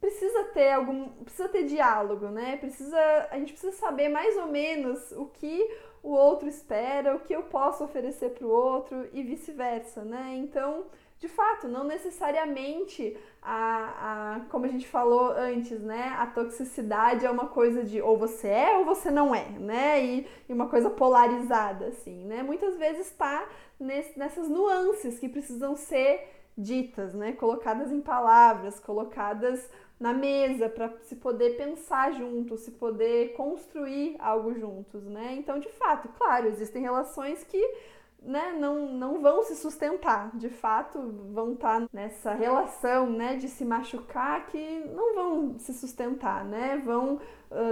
precisa 0.00 0.44
ter 0.52 0.72
algum. 0.72 1.08
Precisa 1.24 1.48
ter 1.48 1.64
diálogo, 1.64 2.26
né? 2.28 2.56
Precisa. 2.56 2.98
A 3.30 3.38
gente 3.38 3.52
precisa 3.52 3.72
saber 3.72 4.08
mais 4.10 4.36
ou 4.36 4.48
menos 4.48 5.12
o 5.12 5.26
que 5.26 5.66
o 6.02 6.10
outro 6.10 6.46
espera, 6.46 7.16
o 7.16 7.20
que 7.20 7.34
eu 7.34 7.44
posso 7.44 7.82
oferecer 7.82 8.30
para 8.30 8.46
o 8.46 8.50
outro 8.50 9.08
e 9.14 9.22
vice-versa, 9.22 10.04
né? 10.04 10.34
Então 10.36 10.84
de 11.24 11.28
fato, 11.28 11.66
não 11.66 11.84
necessariamente 11.84 13.16
a, 13.40 14.34
a, 14.36 14.40
como 14.50 14.66
a 14.66 14.68
gente 14.68 14.86
falou 14.86 15.30
antes, 15.30 15.80
né? 15.80 16.14
A 16.18 16.26
toxicidade 16.26 17.24
é 17.24 17.30
uma 17.30 17.46
coisa 17.46 17.82
de 17.82 17.98
ou 18.02 18.18
você 18.18 18.48
é 18.48 18.76
ou 18.76 18.84
você 18.84 19.10
não 19.10 19.34
é, 19.34 19.48
né? 19.58 20.04
E, 20.04 20.26
e 20.46 20.52
uma 20.52 20.68
coisa 20.68 20.90
polarizada, 20.90 21.86
assim, 21.86 22.26
né? 22.26 22.42
Muitas 22.42 22.76
vezes 22.76 23.06
está 23.06 23.48
nessas 23.80 24.50
nuances 24.50 25.18
que 25.18 25.26
precisam 25.26 25.74
ser 25.74 26.28
ditas, 26.58 27.14
né? 27.14 27.32
Colocadas 27.32 27.90
em 27.90 28.02
palavras, 28.02 28.78
colocadas 28.78 29.66
na 29.98 30.12
mesa 30.12 30.68
para 30.68 30.92
se 31.04 31.16
poder 31.16 31.56
pensar 31.56 32.12
juntos, 32.12 32.60
se 32.60 32.72
poder 32.72 33.32
construir 33.32 34.14
algo 34.18 34.52
juntos, 34.52 35.04
né? 35.04 35.36
Então, 35.38 35.58
de 35.58 35.70
fato, 35.70 36.06
claro, 36.18 36.48
existem 36.48 36.82
relações 36.82 37.42
que 37.44 37.62
né, 38.24 38.52
não, 38.58 38.88
não 38.88 39.20
vão 39.20 39.42
se 39.42 39.54
sustentar, 39.54 40.30
de 40.34 40.48
fato 40.48 40.98
vão 41.32 41.52
estar 41.52 41.80
tá 41.80 41.88
nessa 41.92 42.32
relação 42.34 43.10
né, 43.10 43.36
de 43.36 43.48
se 43.48 43.64
machucar 43.64 44.46
que 44.46 44.84
não 44.94 45.14
vão 45.14 45.58
se 45.58 45.74
sustentar, 45.74 46.44
né, 46.44 46.80
vão 46.84 47.20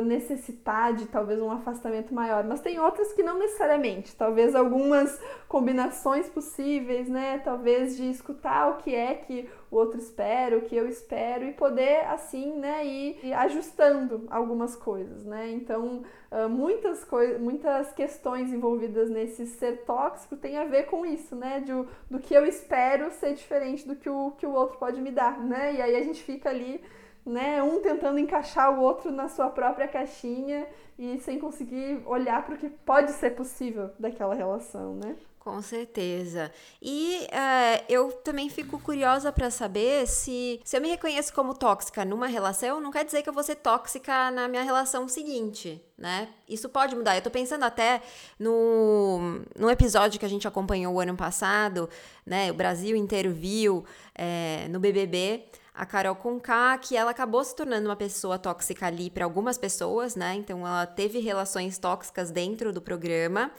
necessitar 0.03 0.95
de 0.95 1.07
talvez 1.07 1.41
um 1.41 1.51
afastamento 1.51 2.15
maior, 2.15 2.45
mas 2.45 2.61
tem 2.61 2.79
outras 2.79 3.13
que 3.13 3.23
não 3.23 3.39
necessariamente, 3.39 4.15
talvez 4.17 4.55
algumas 4.55 5.21
combinações 5.49 6.29
possíveis, 6.29 7.09
né, 7.09 7.41
talvez 7.45 7.97
de 7.97 8.09
escutar 8.09 8.71
o 8.71 8.77
que 8.79 8.95
é 8.95 9.15
que 9.15 9.49
o 9.71 9.77
outro 9.77 9.99
espera, 9.99 10.57
o 10.57 10.63
que 10.63 10.77
eu 10.77 10.89
espero 10.89 11.45
e 11.45 11.53
poder 11.53 12.07
assim, 12.07 12.53
né, 12.53 12.87
ir 12.87 13.33
ajustando 13.35 14.27
algumas 14.31 14.77
coisas, 14.77 15.25
né, 15.25 15.51
então 15.51 16.03
uh, 16.31 16.49
muitas, 16.49 17.07
muitas 17.41 17.93
questões 17.93 18.53
envolvidas 18.53 19.11
nesse 19.11 19.47
ser 19.47 19.85
tóxico 19.85 20.37
tem 20.37 20.57
a 20.57 20.65
ver 20.65 20.85
com 20.87 21.05
isso, 21.05 21.37
né? 21.37 21.61
De, 21.61 21.73
do 22.11 22.19
que 22.19 22.35
eu 22.35 22.47
espero 22.47 23.11
ser 23.11 23.35
diferente 23.35 23.87
do 23.87 23.95
que 23.95 24.09
o, 24.09 24.33
que 24.33 24.47
o 24.47 24.53
outro 24.53 24.79
pode 24.79 25.01
me 25.01 25.11
dar, 25.11 25.39
né? 25.41 25.75
E 25.75 25.83
aí 25.83 25.97
a 25.97 26.03
gente 26.03 26.23
fica 26.23 26.49
ali 26.49 26.83
né? 27.25 27.63
Um 27.63 27.81
tentando 27.81 28.19
encaixar 28.19 28.77
o 28.77 28.83
outro 28.83 29.11
na 29.11 29.29
sua 29.29 29.49
própria 29.51 29.89
caixinha 29.89 30.67
e 30.99 31.19
sem 31.19 31.39
conseguir 31.39 32.03
olhar 32.07 32.45
para 32.45 32.55
o 32.55 32.59
que 32.59 32.69
pode 32.69 33.13
ser 33.13 33.31
possível 33.31 33.91
daquela 33.99 34.35
relação, 34.35 34.95
né? 34.97 35.17
Com 35.43 35.61
certeza. 35.61 36.53
E 36.81 37.27
uh, 37.27 37.85
eu 37.89 38.13
também 38.13 38.49
fico 38.49 38.79
curiosa 38.79 39.33
para 39.33 39.51
saber 39.51 40.07
se, 40.07 40.61
se 40.63 40.77
eu 40.77 40.81
me 40.81 40.89
reconheço 40.89 41.35
como 41.35 41.53
tóxica 41.53 42.05
numa 42.05 42.29
relação, 42.29 42.81
não 42.81 42.93
quer 42.93 43.05
dizer 43.05 43.23
que 43.23 43.29
eu 43.29 43.33
vou 43.33 43.43
ser 43.43 43.57
tóxica 43.57 44.31
na 44.31 44.47
minha 44.47 44.63
relação 44.63 45.09
seguinte, 45.09 45.85
né? 45.99 46.29
Isso 46.49 46.69
pode 46.69 46.95
mudar. 46.95 47.17
Eu 47.17 47.23
tô 47.23 47.31
pensando 47.31 47.65
até 47.65 48.01
no, 48.39 49.41
no 49.59 49.69
episódio 49.69 50.21
que 50.21 50.25
a 50.27 50.29
gente 50.29 50.47
acompanhou 50.47 50.95
o 50.95 51.01
ano 51.01 51.17
passado, 51.17 51.91
né? 52.25 52.53
O 52.53 52.55
Brasil 52.55 52.95
inteiro 52.95 53.33
viu 53.33 53.85
é, 54.15 54.69
no 54.69 54.79
BBB 54.79 55.45
a 55.75 55.87
Carol 55.87 56.15
Conká, 56.15 56.77
que 56.79 56.97
ela 56.97 57.11
acabou 57.11 57.43
se 57.45 57.57
tornando 57.57 57.89
uma 57.89 57.97
pessoa 57.97 58.39
tóxica 58.39 58.87
ali 58.87 59.11
para 59.11 59.25
algumas 59.25 59.57
pessoas, 59.57 60.15
né? 60.15 60.35
Então 60.35 60.67
ela 60.67 60.87
teve 60.87 61.19
relações 61.19 61.79
tóxicas 61.79 62.31
dentro 62.31 62.73
do 62.73 62.81
programa 62.81 63.51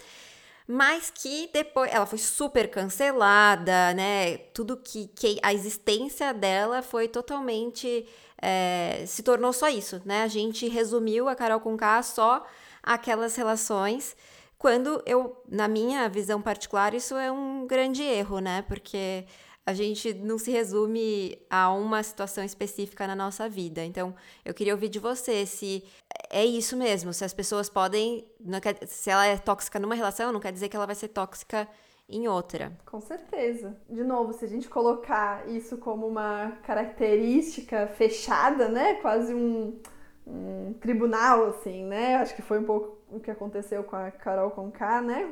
mas 0.67 1.11
que 1.13 1.49
depois 1.51 1.91
ela 1.91 2.05
foi 2.05 2.17
super 2.17 2.69
cancelada, 2.69 3.93
né? 3.93 4.37
Tudo 4.53 4.77
que, 4.77 5.07
que 5.07 5.37
a 5.43 5.53
existência 5.53 6.33
dela 6.33 6.81
foi 6.81 7.07
totalmente 7.07 8.07
é, 8.41 9.03
se 9.07 9.23
tornou 9.23 9.53
só 9.53 9.69
isso, 9.69 10.01
né? 10.05 10.23
A 10.23 10.27
gente 10.27 10.67
resumiu 10.67 11.27
a 11.29 11.35
Carol 11.35 11.59
com 11.59 11.77
K 11.77 12.03
só 12.03 12.45
aquelas 12.81 13.35
relações. 13.35 14.15
Quando 14.57 15.01
eu, 15.05 15.41
na 15.49 15.67
minha 15.67 16.07
visão 16.07 16.41
particular, 16.41 16.93
isso 16.93 17.15
é 17.15 17.31
um 17.31 17.67
grande 17.67 18.01
erro, 18.03 18.39
né? 18.39 18.61
Porque 18.67 19.25
a 19.65 19.73
gente 19.73 20.13
não 20.13 20.37
se 20.37 20.51
resume 20.51 21.37
a 21.49 21.71
uma 21.71 22.03
situação 22.03 22.43
específica 22.43 23.07
na 23.07 23.15
nossa 23.15 23.47
vida. 23.47 23.83
Então, 23.83 24.13
eu 24.43 24.53
queria 24.53 24.73
ouvir 24.73 24.89
de 24.89 24.99
você 24.99 25.45
se 25.45 25.83
é 26.29 26.45
isso 26.45 26.75
mesmo, 26.75 27.13
se 27.13 27.23
as 27.23 27.33
pessoas 27.33 27.69
podem. 27.69 28.25
Quer, 28.61 28.87
se 28.87 29.09
ela 29.09 29.25
é 29.25 29.37
tóxica 29.37 29.79
numa 29.79 29.95
relação, 29.95 30.31
não 30.31 30.39
quer 30.39 30.51
dizer 30.51 30.67
que 30.67 30.75
ela 30.75 30.85
vai 30.85 30.95
ser 30.95 31.09
tóxica 31.09 31.67
em 32.09 32.27
outra. 32.27 32.77
Com 32.85 32.99
certeza. 32.99 33.77
De 33.89 34.03
novo, 34.03 34.33
se 34.33 34.43
a 34.43 34.47
gente 34.47 34.67
colocar 34.67 35.47
isso 35.47 35.77
como 35.77 36.07
uma 36.07 36.51
característica 36.63 37.87
fechada, 37.87 38.67
né? 38.67 38.95
Quase 38.95 39.33
um, 39.33 39.79
um 40.27 40.73
tribunal, 40.73 41.47
assim, 41.47 41.85
né? 41.85 42.15
Acho 42.15 42.35
que 42.35 42.41
foi 42.41 42.59
um 42.59 42.65
pouco 42.65 42.97
o 43.15 43.19
que 43.19 43.31
aconteceu 43.31 43.83
com 43.83 43.95
a 43.95 44.11
Carol 44.11 44.51
Conká, 44.51 45.01
né? 45.01 45.27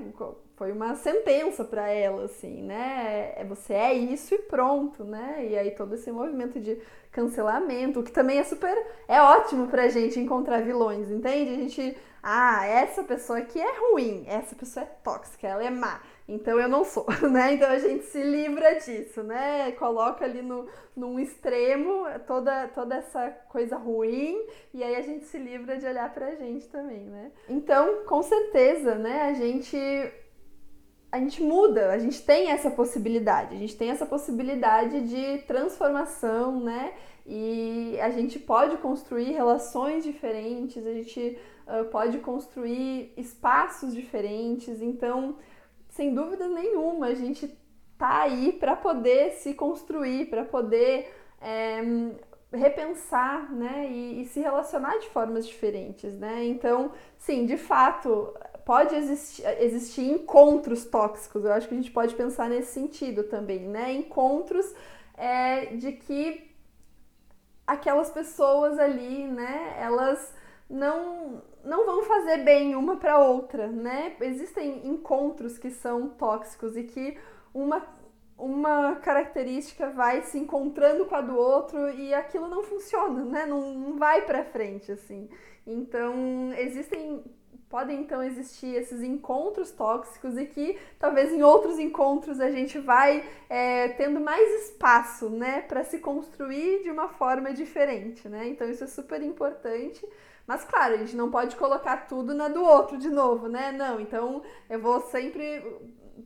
foi 0.61 0.71
uma 0.71 0.95
sentença 0.95 1.63
para 1.63 1.89
ela, 1.89 2.25
assim, 2.25 2.61
né? 2.61 3.33
É, 3.35 3.43
você 3.43 3.73
é 3.73 3.93
isso 3.95 4.35
e 4.35 4.37
pronto, 4.37 5.03
né? 5.03 5.47
E 5.49 5.57
aí 5.57 5.71
todo 5.71 5.95
esse 5.95 6.11
movimento 6.11 6.59
de 6.59 6.79
cancelamento, 7.11 8.03
que 8.03 8.11
também 8.11 8.37
é 8.37 8.43
super. 8.43 8.77
É 9.07 9.19
ótimo 9.19 9.67
pra 9.67 9.89
gente 9.89 10.19
encontrar 10.19 10.61
vilões, 10.61 11.09
entende? 11.09 11.49
A 11.49 11.55
gente. 11.55 11.97
Ah, 12.21 12.63
essa 12.67 13.03
pessoa 13.03 13.39
aqui 13.39 13.59
é 13.59 13.79
ruim, 13.79 14.23
essa 14.27 14.55
pessoa 14.55 14.85
é 14.85 14.89
tóxica, 15.03 15.47
ela 15.47 15.63
é 15.63 15.71
má. 15.71 15.99
Então 16.31 16.57
eu 16.57 16.69
não 16.69 16.85
sou, 16.85 17.05
né? 17.29 17.53
Então 17.53 17.69
a 17.69 17.77
gente 17.77 18.05
se 18.05 18.23
livra 18.23 18.75
disso, 18.75 19.21
né? 19.21 19.71
Coloca 19.73 20.23
ali 20.23 20.41
no, 20.41 20.65
num 20.95 21.19
extremo 21.19 22.05
toda, 22.25 22.69
toda 22.69 22.95
essa 22.95 23.29
coisa 23.49 23.75
ruim 23.75 24.41
e 24.73 24.81
aí 24.81 24.95
a 24.95 25.01
gente 25.01 25.25
se 25.25 25.37
livra 25.37 25.77
de 25.77 25.85
olhar 25.85 26.11
pra 26.13 26.35
gente 26.35 26.67
também, 26.67 27.01
né? 27.01 27.31
Então, 27.49 28.05
com 28.05 28.23
certeza, 28.23 28.95
né? 28.95 29.23
A 29.23 29.33
gente 29.33 29.77
a 31.11 31.19
gente 31.19 31.43
muda, 31.43 31.91
a 31.91 31.99
gente 31.99 32.23
tem 32.23 32.51
essa 32.51 32.71
possibilidade, 32.71 33.53
a 33.53 33.59
gente 33.59 33.75
tem 33.75 33.89
essa 33.89 34.05
possibilidade 34.05 35.01
de 35.01 35.39
transformação, 35.39 36.61
né? 36.61 36.93
E 37.25 37.99
a 37.99 38.09
gente 38.09 38.39
pode 38.39 38.77
construir 38.77 39.33
relações 39.33 40.05
diferentes, 40.05 40.87
a 40.87 40.93
gente 40.93 41.37
uh, 41.67 41.85
pode 41.91 42.19
construir 42.19 43.13
espaços 43.17 43.93
diferentes. 43.93 44.81
Então, 44.81 45.35
sem 46.01 46.15
dúvida 46.15 46.47
nenhuma, 46.47 47.07
a 47.07 47.13
gente 47.13 47.47
tá 47.95 48.23
aí 48.23 48.53
para 48.53 48.75
poder 48.75 49.33
se 49.33 49.53
construir, 49.53 50.31
para 50.31 50.43
poder 50.43 51.13
é, 51.39 51.79
repensar, 52.51 53.53
né? 53.53 53.87
E, 53.87 54.21
e 54.21 54.25
se 54.25 54.39
relacionar 54.39 54.97
de 54.97 55.07
formas 55.09 55.45
diferentes, 55.45 56.17
né? 56.17 56.43
Então, 56.45 56.91
sim, 57.19 57.45
de 57.45 57.55
fato, 57.55 58.33
pode 58.65 58.95
existir, 58.95 59.45
existir 59.59 60.09
encontros 60.09 60.85
tóxicos. 60.85 61.45
Eu 61.45 61.53
acho 61.53 61.67
que 61.67 61.75
a 61.75 61.77
gente 61.77 61.91
pode 61.91 62.15
pensar 62.15 62.49
nesse 62.49 62.73
sentido 62.73 63.25
também, 63.25 63.67
né? 63.67 63.93
Encontros 63.93 64.73
é, 65.15 65.67
de 65.75 65.91
que 65.91 66.51
aquelas 67.67 68.09
pessoas 68.09 68.79
ali, 68.79 69.27
né, 69.27 69.75
elas 69.79 70.33
não 70.67 71.43
não 71.63 71.85
vão 71.85 72.03
fazer 72.03 72.37
bem 72.37 72.75
uma 72.75 72.97
para 72.97 73.19
outra, 73.19 73.67
né? 73.67 74.15
Existem 74.21 74.87
encontros 74.87 75.57
que 75.57 75.69
são 75.69 76.09
tóxicos 76.09 76.75
e 76.77 76.83
que 76.83 77.17
uma 77.53 77.99
uma 78.37 78.95
característica 78.95 79.91
vai 79.91 80.23
se 80.23 80.39
encontrando 80.39 81.05
com 81.05 81.13
a 81.13 81.21
do 81.21 81.37
outro 81.37 81.91
e 81.91 82.11
aquilo 82.11 82.47
não 82.47 82.63
funciona, 82.63 83.23
né? 83.23 83.45
Não, 83.45 83.73
não 83.73 83.97
vai 83.99 84.23
para 84.23 84.43
frente 84.43 84.91
assim. 84.91 85.29
Então, 85.65 86.51
existem 86.57 87.23
podem 87.71 88.01
então 88.01 88.21
existir 88.21 88.75
esses 88.75 89.01
encontros 89.01 89.71
tóxicos 89.71 90.37
e 90.37 90.45
que 90.45 90.77
talvez 90.99 91.31
em 91.31 91.41
outros 91.41 91.79
encontros 91.79 92.41
a 92.41 92.51
gente 92.51 92.77
vai 92.77 93.23
é, 93.49 93.87
tendo 93.89 94.19
mais 94.19 94.65
espaço, 94.65 95.29
né, 95.29 95.61
para 95.61 95.81
se 95.85 95.99
construir 95.99 96.83
de 96.83 96.91
uma 96.91 97.07
forma 97.07 97.53
diferente, 97.53 98.27
né? 98.27 98.49
Então 98.49 98.69
isso 98.69 98.83
é 98.83 98.87
super 98.87 99.23
importante. 99.23 100.05
Mas 100.51 100.65
claro, 100.65 100.95
a 100.95 100.97
gente 100.97 101.15
não 101.15 101.31
pode 101.31 101.55
colocar 101.55 102.09
tudo 102.09 102.33
na 102.33 102.49
do 102.49 102.61
outro 102.61 102.97
de 102.97 103.09
novo, 103.09 103.47
né? 103.47 103.71
Não, 103.71 104.01
então 104.01 104.41
eu 104.69 104.81
vou 104.81 104.99
sempre 104.99 105.63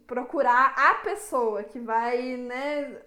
procurar 0.07 0.73
a 0.76 0.95
pessoa 0.95 1.61
que 1.63 1.78
vai, 1.80 2.36
né, 2.36 3.01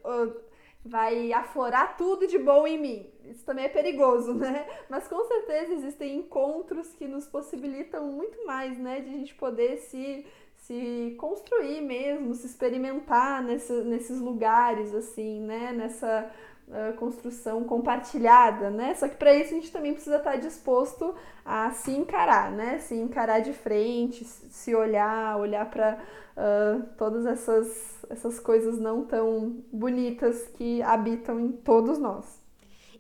vai 0.85 1.33
aflorar 1.33 1.97
tudo 1.97 2.29
de 2.29 2.39
bom 2.39 2.69
em 2.69 2.79
mim. 2.79 3.11
Isso 3.25 3.45
também 3.45 3.65
é 3.65 3.69
perigoso, 3.69 4.33
né? 4.39 4.65
Mas 4.89 5.09
com 5.09 5.25
certeza 5.25 5.73
existem 5.73 6.19
encontros 6.19 6.95
que 6.95 7.09
nos 7.09 7.27
possibilitam 7.27 8.05
muito 8.13 8.47
mais, 8.47 8.79
né? 8.79 9.01
De 9.01 9.09
a 9.09 9.13
gente 9.13 9.35
poder 9.35 9.79
se, 9.79 10.25
se 10.55 11.17
construir 11.19 11.81
mesmo, 11.81 12.33
se 12.33 12.47
experimentar 12.47 13.43
nesse, 13.43 13.73
nesses 13.83 14.21
lugares, 14.21 14.95
assim, 14.95 15.41
né? 15.41 15.73
Nessa 15.73 16.31
uh, 16.69 16.97
construção 16.97 17.65
compartilhada, 17.65 18.71
né? 18.71 18.95
Só 18.95 19.09
que 19.09 19.17
para 19.17 19.35
isso 19.35 19.53
a 19.53 19.57
gente 19.57 19.73
também 19.73 19.93
precisa 19.93 20.17
estar 20.17 20.37
disposto 20.37 21.15
a 21.45 21.71
se 21.71 21.91
encarar, 21.93 22.51
né? 22.51 22.79
Se 22.79 22.95
encarar 22.95 23.41
de 23.41 23.53
frente, 23.53 24.25
se 24.25 24.75
olhar, 24.75 25.37
olhar 25.39 25.69
para 25.71 25.99
uh, 26.37 26.83
todas 26.97 27.27
essas, 27.27 28.05
essas 28.09 28.39
coisas 28.39 28.79
não 28.79 29.05
tão 29.05 29.63
bonitas 29.73 30.49
que 30.55 30.83
habitam 30.83 31.41
em 31.41 31.53
todos 31.53 31.99
nós. 31.99 32.39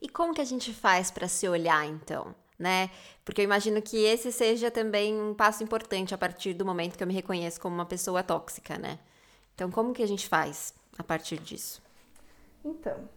E 0.00 0.08
como 0.08 0.34
que 0.34 0.40
a 0.40 0.46
gente 0.46 0.72
faz 0.72 1.10
para 1.10 1.28
se 1.28 1.48
olhar 1.48 1.86
então? 1.86 2.34
Né? 2.58 2.90
Porque 3.24 3.40
eu 3.40 3.44
imagino 3.44 3.80
que 3.80 4.04
esse 4.04 4.32
seja 4.32 4.68
também 4.68 5.20
um 5.20 5.32
passo 5.32 5.62
importante 5.62 6.12
a 6.12 6.18
partir 6.18 6.54
do 6.54 6.66
momento 6.66 6.96
que 6.96 7.02
eu 7.02 7.06
me 7.06 7.14
reconheço 7.14 7.60
como 7.60 7.72
uma 7.72 7.86
pessoa 7.86 8.20
tóxica, 8.20 8.76
né? 8.76 8.98
Então, 9.54 9.70
como 9.70 9.92
que 9.92 10.02
a 10.02 10.06
gente 10.08 10.28
faz 10.28 10.74
a 10.98 11.04
partir 11.04 11.38
disso? 11.38 11.80
Então, 12.64 13.08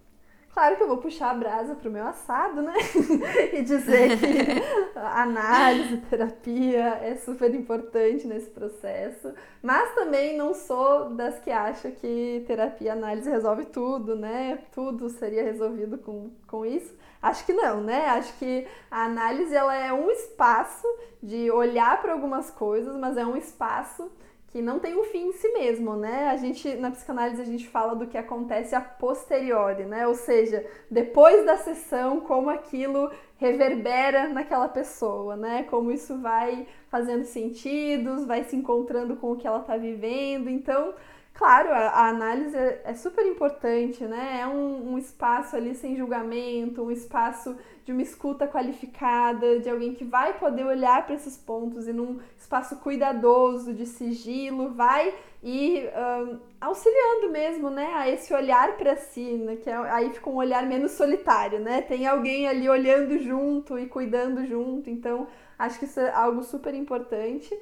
Claro 0.54 0.76
que 0.76 0.84
eu 0.84 0.88
vou 0.88 0.98
puxar 0.98 1.32
a 1.32 1.34
brasa 1.34 1.76
pro 1.76 1.90
meu 1.90 2.06
assado, 2.06 2.62
né? 2.62 2.74
e 3.54 3.62
dizer 3.62 4.18
que 4.20 4.62
análise, 5.00 5.98
terapia 6.10 7.00
é 7.02 7.16
super 7.16 7.54
importante 7.56 8.28
nesse 8.28 8.50
processo. 8.50 9.34
Mas 9.64 9.96
também 9.96 10.36
não 10.36 10.54
sou 10.54 11.12
das 11.12 11.40
que 11.40 11.50
acham 11.50 11.92
que 11.92 12.44
terapia 12.48 12.88
e 12.88 12.90
análise 12.90 13.30
resolve 13.30 13.66
tudo, 13.66 14.16
né? 14.16 14.60
Tudo 14.74 15.10
seria 15.10 15.44
resolvido 15.44 15.98
com, 15.98 16.32
com 16.46 16.66
isso. 16.66 16.94
Acho 17.22 17.46
que 17.46 17.54
não, 17.54 17.80
né? 17.80 18.08
Acho 18.08 18.38
que 18.38 18.68
a 18.90 19.06
análise 19.06 19.56
ela 19.56 19.74
é 19.74 19.94
um 19.94 20.12
espaço 20.12 20.86
de 21.24 21.50
olhar 21.50 22.02
para 22.02 22.12
algumas 22.12 22.52
coisas, 22.52 22.98
mas 22.98 23.16
é 23.16 23.26
um 23.26 23.38
espaço 23.38 24.12
que 24.52 24.62
não 24.62 24.80
tem 24.80 25.00
um 25.00 25.04
fim 25.06 25.28
em 25.28 25.32
si 25.32 25.48
mesmo, 25.54 25.96
né? 25.96 26.28
A 26.28 26.36
gente 26.36 26.76
na 26.76 26.92
psicanálise 26.92 27.42
a 27.42 27.46
gente 27.46 27.68
fala 27.68 27.96
do 27.96 28.06
que 28.06 28.18
acontece 28.18 28.76
a 28.76 28.82
posteriori, 28.82 29.86
né? 29.86 30.06
Ou 30.06 30.14
seja, 30.14 30.66
depois 30.90 31.46
da 31.46 31.56
sessão, 31.56 32.20
como 32.20 32.50
aquilo 32.50 33.10
reverbera 33.38 34.28
naquela 34.28 34.68
pessoa, 34.68 35.38
né? 35.38 35.64
Como 35.64 35.92
isso 35.92 36.20
vai 36.20 36.68
fazendo 36.90 37.24
sentidos, 37.24 38.26
vai 38.26 38.44
se 38.44 38.56
encontrando 38.56 39.16
com 39.16 39.32
o 39.32 39.38
que 39.38 39.48
ela 39.48 39.62
está 39.62 39.78
vivendo. 39.78 40.50
Então, 40.50 40.94
Claro, 41.34 41.70
a, 41.72 41.88
a 41.90 42.08
análise 42.10 42.56
é, 42.56 42.82
é, 42.86 42.94
super 42.94 43.26
importante, 43.26 44.04
né? 44.04 44.42
É 44.42 44.48
um, 44.48 44.94
um, 44.94 44.98
espaço 44.98 45.56
ali 45.56 45.74
sem 45.74 45.96
julgamento, 45.96 46.84
um 46.84 46.92
espaço 46.92 47.58
de 47.84 47.92
uma 47.92 48.02
escuta 48.02 48.48
qualificada, 48.48 49.60
de 49.60 49.70
alguém 49.70 49.94
que 49.96 50.04
vai 50.04 50.38
poder 50.38 50.66
olhar 50.66 51.06
para 51.06 51.16
esses 51.16 51.38
pontos 51.38 51.88
e 51.88 51.94
num 51.94 52.20
espaço 52.38 52.76
cuidadoso, 52.78 53.74
de 53.74 53.88
sigilo, 53.88 54.74
vai 54.74 55.14
um, 55.44 56.40
auxiliando 56.60 57.32
mesmo, 57.32 57.70
né? 57.70 57.92
A 57.96 58.10
esse 58.10 58.34
olhar 58.34 58.78
para 58.78 58.96
si, 58.96 59.34
né? 59.38 59.56
Que 59.56 59.70
é, 59.70 59.76
aí 59.76 60.12
fica 60.14 60.30
um 60.30 60.36
olhar 60.36 60.66
menos 60.68 60.92
solitário, 60.92 61.60
né? 61.60 61.82
Tem 61.82 62.06
alguém 62.06 62.48
ali 62.48 62.70
olhando 62.70 63.18
junto 63.18 63.80
e 63.80 63.88
cuidando 63.88 64.46
junto, 64.46 64.90
então 64.90 65.28
acho 65.58 65.80
que 65.80 65.86
isso 65.86 66.00
é 66.00 66.12
algo 66.12 66.44
super 66.44 66.76
importante. 66.76 67.58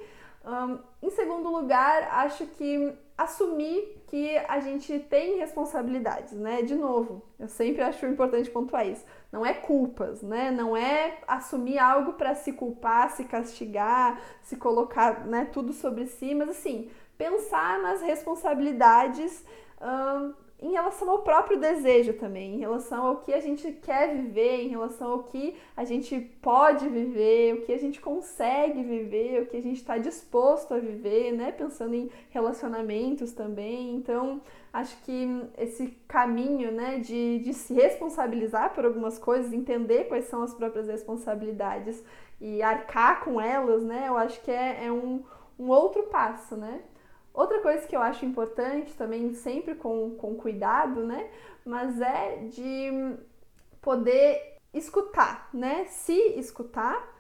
Um, 0.46 0.80
em 1.02 1.10
segundo 1.12 1.50
lugar, 1.50 2.10
acho 2.12 2.46
que 2.46 2.94
assumir 3.24 4.02
que 4.08 4.38
a 4.48 4.60
gente 4.60 4.98
tem 4.98 5.38
responsabilidades, 5.38 6.34
né? 6.34 6.62
De 6.62 6.74
novo, 6.74 7.22
eu 7.38 7.48
sempre 7.48 7.82
acho 7.82 8.06
importante 8.06 8.50
pontuar 8.50 8.88
isso. 8.88 9.06
Não 9.32 9.46
é 9.46 9.54
culpas, 9.54 10.22
né? 10.22 10.50
Não 10.52 10.76
é 10.76 11.18
assumir 11.28 11.78
algo 11.78 12.14
para 12.14 12.34
se 12.34 12.54
culpar, 12.54 13.12
se 13.12 13.26
castigar, 13.26 14.20
se 14.42 14.56
colocar, 14.56 15.26
né, 15.28 15.50
tudo 15.52 15.74
sobre 15.74 16.06
si, 16.06 16.34
mas 16.34 16.50
assim, 16.50 16.90
pensar 17.18 17.80
nas 17.82 18.02
responsabilidades 18.02 19.44
em 20.62 20.72
relação 20.72 21.10
ao 21.10 21.20
próprio 21.20 21.58
desejo 21.58 22.14
também, 22.14 22.56
em 22.56 22.60
relação 22.60 23.06
ao 23.06 23.18
que 23.18 23.34
a 23.34 23.40
gente 23.40 23.72
quer 23.72 24.14
viver, 24.14 24.64
em 24.64 24.68
relação 24.68 25.12
ao 25.12 25.24
que 25.24 25.56
a 25.76 25.86
gente 25.86 26.20
pode 26.42 26.90
viver, 26.90 27.54
o 27.54 27.62
que 27.62 27.72
a 27.72 27.78
gente 27.78 28.02
consegue 28.02 28.84
viver, 28.84 29.42
o 29.42 29.46
que 29.46 29.56
a 29.56 29.62
gente 29.62 29.78
está 29.78 29.98
disposto 29.98 30.74
a 30.74 30.80
viver, 30.80 31.32
né? 31.32 31.54
Pensando 31.54 31.94
em 31.94 32.12
relacionamentos 32.30 33.32
também. 33.32 33.96
Então, 33.96 34.42
acho 34.74 35.02
que 35.04 35.28
esse 35.58 35.88
caminho, 36.08 36.72
né, 36.74 37.00
de, 37.00 37.40
de 37.40 37.54
se 37.54 37.74
responsabilizar 37.74 38.74
por 38.74 38.84
algumas 38.84 39.18
coisas, 39.18 39.54
entender 39.54 40.10
quais 40.10 40.26
são 40.26 40.44
as 40.44 40.54
próprias 40.54 40.88
responsabilidades 40.88 42.04
e 42.42 42.62
arcar 42.62 43.24
com 43.24 43.40
elas, 43.40 43.84
né? 43.84 44.06
Eu 44.10 44.18
acho 44.18 44.42
que 44.42 44.52
é, 44.52 44.86
é 44.88 44.92
um, 44.92 45.24
um 45.58 45.70
outro 45.70 46.04
passo, 46.04 46.58
né? 46.58 46.82
Outra 47.40 47.62
coisa 47.62 47.88
que 47.88 47.96
eu 47.96 48.02
acho 48.02 48.26
importante 48.26 48.94
também, 48.96 49.34
sempre 49.34 49.74
com, 49.74 50.12
com 50.18 50.36
cuidado, 50.36 51.06
né? 51.06 51.32
Mas 51.64 52.02
é 52.02 52.36
de 52.50 53.16
poder 53.80 54.58
escutar, 54.74 55.50
né? 55.54 55.86
Se 55.86 56.18
escutar, 56.38 57.18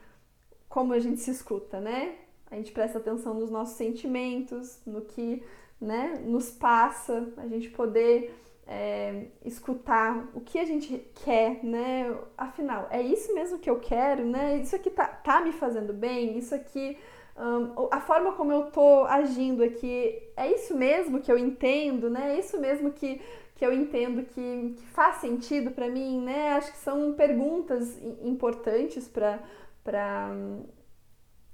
como 0.67 0.91
a 0.91 0.99
gente 0.99 1.21
se 1.21 1.31
escuta, 1.31 1.79
né? 1.79 2.17
A 2.51 2.55
gente 2.57 2.73
presta 2.73 2.97
atenção 2.97 3.33
nos 3.33 3.49
nossos 3.49 3.77
sentimentos, 3.77 4.81
no 4.85 5.03
que 5.03 5.41
né, 5.79 6.21
nos 6.25 6.51
passa, 6.51 7.31
a 7.37 7.47
gente 7.47 7.69
poder 7.69 8.35
é, 8.67 9.27
escutar 9.45 10.27
o 10.33 10.41
que 10.41 10.59
a 10.59 10.65
gente 10.65 10.97
quer, 11.23 11.63
né? 11.63 12.13
Afinal, 12.37 12.89
é 12.91 13.01
isso 13.01 13.33
mesmo 13.33 13.57
que 13.57 13.69
eu 13.69 13.79
quero, 13.79 14.25
né? 14.25 14.57
Isso 14.57 14.75
aqui 14.75 14.89
tá, 14.89 15.07
tá 15.07 15.39
me 15.39 15.53
fazendo 15.53 15.93
bem, 15.93 16.37
isso 16.37 16.53
aqui 16.53 16.97
a 17.91 18.01
forma 18.01 18.33
como 18.33 18.51
eu 18.51 18.63
tô 18.71 19.05
agindo 19.05 19.63
aqui, 19.63 20.21
é 20.35 20.51
isso 20.51 20.75
mesmo 20.75 21.21
que 21.21 21.31
eu 21.31 21.37
entendo, 21.37 22.09
né? 22.09 22.35
É 22.35 22.39
isso 22.39 22.59
mesmo 22.59 22.91
que, 22.91 23.21
que 23.55 23.65
eu 23.65 23.73
entendo 23.73 24.23
que, 24.23 24.75
que 24.77 24.85
faz 24.87 25.17
sentido 25.17 25.71
para 25.71 25.89
mim, 25.89 26.21
né? 26.21 26.53
Acho 26.53 26.71
que 26.71 26.77
são 26.79 27.13
perguntas 27.13 27.97
importantes 28.21 29.07
para 29.07 29.39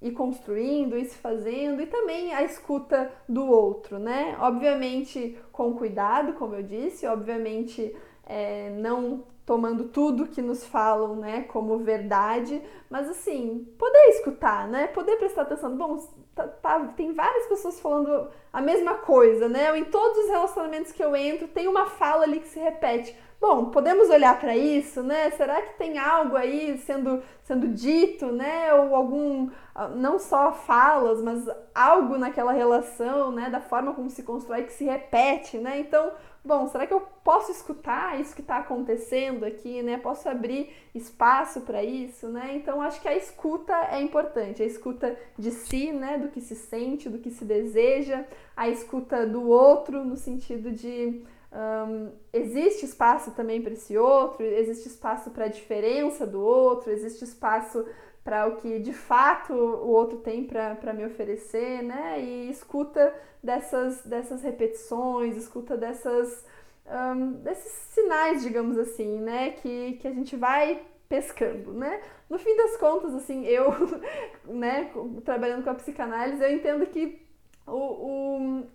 ir 0.02 0.12
construindo, 0.12 0.98
ir 0.98 1.06
se 1.06 1.18
fazendo 1.18 1.82
e 1.82 1.86
também 1.86 2.34
a 2.34 2.44
escuta 2.44 3.12
do 3.30 3.46
outro, 3.46 4.00
né? 4.00 4.36
Obviamente 4.40 5.38
com 5.52 5.76
cuidado, 5.76 6.34
como 6.34 6.56
eu 6.56 6.64
disse, 6.64 7.06
obviamente 7.06 7.96
é, 8.26 8.72
não 8.72 9.24
tomando 9.46 9.86
tudo 9.86 10.28
que 10.28 10.42
nos 10.42 10.66
falam, 10.66 11.16
né, 11.16 11.44
como 11.44 11.78
verdade, 11.78 12.62
mas 12.90 13.10
assim, 13.10 13.68
poder 13.78 14.10
escutar, 14.10 14.68
né, 14.68 14.88
poder 14.88 15.18
prestar 15.18 15.44
atenção. 15.44 15.78
Bom, 15.78 15.98
tá, 16.34 16.48
tá, 16.48 16.80
tem 16.98 17.14
várias 17.14 17.46
pessoas 17.48 17.80
falando 17.80 18.30
a 18.52 18.62
mesma 18.62 18.96
coisa, 18.96 19.48
né, 19.48 19.78
em 19.78 19.86
todos 19.86 20.26
os 20.26 20.30
relacionamentos 20.30 20.92
que 20.92 21.04
eu 21.04 21.16
entro 21.16 21.48
tem 21.48 21.68
uma 21.68 21.86
fala 21.86 22.24
ali 22.24 22.40
que 22.40 22.48
se 22.48 22.60
repete. 22.60 23.16
Bom, 23.40 23.66
podemos 23.66 24.10
olhar 24.10 24.40
para 24.40 24.56
isso, 24.56 25.04
né? 25.04 25.30
Será 25.32 25.62
que 25.62 25.78
tem 25.78 26.00
algo 26.00 26.36
aí 26.36 26.78
sendo, 26.80 27.22
sendo 27.44 27.68
dito, 27.68 28.28
né? 28.32 28.74
Ou 28.74 28.96
algum, 28.96 29.50
ah, 29.76 29.90
não 29.90 30.18
só 30.18 30.52
falas, 30.54 31.22
mas 31.22 31.46
algo 31.74 32.18
naquela 32.18 32.54
relação, 32.54 33.32
né? 33.32 33.50
Da 33.50 33.60
forma 33.60 33.94
como 33.94 34.10
se 34.10 34.24
constrói 34.24 34.64
que 34.64 34.74
se 34.74 34.86
repete, 34.86 35.58
né? 35.58 35.80
Então, 35.80 36.12
bom, 36.46 36.68
será 36.68 36.86
que 36.86 36.94
eu 36.94 37.02
posso 37.24 37.52
escutar 37.52 38.20
isso 38.20 38.36
que 38.36 38.42
está 38.42 38.58
acontecendo 38.58 39.44
aqui, 39.44 39.82
né? 39.82 39.98
Posso 39.98 40.30
abrir 40.30 40.72
espaço 40.94 41.62
para 41.62 41.84
isso, 41.84 42.28
né? 42.30 42.56
Então 42.56 42.82
acho 42.82 43.02
que 43.02 43.08
a 43.08 43.16
escuta 43.16 43.74
é 43.92 44.02
importante, 44.02 44.62
a 44.62 44.66
escuta 44.66 45.18
de 45.38 45.52
si, 45.52 45.92
né? 45.92 46.18
Do 46.18 46.30
que 46.30 46.42
se 46.42 46.56
sente, 46.56 47.10
do 47.10 47.20
que 47.20 47.32
se 47.32 47.44
deseja, 47.44 48.26
a 48.56 48.70
escuta 48.70 49.26
do 49.26 49.50
outro 49.50 50.04
no 50.04 50.16
sentido 50.16 50.72
de 50.72 51.24
um, 51.56 52.12
existe 52.34 52.86
espaço 52.86 53.32
também 53.32 53.62
para 53.62 53.74
esse 53.74 53.98
outro, 53.98 54.44
existe 54.44 54.88
espaço 54.90 55.32
para 55.32 55.46
a 55.46 55.48
diferença 55.48 56.28
do 56.28 56.42
outro, 56.42 56.92
existe 56.92 57.24
espaço 57.24 57.86
para 58.26 58.48
o 58.48 58.56
que 58.56 58.80
de 58.80 58.92
fato 58.92 59.54
o 59.54 59.88
outro 59.88 60.18
tem 60.18 60.44
para 60.44 60.92
me 60.94 61.06
oferecer, 61.06 61.84
né? 61.84 62.20
E 62.20 62.50
escuta 62.50 63.14
dessas, 63.42 64.02
dessas 64.02 64.42
repetições, 64.42 65.38
escuta 65.38 65.78
dessas, 65.78 66.44
um, 66.88 67.34
desses 67.34 67.72
sinais, 67.94 68.42
digamos 68.42 68.80
assim, 68.80 69.20
né? 69.22 69.52
Que, 69.52 69.94
que 70.02 70.08
a 70.08 70.12
gente 70.12 70.36
vai 70.36 70.82
pescando, 71.08 71.72
né? 71.72 72.02
No 72.28 72.40
fim 72.40 72.58
das 72.58 72.76
contas, 72.78 73.14
assim, 73.14 73.46
eu, 73.46 73.72
né, 74.46 74.92
trabalhando 75.24 75.64
com 75.64 75.70
a 75.70 75.76
psicanálise, 75.76 76.44
eu 76.44 76.52
entendo 76.52 76.84
que 76.88 77.22
o, 77.68 77.72
o, 77.72 78.68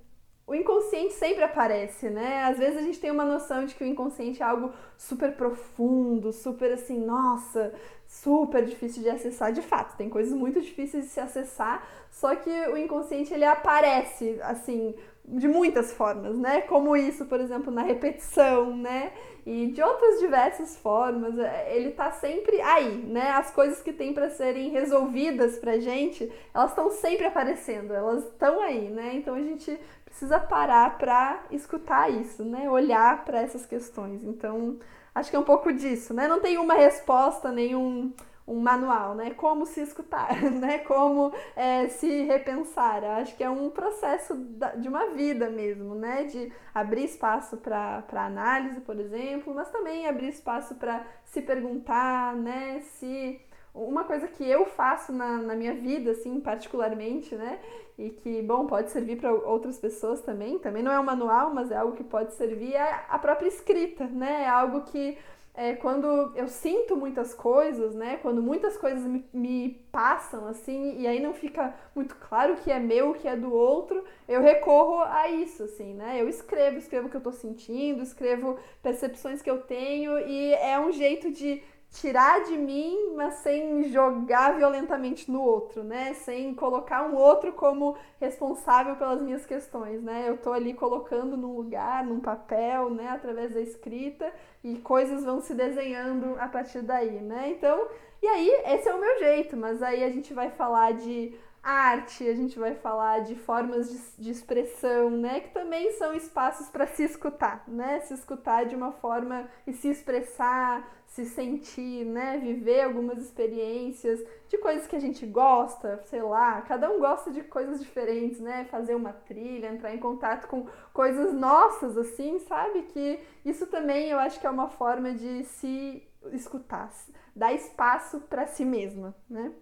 o 0.51 0.55
inconsciente 0.57 1.15
sempre 1.15 1.45
aparece, 1.45 2.11
né? 2.11 2.43
Às 2.43 2.59
vezes 2.59 2.77
a 2.77 2.83
gente 2.83 2.99
tem 2.99 3.09
uma 3.09 3.25
noção 3.25 3.65
de 3.65 3.73
que 3.73 3.85
o 3.85 3.87
inconsciente 3.87 4.43
é 4.43 4.45
algo 4.45 4.73
super 4.99 5.31
profundo, 5.37 6.33
super 6.33 6.73
assim, 6.73 6.99
nossa, 6.99 7.73
super 8.09 8.65
difícil 8.65 9.01
de 9.01 9.11
acessar, 9.11 9.53
de 9.53 9.63
fato, 9.63 9.97
tem 9.97 10.11
coisas 10.11 10.33
muito 10.33 10.61
difíceis 10.61 11.05
de 11.05 11.11
se 11.11 11.21
acessar, 11.21 11.87
só 12.11 12.35
que 12.35 12.51
o 12.51 12.77
inconsciente 12.77 13.33
ele 13.33 13.45
aparece 13.45 14.41
assim 14.43 14.93
de 15.25 15.47
muitas 15.47 15.93
formas, 15.93 16.37
né? 16.37 16.63
Como 16.63 16.97
isso, 16.97 17.27
por 17.27 17.39
exemplo, 17.41 17.73
na 17.73 17.83
repetição, 17.83 18.77
né? 18.77 19.13
E 19.47 19.69
de 19.69 19.81
outras 19.81 20.19
diversas 20.19 20.77
formas, 20.77 21.39
é, 21.39 21.77
ele 21.77 21.93
tá 21.93 22.11
sempre 22.11 22.61
aí, 22.61 22.97
né? 22.97 23.31
As 23.31 23.53
coisas 23.53 23.81
que 23.81 23.93
tem 23.93 24.13
para 24.13 24.29
serem 24.31 24.71
resolvidas 24.71 25.59
pra 25.59 25.79
gente, 25.79 26.31
elas 26.53 26.71
estão 26.71 26.91
sempre 26.91 27.27
aparecendo, 27.27 27.95
elas 27.95 28.25
estão 28.25 28.61
aí, 28.61 28.89
né? 28.89 29.13
Então 29.15 29.37
a 29.37 29.43
gente 29.43 29.79
precisa 30.11 30.39
parar 30.39 30.99
para 30.99 31.45
escutar 31.51 32.11
isso, 32.11 32.45
né? 32.45 32.69
Olhar 32.69 33.25
para 33.25 33.41
essas 33.41 33.65
questões. 33.65 34.23
Então, 34.25 34.79
acho 35.15 35.31
que 35.31 35.37
é 35.37 35.39
um 35.39 35.45
pouco 35.45 35.73
disso, 35.73 36.13
né? 36.13 36.29
Não 36.29 36.41
tem 36.41 36.59
uma 36.59 36.75
resposta, 36.75 37.51
nenhum 37.51 38.13
um 38.47 38.59
manual, 38.61 39.15
né? 39.15 39.31
Como 39.31 39.65
se 39.65 39.81
escutar, 39.81 40.43
né? 40.51 40.79
Como 40.79 41.33
é, 41.55 41.87
se 41.89 42.25
repensar. 42.25 43.05
Acho 43.05 43.37
que 43.37 43.45
é 43.45 43.49
um 43.49 43.71
processo 43.71 44.37
de 44.77 44.89
uma 44.89 45.11
vida 45.11 45.49
mesmo, 45.49 45.95
né? 45.95 46.25
De 46.25 46.53
abrir 46.75 47.05
espaço 47.05 47.57
para 47.57 48.05
análise, 48.13 48.81
por 48.81 48.99
exemplo, 48.99 49.55
mas 49.55 49.71
também 49.71 50.09
abrir 50.09 50.29
espaço 50.29 50.75
para 50.75 51.07
se 51.25 51.41
perguntar, 51.41 52.35
né? 52.35 52.81
Se 52.81 53.41
uma 53.75 54.05
coisa 54.05 54.27
que 54.27 54.45
eu 54.45 54.67
faço 54.67 55.13
na, 55.13 55.39
na 55.39 55.55
minha 55.55 55.75
vida, 55.75 56.11
assim, 56.11 56.41
particularmente, 56.41 57.35
né? 57.35 57.59
E 57.99 58.11
que, 58.11 58.43
bom, 58.43 58.67
pode 58.67 58.91
servir 58.91 59.17
para 59.17 59.33
outras 59.33 59.79
pessoas 59.79 60.21
também. 60.21 60.59
Também 60.59 60.83
não 60.83 60.93
é 60.93 60.99
um 60.99 61.05
manual, 61.05 61.55
mas 61.55 61.71
é 61.71 61.77
algo 61.77 61.97
que 61.97 62.05
pode 62.05 62.33
servir. 62.35 62.75
É 62.75 63.05
a 63.09 63.19
própria 63.19 63.49
escrita, 63.49 64.07
né? 64.07 64.45
É 64.45 64.49
algo 64.49 64.83
que 64.83 65.19
é, 65.53 65.75
quando 65.75 66.07
eu 66.37 66.49
sinto 66.49 66.97
muitas 66.97 67.35
coisas, 67.35 67.95
né? 67.95 68.19
Quando 68.23 68.43
muitas 68.43 68.77
coisas 68.77 69.03
me, 69.03 69.25
me, 69.33 69.71
passam 69.91 70.47
assim, 70.47 70.99
e 70.99 71.07
aí 71.07 71.21
não 71.21 71.35
fica 71.35 71.75
muito 71.95 72.15
claro 72.15 72.55
o 72.55 72.57
que 72.57 72.71
é 72.71 72.79
meu, 72.79 73.11
o 73.11 73.15
que 73.15 73.27
é 73.27 73.37
do 73.37 73.53
outro, 73.53 74.05
eu 74.29 74.41
recorro 74.41 75.01
a 75.01 75.29
isso, 75.29 75.65
assim, 75.65 75.93
né? 75.93 76.21
Eu 76.21 76.29
escrevo, 76.29 76.79
escrevo 76.79 77.09
o 77.09 77.11
que 77.11 77.17
eu 77.17 77.21
tô 77.21 77.33
sentindo, 77.33 78.03
escrevo 78.03 78.59
percepções 78.83 79.43
que 79.43 79.51
eu 79.51 79.61
tenho, 79.61 80.19
e 80.21 80.55
é 80.55 80.79
um 80.79 80.93
jeito 80.93 81.31
de 81.31 81.63
tirar 81.91 82.45
de 82.45 82.57
mim, 82.57 83.15
mas 83.17 83.35
sem 83.35 83.85
jogar 83.85 84.57
violentamente 84.57 85.31
no 85.31 85.43
outro, 85.43 85.83
né? 85.83 86.15
Sem 86.15 86.55
colocar 86.55 87.03
um 87.09 87.17
outro 87.17 87.53
como 87.53 87.97
responsável 88.21 88.95
pelas 88.97 89.21
minhas 89.21 89.45
questões, 89.45 90.01
né? 90.03 90.25
Eu 90.29 90.39
tô 90.39 90.53
ali 90.53 90.73
colocando 90.73 91.37
num 91.37 91.57
lugar, 91.57 92.05
num 92.05 92.21
papel, 92.21 92.91
né, 92.91 93.09
através 93.09 93.55
da 93.55 93.61
escrita 93.61 94.33
e 94.63 94.79
coisas 94.79 95.25
vão 95.25 95.41
se 95.41 95.53
desenhando 95.53 96.37
a 96.39 96.47
partir 96.49 96.83
daí, 96.83 97.21
né? 97.21 97.51
Então, 97.51 97.89
e 98.23 98.27
aí 98.27 98.49
esse 98.67 98.89
é 98.89 98.95
o 98.95 99.01
meu 99.01 99.19
jeito, 99.19 99.57
mas 99.57 99.83
aí 99.83 100.05
a 100.05 100.11
gente 100.11 100.33
vai 100.33 100.51
falar 100.51 100.93
de 100.93 101.35
arte, 101.63 102.27
a 102.27 102.35
gente 102.35 102.59
vai 102.59 102.75
falar 102.75 103.21
de 103.21 103.35
formas 103.35 103.91
de, 103.91 104.25
de 104.25 104.31
expressão, 104.31 105.11
né? 105.11 105.41
Que 105.41 105.51
também 105.51 105.93
são 105.93 106.15
espaços 106.15 106.69
para 106.69 106.87
se 106.87 107.05
escutar, 107.05 107.65
né? 107.69 108.01
Se 108.01 108.15
escutar 108.15 108.65
de 108.65 108.75
uma 108.75 108.93
forma 108.93 109.49
e 109.67 109.73
se 109.73 109.89
expressar, 109.89 110.89
se 111.07 111.27
sentir, 111.27 112.07
né? 112.07 112.39
Viver 112.39 112.83
algumas 112.83 113.19
experiências 113.19 114.25
de 114.49 114.57
coisas 114.59 114.87
que 114.87 114.97
a 114.97 115.01
gente 115.01 115.27
gosta, 115.27 116.01
sei 116.07 116.23
lá, 116.23 116.63
cada 116.63 116.91
um 116.91 116.99
gosta 116.99 117.31
de 117.31 117.43
coisas 117.43 117.81
diferentes, 117.81 118.41
né? 118.41 118.65
Fazer 118.71 118.95
uma 118.95 119.13
trilha, 119.13 119.69
entrar 119.69 119.95
em 119.95 119.99
contato 119.99 120.49
com 120.49 120.67
coisas 120.93 121.33
nossas, 121.35 121.97
assim, 121.99 122.39
sabe? 122.39 122.83
Que 122.83 123.21
isso 123.45 123.67
também 123.67 124.09
eu 124.09 124.19
acho 124.19 124.41
que 124.41 124.47
é 124.47 124.51
uma 124.51 124.69
forma 124.69 125.13
de 125.13 125.45
se 125.45 126.03
escutar, 126.33 126.91
dar 127.35 127.53
espaço 127.53 128.21
para 128.21 128.47
si 128.47 128.65
mesma, 128.65 129.15
né? 129.29 129.53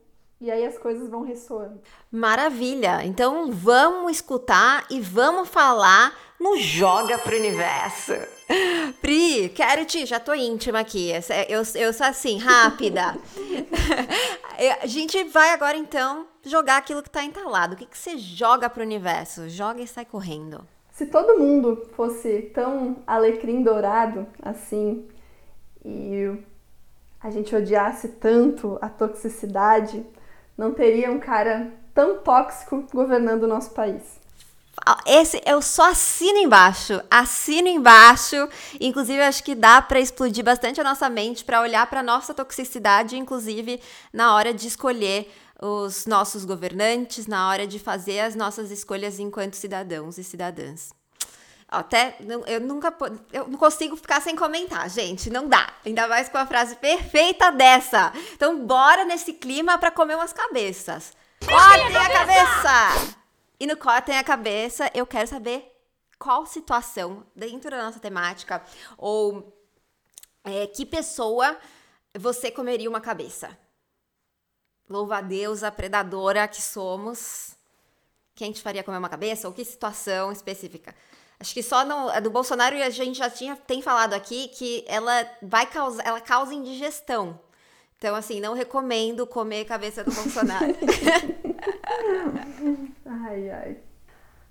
E 0.40 0.52
aí 0.52 0.64
as 0.64 0.78
coisas 0.78 1.08
vão 1.08 1.22
ressoando. 1.22 1.80
Maravilha! 2.12 3.04
Então 3.04 3.50
vamos 3.50 4.12
escutar 4.12 4.86
e 4.88 5.00
vamos 5.00 5.48
falar 5.48 6.16
no 6.38 6.56
Joga 6.56 7.18
pro 7.18 7.36
Universo. 7.36 8.12
Pri, 9.00 9.48
quero 9.48 9.84
te. 9.84 10.06
Já 10.06 10.20
tô 10.20 10.32
íntima 10.34 10.78
aqui. 10.78 11.10
Eu, 11.48 11.62
eu 11.74 11.92
sou 11.92 12.06
assim, 12.06 12.38
rápida. 12.38 13.16
A 14.80 14.86
gente 14.86 15.24
vai 15.24 15.50
agora 15.50 15.76
então 15.76 16.26
jogar 16.44 16.76
aquilo 16.76 17.02
que 17.02 17.10
tá 17.10 17.24
entalado. 17.24 17.74
O 17.74 17.76
que, 17.76 17.86
que 17.86 17.98
você 17.98 18.16
joga 18.16 18.70
pro 18.70 18.82
universo? 18.82 19.48
Joga 19.48 19.82
e 19.82 19.88
sai 19.88 20.04
correndo. 20.04 20.64
Se 20.92 21.06
todo 21.06 21.38
mundo 21.38 21.88
fosse 21.94 22.42
tão 22.54 22.96
alecrim 23.06 23.62
dourado 23.62 24.26
assim 24.42 25.06
e 25.84 26.32
a 27.20 27.30
gente 27.30 27.54
odiasse 27.54 28.08
tanto 28.08 28.78
a 28.80 28.88
toxicidade 28.88 30.04
não 30.58 30.74
teria 30.74 31.10
um 31.10 31.20
cara 31.20 31.72
tão 31.94 32.18
tóxico 32.18 32.84
governando 32.92 33.44
o 33.44 33.48
nosso 33.48 33.70
país. 33.70 34.18
Esse 35.06 35.40
eu 35.46 35.60
só 35.60 35.90
assino 35.90 36.38
embaixo, 36.38 37.00
assino 37.10 37.68
embaixo. 37.68 38.48
Inclusive, 38.80 39.20
acho 39.20 39.42
que 39.42 39.54
dá 39.54 39.80
para 39.80 40.00
explodir 40.00 40.44
bastante 40.44 40.80
a 40.80 40.84
nossa 40.84 41.08
mente 41.08 41.44
para 41.44 41.60
olhar 41.60 41.88
para 41.88 42.02
nossa 42.02 42.34
toxicidade, 42.34 43.16
inclusive 43.16 43.80
na 44.12 44.34
hora 44.34 44.52
de 44.52 44.66
escolher 44.66 45.32
os 45.60 46.06
nossos 46.06 46.44
governantes, 46.44 47.26
na 47.26 47.48
hora 47.48 47.66
de 47.66 47.78
fazer 47.78 48.20
as 48.20 48.36
nossas 48.36 48.70
escolhas 48.70 49.18
enquanto 49.18 49.54
cidadãos 49.54 50.16
e 50.18 50.24
cidadãs. 50.24 50.97
Até 51.68 52.16
eu 52.46 52.60
nunca 52.60 52.96
eu 53.30 53.46
não 53.46 53.58
consigo 53.58 53.94
ficar 53.94 54.22
sem 54.22 54.34
comentar, 54.34 54.88
gente, 54.88 55.28
não 55.28 55.46
dá. 55.46 55.70
Ainda 55.84 56.08
mais 56.08 56.28
com 56.28 56.38
a 56.38 56.46
frase 56.46 56.76
perfeita 56.76 57.52
dessa. 57.52 58.10
Então 58.32 58.66
bora 58.66 59.04
nesse 59.04 59.34
clima 59.34 59.76
para 59.76 59.90
comer 59.90 60.14
umas 60.14 60.32
cabeças. 60.32 61.12
Cortem 61.44 61.96
a 61.96 62.10
cabeça. 62.10 63.16
E 63.60 63.66
no 63.66 63.76
cortem 63.76 64.16
a 64.16 64.24
cabeça, 64.24 64.90
eu 64.94 65.06
quero 65.06 65.28
saber 65.28 65.70
qual 66.18 66.46
situação 66.46 67.26
dentro 67.36 67.70
da 67.70 67.82
nossa 67.82 68.00
temática 68.00 68.62
ou 68.96 69.54
é, 70.44 70.66
que 70.66 70.86
pessoa 70.86 71.56
você 72.18 72.50
comeria 72.50 72.88
uma 72.88 73.00
cabeça. 73.00 73.56
Louva 74.88 75.18
a 75.18 75.20
Deus, 75.20 75.62
a 75.62 75.70
predadora 75.70 76.48
que 76.48 76.62
somos. 76.62 77.54
Quem 78.34 78.52
te 78.52 78.62
faria 78.62 78.82
comer 78.82 78.98
uma 78.98 79.08
cabeça 79.08 79.46
ou 79.46 79.52
que 79.52 79.64
situação 79.64 80.32
específica? 80.32 80.94
Acho 81.40 81.54
que 81.54 81.62
só 81.62 81.84
do 82.20 82.30
Bolsonaro 82.30 82.76
a 82.76 82.90
gente 82.90 83.18
já 83.18 83.30
tinha, 83.30 83.54
tem 83.54 83.80
falado 83.80 84.12
aqui 84.12 84.48
que 84.48 84.84
ela 84.88 85.24
vai 85.40 85.66
causar, 85.66 86.04
ela 86.04 86.20
causa 86.20 86.52
indigestão. 86.52 87.38
Então, 87.96 88.14
assim, 88.14 88.40
não 88.40 88.54
recomendo 88.54 89.26
comer 89.26 89.64
cabeça 89.64 90.04
do 90.04 90.12
Bolsonaro. 90.12 90.66
ai, 93.06 93.50
ai. 93.50 93.76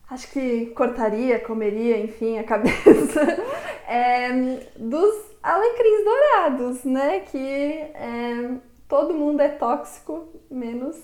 Acho 0.10 0.32
que 0.32 0.68
cortaria, 0.68 1.40
comeria, 1.40 2.00
enfim, 2.00 2.38
a 2.38 2.44
cabeça 2.44 3.22
é, 3.88 4.32
dos 4.78 5.36
alecrins 5.44 6.06
dourados, 6.06 6.84
né? 6.86 7.20
Que 7.22 7.38
é, 7.38 8.58
todo 8.88 9.14
mundo 9.14 9.42
é 9.42 9.50
tóxico, 9.50 10.30
menos 10.50 10.98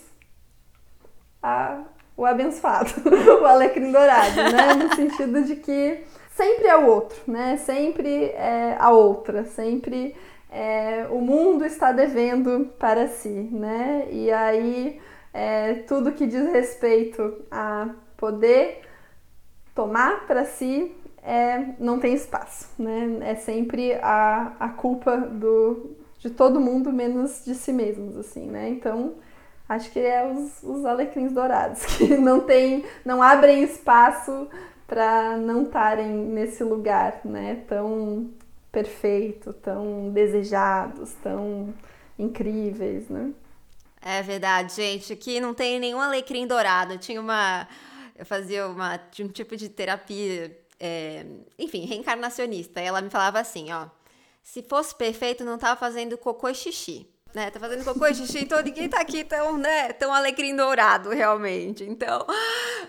a 1.42 1.84
o 2.16 2.26
abençoado, 2.26 2.92
o 3.42 3.46
alecrim 3.46 3.92
dourado, 3.92 4.36
né? 4.36 4.74
No 4.76 4.96
sentido 4.96 5.44
de 5.44 5.56
que 5.56 6.04
sempre 6.32 6.68
é 6.68 6.78
o 6.78 6.88
outro, 6.88 7.20
né? 7.28 7.58
Sempre 7.58 8.26
é 8.26 8.76
a 8.80 8.92
outra, 8.92 9.46
sempre 9.46 10.16
é, 10.52 11.08
o 11.10 11.20
mundo 11.20 11.66
está 11.66 11.92
devendo 11.92 12.70
para 12.78 13.08
si, 13.08 13.50
né? 13.52 14.08
E 14.12 14.32
aí 14.32 15.02
é, 15.34 15.74
tudo 15.88 16.12
que 16.12 16.28
diz 16.28 16.52
respeito 16.52 17.44
a 17.50 17.90
poder 18.16 18.82
tomar 19.74 20.28
para 20.28 20.46
si 20.46 20.96
é, 21.24 21.74
não 21.80 22.00
tem 22.00 22.14
espaço, 22.14 22.70
né? 22.78 23.18
É 23.22 23.36
sempre 23.36 23.94
a, 23.96 24.54
a 24.60 24.70
culpa 24.70 25.18
do, 25.18 25.96
de 26.20 26.30
todo 26.30 26.60
mundo 26.60 26.94
menos 26.94 27.44
de 27.44 27.56
si 27.56 27.74
mesmos, 27.74 28.16
assim, 28.18 28.46
né? 28.46 28.70
Então 28.70 29.16
acho 29.74 29.92
que 29.92 30.00
é 30.00 30.26
os, 30.26 30.64
os 30.64 30.86
alecrins 30.86 31.32
dourados, 31.32 31.86
que 31.98 32.18
não 32.18 32.42
tem, 32.42 32.86
não 33.04 33.22
abrem 33.22 33.64
espaço 33.64 34.48
para 34.88 35.38
não 35.38 35.64
estarem 35.64 36.08
nesse 36.10 36.64
lugar, 36.64 37.22
né, 37.24 37.64
tão 37.68 38.32
perfeito, 38.72 39.54
tão 39.54 40.10
desejados, 40.12 41.14
tão 41.22 41.74
incríveis, 42.18 43.10
né? 43.10 43.32
É 44.02 44.22
verdade, 44.22 44.74
gente. 44.76 45.14
Aqui 45.14 45.40
não 45.40 45.54
tem 45.54 45.80
nenhum 45.80 46.00
alecrim 46.00 46.46
dourado. 46.46 46.98
Tinha 46.98 47.22
uma. 47.22 47.68
Eu 48.18 48.26
fazia 48.26 48.68
uma, 48.68 49.00
um 49.22 49.28
tipo 49.30 49.56
de 49.56 49.70
terapia, 49.70 50.60
é, 50.78 51.26
enfim, 51.58 51.86
reencarnacionista. 51.86 52.82
E 52.82 52.86
ela 52.86 53.02
me 53.02 53.10
falava 53.10 53.40
assim: 53.40 53.72
ó, 53.72 53.88
se 54.42 54.62
fosse 54.64 54.94
perfeito, 54.94 55.46
não 55.46 55.58
tava 55.58 55.80
fazendo 55.80 56.18
cocô 56.18 56.50
e 56.50 56.56
xixi 56.56 57.13
né? 57.34 57.50
Tá 57.50 57.60
fazendo 57.60 57.84
cocô 57.84 58.06
e 58.08 58.16
xixi, 58.16 58.40
então 58.40 58.62
ninguém 58.62 58.88
tá 58.88 59.02
aqui 59.02 59.24
tão, 59.24 59.58
né, 59.58 59.92
tão 59.94 60.14
alecrim 60.14 60.56
dourado, 60.56 61.10
realmente. 61.10 61.84
Então, 61.84 62.26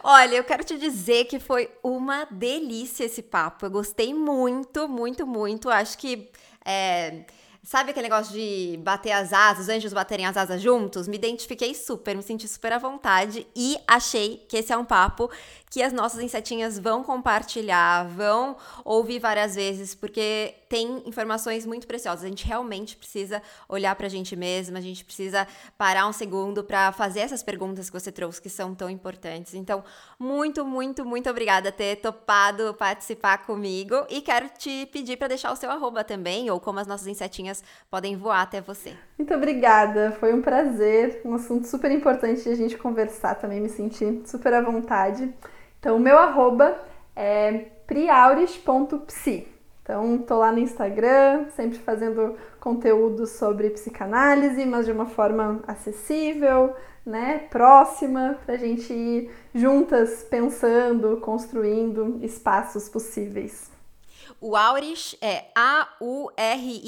olha, 0.02 0.36
eu 0.36 0.44
quero 0.44 0.62
te 0.64 0.78
dizer 0.78 1.24
que 1.24 1.40
foi 1.40 1.70
uma 1.82 2.26
delícia 2.30 3.04
esse 3.04 3.22
papo. 3.22 3.66
Eu 3.66 3.70
gostei 3.70 4.12
muito, 4.12 4.88
muito, 4.88 5.26
muito. 5.26 5.70
Acho 5.70 5.96
que 5.96 6.30
é, 6.64 7.24
Sabe 7.64 7.92
aquele 7.92 8.10
negócio 8.10 8.34
de 8.34 8.78
bater 8.82 9.12
as 9.12 9.32
asas, 9.32 9.64
os 9.64 9.68
anjos 9.70 9.94
baterem 9.94 10.26
as 10.26 10.36
asas 10.36 10.60
juntos? 10.60 11.08
Me 11.08 11.16
identifiquei 11.16 11.74
super, 11.74 12.14
me 12.14 12.22
senti 12.22 12.46
super 12.46 12.74
à 12.74 12.78
vontade 12.78 13.46
e 13.56 13.78
achei 13.88 14.44
que 14.46 14.58
esse 14.58 14.70
é 14.70 14.76
um 14.76 14.84
papo 14.84 15.30
que 15.74 15.82
as 15.82 15.92
nossas 15.92 16.20
insetinhas 16.20 16.78
vão 16.78 17.02
compartilhar, 17.02 18.06
vão 18.06 18.56
ouvir 18.84 19.18
várias 19.18 19.56
vezes, 19.56 19.92
porque 19.92 20.54
tem 20.68 21.02
informações 21.04 21.66
muito 21.66 21.84
preciosas. 21.84 22.24
A 22.24 22.28
gente 22.28 22.46
realmente 22.46 22.96
precisa 22.96 23.42
olhar 23.68 23.92
pra 23.96 24.08
gente 24.08 24.36
mesma, 24.36 24.78
a 24.78 24.80
gente 24.80 25.04
precisa 25.04 25.48
parar 25.76 26.06
um 26.06 26.12
segundo 26.12 26.62
para 26.62 26.92
fazer 26.92 27.20
essas 27.20 27.42
perguntas 27.42 27.90
que 27.90 28.00
você 28.00 28.12
trouxe 28.12 28.40
que 28.40 28.48
são 28.48 28.72
tão 28.72 28.88
importantes. 28.88 29.52
Então, 29.52 29.82
muito, 30.16 30.64
muito, 30.64 31.04
muito 31.04 31.28
obrigada 31.28 31.72
por 31.72 31.78
ter 31.78 31.96
topado 31.96 32.72
participar 32.74 33.38
comigo 33.38 33.96
e 34.08 34.20
quero 34.20 34.48
te 34.56 34.86
pedir 34.92 35.16
para 35.16 35.26
deixar 35.26 35.50
o 35.50 35.56
seu 35.56 35.72
arroba 35.72 36.04
também, 36.04 36.48
ou 36.52 36.60
como 36.60 36.78
as 36.78 36.86
nossas 36.86 37.08
insetinhas 37.08 37.64
podem 37.90 38.16
voar 38.16 38.42
até 38.42 38.60
você. 38.60 38.96
Muito 39.18 39.34
obrigada, 39.34 40.12
foi 40.20 40.32
um 40.32 40.40
prazer, 40.40 41.20
um 41.24 41.34
assunto 41.34 41.66
super 41.66 41.90
importante 41.90 42.44
de 42.44 42.50
a 42.50 42.54
gente 42.54 42.78
conversar 42.78 43.34
também, 43.34 43.60
me 43.60 43.68
senti 43.68 44.22
super 44.24 44.54
à 44.54 44.60
vontade. 44.60 45.34
Então, 45.84 45.96
o 45.96 46.00
meu 46.00 46.18
arroba 46.18 46.80
é 47.14 47.66
priaures.psi. 47.86 49.46
Então, 49.82 50.16
tô 50.16 50.38
lá 50.38 50.50
no 50.50 50.58
Instagram, 50.58 51.50
sempre 51.54 51.78
fazendo 51.78 52.38
conteúdo 52.58 53.26
sobre 53.26 53.68
psicanálise, 53.68 54.64
mas 54.64 54.86
de 54.86 54.92
uma 54.92 55.04
forma 55.04 55.62
acessível, 55.66 56.74
né, 57.04 57.40
próxima, 57.50 58.38
pra 58.46 58.56
gente 58.56 58.94
ir 58.94 59.30
juntas 59.54 60.22
pensando, 60.22 61.18
construindo 61.18 62.18
espaços 62.24 62.88
possíveis. 62.88 63.70
O 64.40 64.56
Auris 64.56 65.14
é 65.20 65.48
A-U-R-I-C-H. 65.54 66.78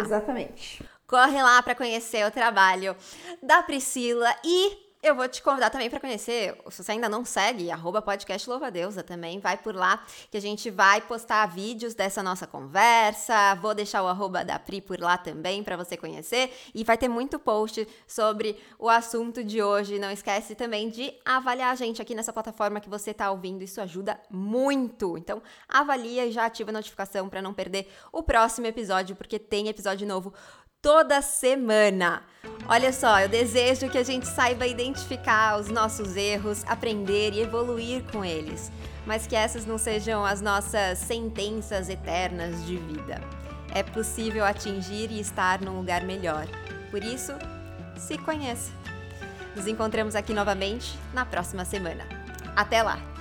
Exatamente. 0.00 0.84
Corre 1.06 1.40
lá 1.40 1.62
para 1.62 1.76
conhecer 1.76 2.26
o 2.26 2.32
trabalho 2.32 2.96
da 3.40 3.62
Priscila 3.62 4.34
e 4.44 4.84
eu 5.02 5.14
vou 5.14 5.28
te 5.28 5.42
convidar 5.42 5.70
também 5.70 5.88
para 5.88 6.00
conhecer, 6.00 6.56
se 6.70 6.82
você 6.82 6.92
ainda 6.92 7.08
não 7.08 7.24
segue, 7.24 7.70
arroba 7.70 8.02
podcast 8.02 8.48
Louva 8.48 8.70
Deusa 8.70 9.02
também, 9.02 9.38
vai 9.38 9.56
por 9.56 9.74
lá 9.74 10.04
que 10.30 10.36
a 10.36 10.40
gente 10.40 10.70
vai 10.70 11.00
postar 11.00 11.46
vídeos 11.46 11.94
dessa 11.94 12.22
nossa 12.22 12.46
conversa, 12.46 13.54
vou 13.56 13.74
deixar 13.74 14.02
o 14.02 14.08
arroba 14.08 14.44
da 14.44 14.58
Pri 14.58 14.80
por 14.80 14.98
lá 14.98 15.16
também 15.16 15.62
para 15.62 15.76
você 15.76 15.96
conhecer 15.96 16.52
e 16.74 16.82
vai 16.82 16.98
ter 16.98 17.08
muito 17.08 17.38
post 17.38 17.86
sobre 18.06 18.58
o 18.78 18.88
assunto 18.88 19.44
de 19.44 19.62
hoje. 19.62 19.98
Não 19.98 20.10
esquece 20.10 20.54
também 20.54 20.88
de 20.88 21.14
avaliar 21.24 21.72
a 21.72 21.76
gente 21.76 22.02
aqui 22.02 22.14
nessa 22.14 22.32
plataforma 22.32 22.80
que 22.80 22.88
você 22.88 23.10
está 23.12 23.30
ouvindo, 23.30 23.62
isso 23.62 23.80
ajuda 23.80 24.20
muito. 24.30 25.16
Então, 25.16 25.42
avalia 25.68 26.26
e 26.26 26.32
já 26.32 26.46
ativa 26.46 26.70
a 26.70 26.72
notificação 26.72 27.28
para 27.28 27.42
não 27.42 27.54
perder 27.54 27.88
o 28.10 28.22
próximo 28.22 28.66
episódio, 28.66 29.14
porque 29.14 29.38
tem 29.38 29.68
episódio 29.68 30.06
novo 30.06 30.32
toda 30.82 31.22
semana. 31.22 32.22
Olha 32.68 32.92
só, 32.92 33.20
eu 33.20 33.28
desejo 33.28 33.88
que 33.88 33.98
a 33.98 34.02
gente 34.02 34.26
saiba 34.26 34.66
identificar 34.66 35.58
os 35.58 35.68
nossos 35.68 36.16
erros, 36.16 36.64
aprender 36.66 37.32
e 37.32 37.40
evoluir 37.40 38.02
com 38.10 38.24
eles, 38.24 38.70
mas 39.06 39.26
que 39.26 39.36
essas 39.36 39.64
não 39.64 39.78
sejam 39.78 40.24
as 40.24 40.40
nossas 40.40 40.98
sentenças 40.98 41.88
eternas 41.88 42.64
de 42.66 42.76
vida. 42.76 43.20
É 43.74 43.82
possível 43.82 44.44
atingir 44.44 45.10
e 45.10 45.20
estar 45.20 45.60
num 45.60 45.76
lugar 45.76 46.02
melhor. 46.02 46.46
Por 46.90 47.02
isso, 47.02 47.32
se 47.96 48.18
conheça. 48.18 48.72
Nos 49.54 49.66
encontramos 49.66 50.14
aqui 50.14 50.32
novamente 50.32 50.98
na 51.14 51.24
próxima 51.24 51.64
semana. 51.64 52.04
Até 52.54 52.82
lá! 52.82 53.15